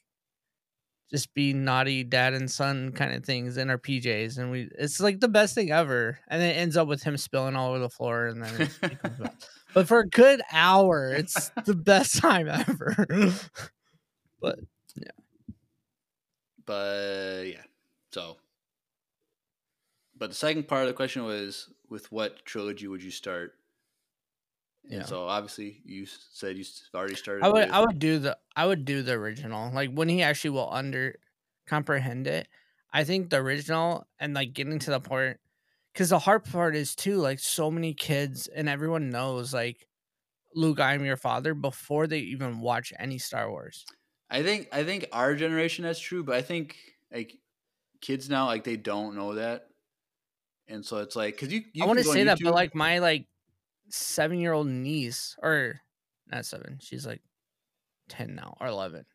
[1.10, 4.38] just be naughty dad and son kind of things in our PJs.
[4.38, 6.20] And we it's like the best thing ever.
[6.28, 8.82] And then it ends up with him spilling all over the floor and then it
[8.82, 9.32] becomes bad.
[9.72, 13.06] But for a good hour, it's the best time ever.
[14.42, 14.60] but
[14.96, 15.54] yeah.
[16.66, 17.62] but yeah.
[18.12, 18.38] So,
[20.20, 23.56] but the second part of the question was, with what trilogy would you start?
[24.84, 25.06] And Yeah.
[25.06, 27.46] So obviously, you said you s- already started.
[27.46, 29.72] I would with- I would do the I would do the original.
[29.72, 31.20] Like when he actually will under
[31.68, 32.48] comprehend it,
[32.92, 35.40] I think the original and like getting to the point
[35.94, 39.88] because the hard part is too like so many kids and everyone knows like
[40.56, 43.86] Luke, I am your father before they even watch any Star Wars.
[44.30, 46.78] I think I think our generation that's true, but I think
[47.12, 47.40] like
[48.02, 49.69] kids now like they don't know that,
[50.70, 52.40] and so it's like because you, you I want to can go on say that,
[52.44, 53.28] but like my like
[53.90, 55.82] seven year old niece, or
[56.28, 57.22] not seven, she's like
[58.08, 59.06] ten now or eleven,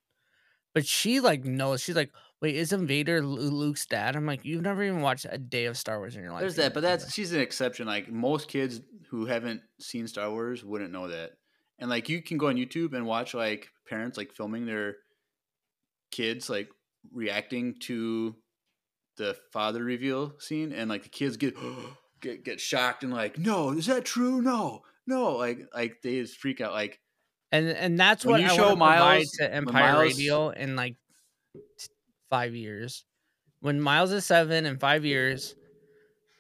[0.74, 1.80] but she like knows.
[1.80, 2.10] She's like,
[2.40, 4.16] wait, isn't Vader Luke's dad?
[4.16, 6.40] I'm like, you've never even watched a day of Star Wars in your life.
[6.40, 7.86] There's that, but that's she's an exception.
[7.86, 11.32] Like most kids who haven't seen Star Wars wouldn't know that.
[11.78, 14.96] And like you can go on YouTube and watch like parents like filming their
[16.10, 16.68] kids like
[17.12, 18.36] reacting to
[19.16, 21.54] the father reveal scene and like the kids get
[22.20, 24.40] get get shocked and like, "No, is that true?
[24.42, 24.82] No.
[25.06, 27.00] No." Like like they just freak out like
[27.52, 30.48] and and that's what you I show want to provide Miles- to Empire Miles- Radio
[30.50, 30.96] in like
[31.78, 31.86] t-
[32.30, 33.04] five years.
[33.60, 35.54] When Miles is seven in five years,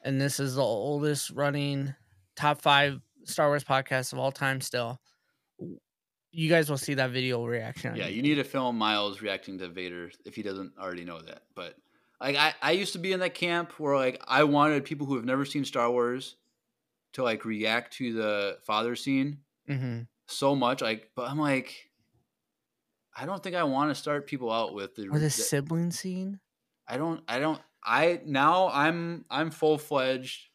[0.04, 1.94] and this is the oldest running
[2.36, 4.60] top five Star Wars podcast of all time.
[4.60, 5.00] Still,
[6.32, 7.96] you guys will see that video reaction.
[7.96, 11.42] Yeah, you need to film Miles reacting to Vader if he doesn't already know that.
[11.54, 11.76] But
[12.20, 15.16] like I, I used to be in that camp where like I wanted people who
[15.16, 16.36] have never seen Star Wars
[17.14, 19.38] to like react to the father scene
[19.68, 20.06] Mhm.
[20.26, 20.80] so much.
[20.82, 21.90] Like, but I'm like,
[23.16, 25.08] I don't think I want to start people out with the.
[25.08, 26.40] or the the- sibling scene.
[26.88, 27.22] I don't.
[27.28, 27.60] I don't.
[27.82, 30.48] I now I'm I'm full fledged.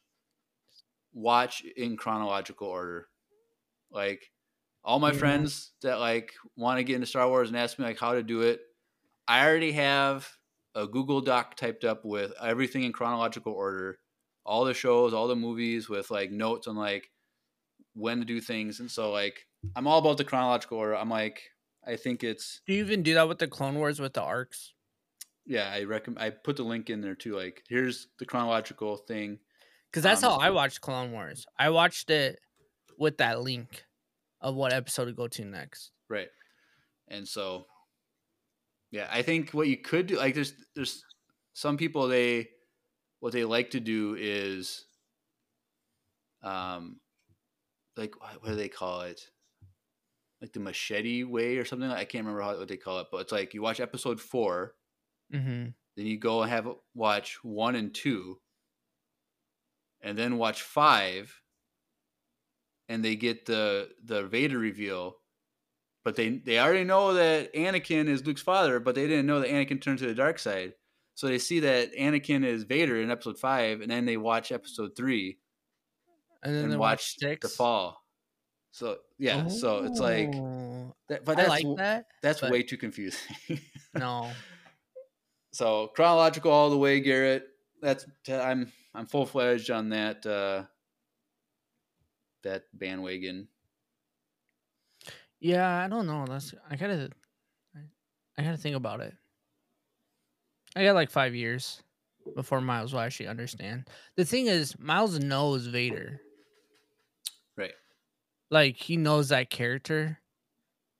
[1.12, 3.08] Watch in chronological order,
[3.90, 4.30] like
[4.84, 5.18] all my Yeah.
[5.18, 8.22] friends that like want to get into Star Wars and ask me like how to
[8.22, 8.60] do it.
[9.26, 10.28] I already have
[10.74, 13.98] a Google Doc typed up with everything in chronological order,
[14.44, 17.10] all the shows, all the movies with like notes on like
[17.94, 20.96] when to do things, and so like I'm all about the chronological order.
[20.96, 21.42] I'm like
[21.86, 24.74] I think it's Do you even do that with the Clone Wars with the arcs?
[25.46, 25.70] yeah.
[25.72, 27.34] I recommend I put the link in there too.
[27.36, 29.38] Like here's the chronological thing.
[29.90, 31.46] Because that's Um, how I watched Clone Wars.
[31.58, 32.38] I watched it
[32.96, 33.84] with that link
[34.40, 35.90] of what episode to go to next.
[36.08, 36.28] Right.
[37.08, 37.66] And so
[38.90, 41.04] yeah, I think what you could do like there's there's
[41.52, 42.50] some people they
[43.20, 44.86] what they like to do is
[46.42, 47.00] um
[47.96, 49.30] like what, do they call it?
[50.40, 51.90] Like the machete way or something.
[51.90, 54.74] I can't remember how what they call it, but it's like you watch episode 4,
[55.32, 55.70] Mm-hmm.
[55.96, 58.40] then you go and have watch 1 and 2
[60.00, 61.42] and then watch 5
[62.88, 65.19] and they get the the Vader reveal
[66.04, 69.50] but they they already know that Anakin is Luke's father, but they didn't know that
[69.50, 70.74] Anakin turned to the dark side.
[71.14, 74.96] So they see that Anakin is Vader in episode five, and then they watch episode
[74.96, 75.38] three
[76.42, 78.02] And then and they watch watch the fall.
[78.72, 82.06] So yeah, so it's like, Oh, that, but that's like that.
[82.22, 83.36] that's way too confusing.
[83.94, 84.30] No,
[85.52, 87.48] so chronological all the way, Garrett.
[87.82, 90.64] That's I'm I'm full fledged on that uh,
[92.44, 93.48] that bandwagon.
[95.40, 96.24] Yeah, I don't know.
[96.28, 97.10] That's I gotta,
[98.38, 99.14] I, gotta think about it.
[100.76, 101.82] I got like five years
[102.36, 103.88] before Miles will actually understand.
[104.16, 106.20] The thing is, Miles knows Vader.
[107.56, 107.72] Right.
[108.50, 110.18] Like he knows that character,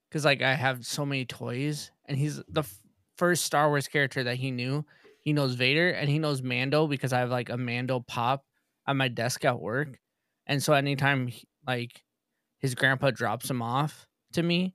[0.08, 2.80] because like I have so many toys, and he's the f-
[3.16, 4.84] first Star Wars character that he knew.
[5.22, 8.46] He knows Vader, and he knows Mando because I have like a Mando pop
[8.86, 9.98] on my desk at work,
[10.46, 12.02] and so anytime he- like
[12.58, 14.74] his grandpa drops him off to me,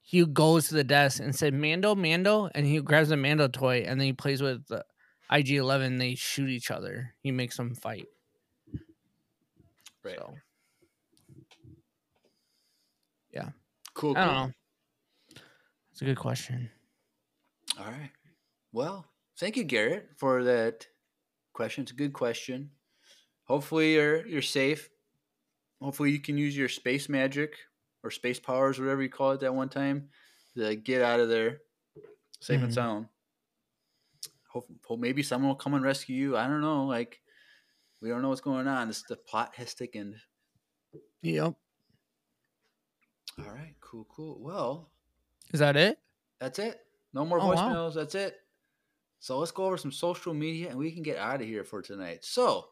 [0.00, 3.84] he goes to the desk and said Mando, Mando, and he grabs a Mando toy,
[3.86, 4.84] and then he plays with the
[5.30, 5.98] IG Eleven.
[5.98, 7.14] They shoot each other.
[7.22, 8.06] He makes them fight.
[10.02, 10.16] Right.
[10.18, 10.34] So,
[14.00, 14.16] Cool.
[14.16, 14.52] I don't know.
[15.92, 16.70] It's a good question.
[17.78, 18.10] All right.
[18.72, 19.04] Well,
[19.38, 20.86] thank you, Garrett, for that
[21.52, 21.82] question.
[21.82, 22.70] It's a good question.
[23.44, 24.88] Hopefully you're you're safe.
[25.82, 27.56] Hopefully you can use your space magic
[28.02, 30.08] or space powers, whatever you call it that one time,
[30.56, 31.60] to get out of there
[32.40, 32.74] safe and Mhm.
[32.74, 33.08] sound.
[34.48, 36.36] Hope, hope maybe someone will come and rescue you.
[36.36, 36.86] I don't know.
[36.86, 37.20] Like
[38.00, 38.88] we don't know what's going on.
[38.88, 40.16] This the plot has thickened.
[41.22, 41.54] Yep.
[43.38, 43.74] All right.
[43.80, 44.06] Cool.
[44.10, 44.38] Cool.
[44.40, 44.90] Well,
[45.52, 45.98] Is that it?
[46.38, 46.80] That's it.
[47.12, 47.54] No more Oh, wow.
[47.54, 47.94] voicemails.
[47.94, 48.36] That's it.
[49.20, 51.82] So let's go over some social media and we can get out of here for
[51.82, 52.24] tonight.
[52.24, 52.70] So,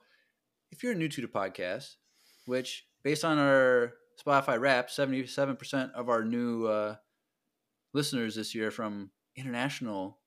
[0.71, 1.97] if you're new to the podcast,
[2.47, 3.95] which based on our
[4.25, 6.97] Spotify rap, 77% of our new uh,
[7.95, 10.19] listeners this year from international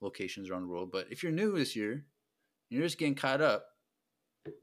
[0.00, 0.90] locations around the world.
[0.92, 2.04] But if you're new this year,
[2.70, 3.66] you're just getting caught up,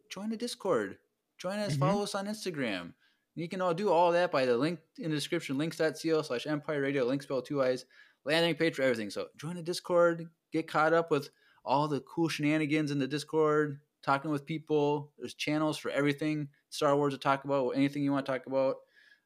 [0.09, 0.97] join the Discord.
[1.37, 1.79] Join us, Mhm.
[1.79, 2.93] follow us on Instagram.
[3.35, 6.81] You can all do all that by the link in the description, liinks.co slash empire
[6.81, 7.85] radio, link spell two eyes,
[8.25, 9.09] landing page for everything.
[9.09, 11.29] So join the Discord, get caught up with
[11.63, 13.79] all the cool shenanigans in the Discord,
[14.09, 15.11] talking with people.
[15.19, 18.77] There's channels for everything Star Wars to talk about, anything you want to talk about.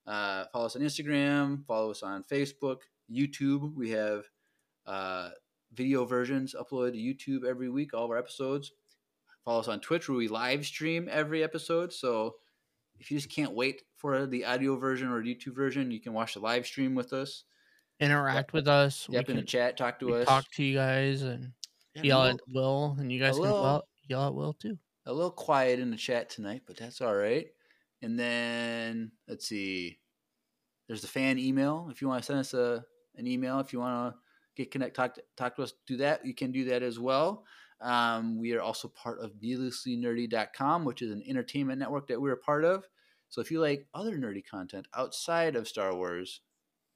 [0.06, 2.80] Uh, follow us on Instagram, follow us on Facebook,
[3.10, 3.74] YouTube.
[3.76, 4.26] We have
[4.86, 5.30] uh,
[5.74, 8.74] video versions uploaded to YouTube every week, all of our episodes.
[9.46, 11.94] Follow us on Twitch where we live stream every episode.
[11.94, 12.36] So
[13.00, 16.34] if you just can't wait for the audio version or YouTube version, you can watch
[16.34, 17.46] the live stream with us.
[18.02, 19.08] Interact with us.
[19.10, 20.28] Yep, in the chat, talk to us.
[20.28, 21.54] talk to you guys and
[21.96, 24.54] Yeah, be yell little- at Will, and you guys can little- well, yell at Will
[24.54, 24.78] too.
[25.06, 27.48] a little quiet in the chat tonight, but that's all right.
[28.02, 30.00] And then let's see.
[30.88, 31.88] There's the fan email.
[31.92, 32.84] If you want to send us a
[33.16, 34.20] an email, if you want to
[34.56, 36.26] get connect talk to, talk to us, do that.
[36.26, 37.46] You can do that as well.
[37.82, 42.38] Um, we are also part of needlesslynerdy.com, which is an entertainment network that we're a
[42.38, 42.86] part of.
[43.30, 46.42] So if you like other nerdy content outside of Star Wars,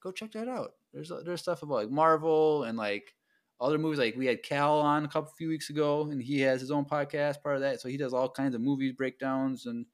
[0.02, 0.74] go check that out.
[0.94, 3.14] There's there's stuff about like Marvel and like
[3.60, 4.00] other movies.
[4.00, 6.86] Like we had Cal on a couple few weeks ago, and he has his own
[6.86, 7.82] podcast, part of that.
[7.82, 9.86] So he does all kinds of movies breakdowns and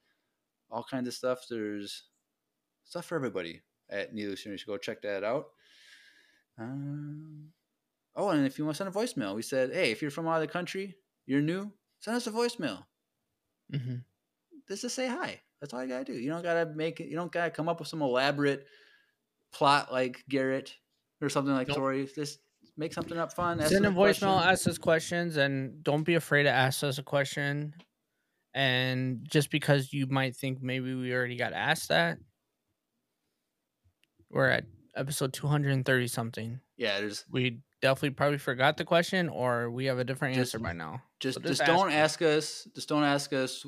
[0.69, 1.45] all kinds of stuff.
[1.49, 2.05] There's
[2.83, 4.59] stuff for everybody at Needlessly Nerdy.
[4.59, 5.47] So go check that out.
[6.57, 7.51] Um,
[8.15, 10.27] oh, and if you want to send a voicemail, we said, hey, if you're from
[10.27, 10.95] out of the country,
[11.25, 12.85] you're new, send us a voicemail.
[13.71, 13.95] hmm
[14.67, 15.41] Just to say hi.
[15.59, 16.13] That's all you gotta do.
[16.13, 17.07] You don't gotta make it.
[17.07, 18.65] You don't gotta come up with some elaborate
[19.53, 20.75] plot like Garrett
[21.21, 21.77] or something like Nope.
[21.77, 22.07] Tori.
[22.13, 22.39] Just
[22.77, 23.59] make something up fun.
[23.67, 27.73] Send a voicemail, ask us questions, and don't be afraid to ask us a question.
[28.53, 32.17] And just because you might think maybe we already got asked that,
[34.29, 36.59] we're at episode 230 something.
[36.77, 40.63] Yeah, there's We definitely probably forgot the question, or we have a different Just- answer
[40.63, 41.01] by now.
[41.19, 43.65] just So just, just don't ask ask us just don't ask us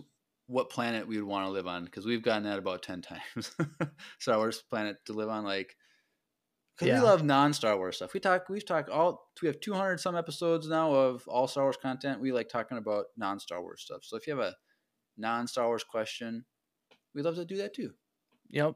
[0.48, 3.02] what planet we would want to live on because we've gotten that about 10
[3.36, 3.56] times
[4.20, 5.76] star wars planet to live on like
[6.76, 7.00] because Yeah.
[7.00, 10.68] we love non-star wars stuff we talk we've talked all we have 200 some episodes
[10.68, 14.28] now of all star wars content we like talking about non-star wars stuff so if
[14.28, 14.56] you have a
[15.18, 16.46] non-star wars question
[17.14, 17.94] we'd love to do that too
[18.52, 18.76] Yep.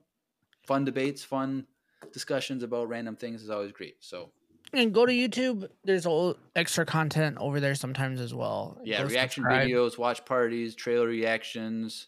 [0.66, 1.68] fun debates fun
[2.14, 4.32] discussions about random things is always great so
[4.74, 5.68] And go to YouTube.
[5.84, 8.80] There's all extra content over there sometimes as well.
[8.86, 9.68] yeah Go reaction subscribe.
[9.68, 12.08] videos watch parties trailer reactions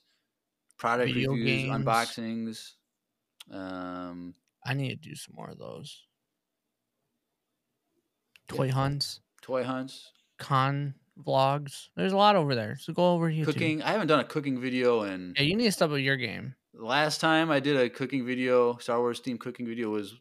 [0.78, 1.76] product Video reviews games.
[1.76, 2.74] unboxings
[3.52, 4.34] um
[4.66, 6.06] I need to do some more of those.
[8.48, 11.88] Toy hunts, toy hunts con vlogs.
[11.96, 12.78] There's a lot over there.
[12.78, 13.46] So go over here.
[13.46, 16.18] cooking i haven't done a cooking video in Yeah, you need to step up your
[16.18, 16.56] game.
[16.74, 20.16] last time i did a cooking video star wars themed cooking video was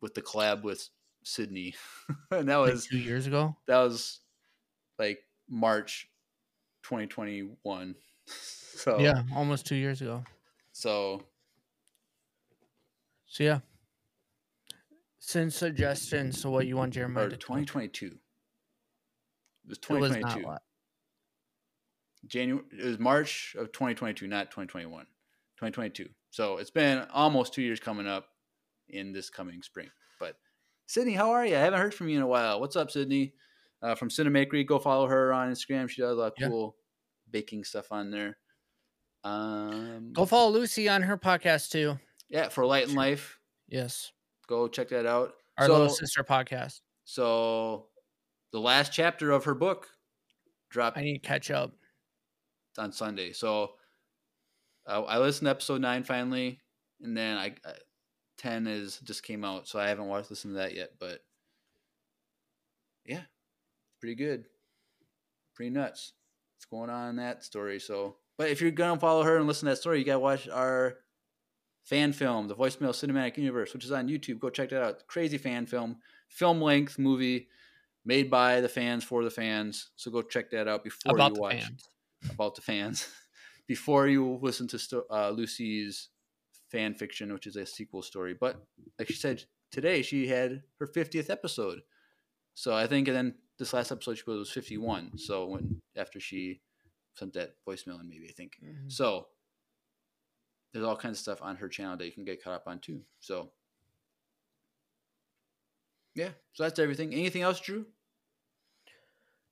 [0.00, 0.88] with the collab with
[1.24, 1.74] sydney
[2.32, 3.56] and that Like was two years ago.
[3.68, 4.20] that was
[4.98, 6.08] like march
[6.84, 7.94] 2021
[8.26, 10.24] so Yeah, almost two years ago.
[10.72, 11.22] so
[13.32, 13.60] So yeah.
[15.18, 17.40] Send suggestions to what you want Jeremiah or to cook.
[17.64, 18.18] 2022 it was
[19.64, 20.62] It was 2022 not what.
[22.26, 25.04] January it was March of 2022, not 2021.
[25.56, 26.10] 2022.
[26.30, 28.26] So it's been almost two years coming up
[28.90, 29.88] in this coming spring.
[30.20, 30.36] But
[30.86, 31.56] Sydney, how are you?
[31.56, 32.60] I haven't heard from you in a while.
[32.60, 33.32] What's up, Sydney?
[33.80, 35.88] Uh, from Cinemakery, go follow her on Instagram.
[35.88, 36.48] She does a lot of Yeah.
[36.48, 36.76] cool
[37.30, 38.36] baking stuff on there.
[39.24, 41.98] Um, Go follow Lucy on her podcast too.
[42.32, 43.38] Yeah, for Light and Life,
[43.68, 44.10] Yes.
[44.48, 45.34] go check that out.
[45.58, 46.80] Our so, little sister podcast.
[47.04, 47.86] so
[48.52, 49.86] the last chapter of her book
[50.70, 51.72] dropped I need to catch up.
[52.78, 53.32] on Sunday.
[53.32, 53.74] So
[54.86, 56.58] uh, I listened to episode nine finally,
[57.02, 57.74] and then I, I
[58.38, 60.92] ten is just came out, so I haven't watched listened to that yet.
[60.98, 61.20] But
[63.04, 63.22] yeah,
[64.00, 64.46] pretty good,
[65.54, 66.12] pretty nuts.
[66.56, 67.78] What's going on in that story?
[67.78, 70.48] So, but if you're gonna follow her and listen to that story, you gotta watch
[70.48, 70.96] our
[71.84, 74.38] fan film, the Voicemail Cinematic Universe, which is on YouTube.
[74.38, 75.06] Go check that out.
[75.06, 75.96] Crazy fan film,
[76.28, 77.48] film length movie.
[78.04, 81.34] Made by the fans for the fans, so go check that out before About you
[81.36, 81.88] the watch fans.
[82.30, 83.06] about the fans
[83.68, 86.08] before you listen to uh, Lucy's
[86.72, 88.34] fan fiction, which is a sequel story.
[88.34, 88.60] But
[88.98, 91.82] like she said today, she had her 50th episode.
[92.54, 95.18] So I think, and then this last episode she was 51.
[95.18, 96.60] So when after she
[97.14, 98.54] sent that voicemail in, maybe I think.
[98.64, 98.90] Mhm.
[98.90, 99.28] So
[100.72, 102.78] there's all kinds of stuff on her channel that you can get caught up on
[102.78, 103.00] too.
[103.20, 103.50] So
[106.14, 107.14] yeah, so that's everything.
[107.14, 107.86] Anything else, Drew?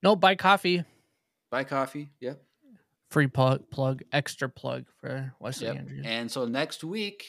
[0.02, 0.84] No, buy coffee.
[1.50, 2.10] Buy coffee.
[2.20, 2.42] Yep.
[3.10, 5.76] Free plug, plug, extra plug for Wesley Yep.
[5.76, 6.06] Andrews.
[6.06, 7.24] And so next week,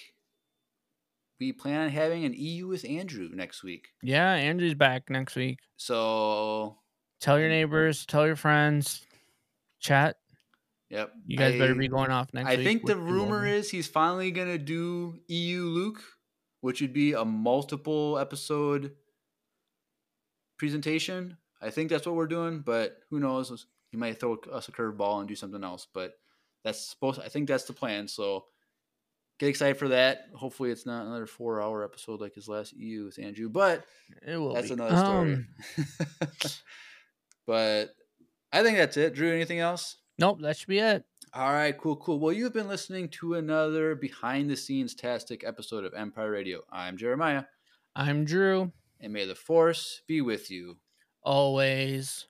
[1.39, 3.87] we plan on having an EU with Andrew next week.
[4.03, 5.59] yeah, Andrew's back next week.
[5.77, 6.77] So,
[7.19, 9.01] Tell your neighbors, tell your friends,
[9.79, 10.17] chat.
[10.91, 11.11] Yep.
[11.25, 12.65] You guys better be going off next I week.
[12.65, 16.03] think the rumor is he's finally going to do EU Luke,
[16.59, 18.91] which would be a multiple episode
[20.57, 23.67] presentation I think that's what we're doing, but who knows?
[23.91, 25.87] He might throw us a curveball and do something else.
[25.93, 26.13] But
[26.63, 27.21] that's supposed.
[27.21, 28.07] I think that's the plan.
[28.07, 28.45] So
[29.39, 30.25] get excited for that.
[30.33, 33.47] Hopefully, it's not another four-hour episode like his last EU with Andrew.
[33.49, 33.85] But
[34.25, 34.73] It will that's be.
[34.73, 35.33] another story.
[35.33, 35.47] Um,
[37.45, 37.89] but
[38.51, 39.13] I think that's it.
[39.13, 39.97] Drew, anything else?
[40.19, 41.03] Nope, that should be it.
[41.33, 42.19] All right, cool, cool.
[42.19, 46.61] Well, you've been listening to another behind the scenes tastic episode of Empire Radio.
[46.69, 47.43] I'm Jeremiah,
[47.95, 48.71] I'm Drew.
[48.99, 50.77] and may the force be with you.
[51.23, 52.27] Always.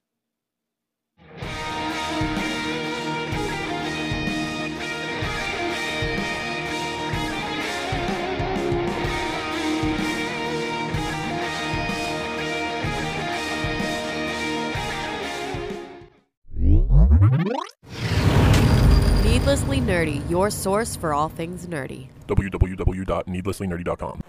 [19.23, 22.07] Needlessly Nerdy, your source for all things nerdy.
[22.27, 24.21] www.needlesslynerdy.com.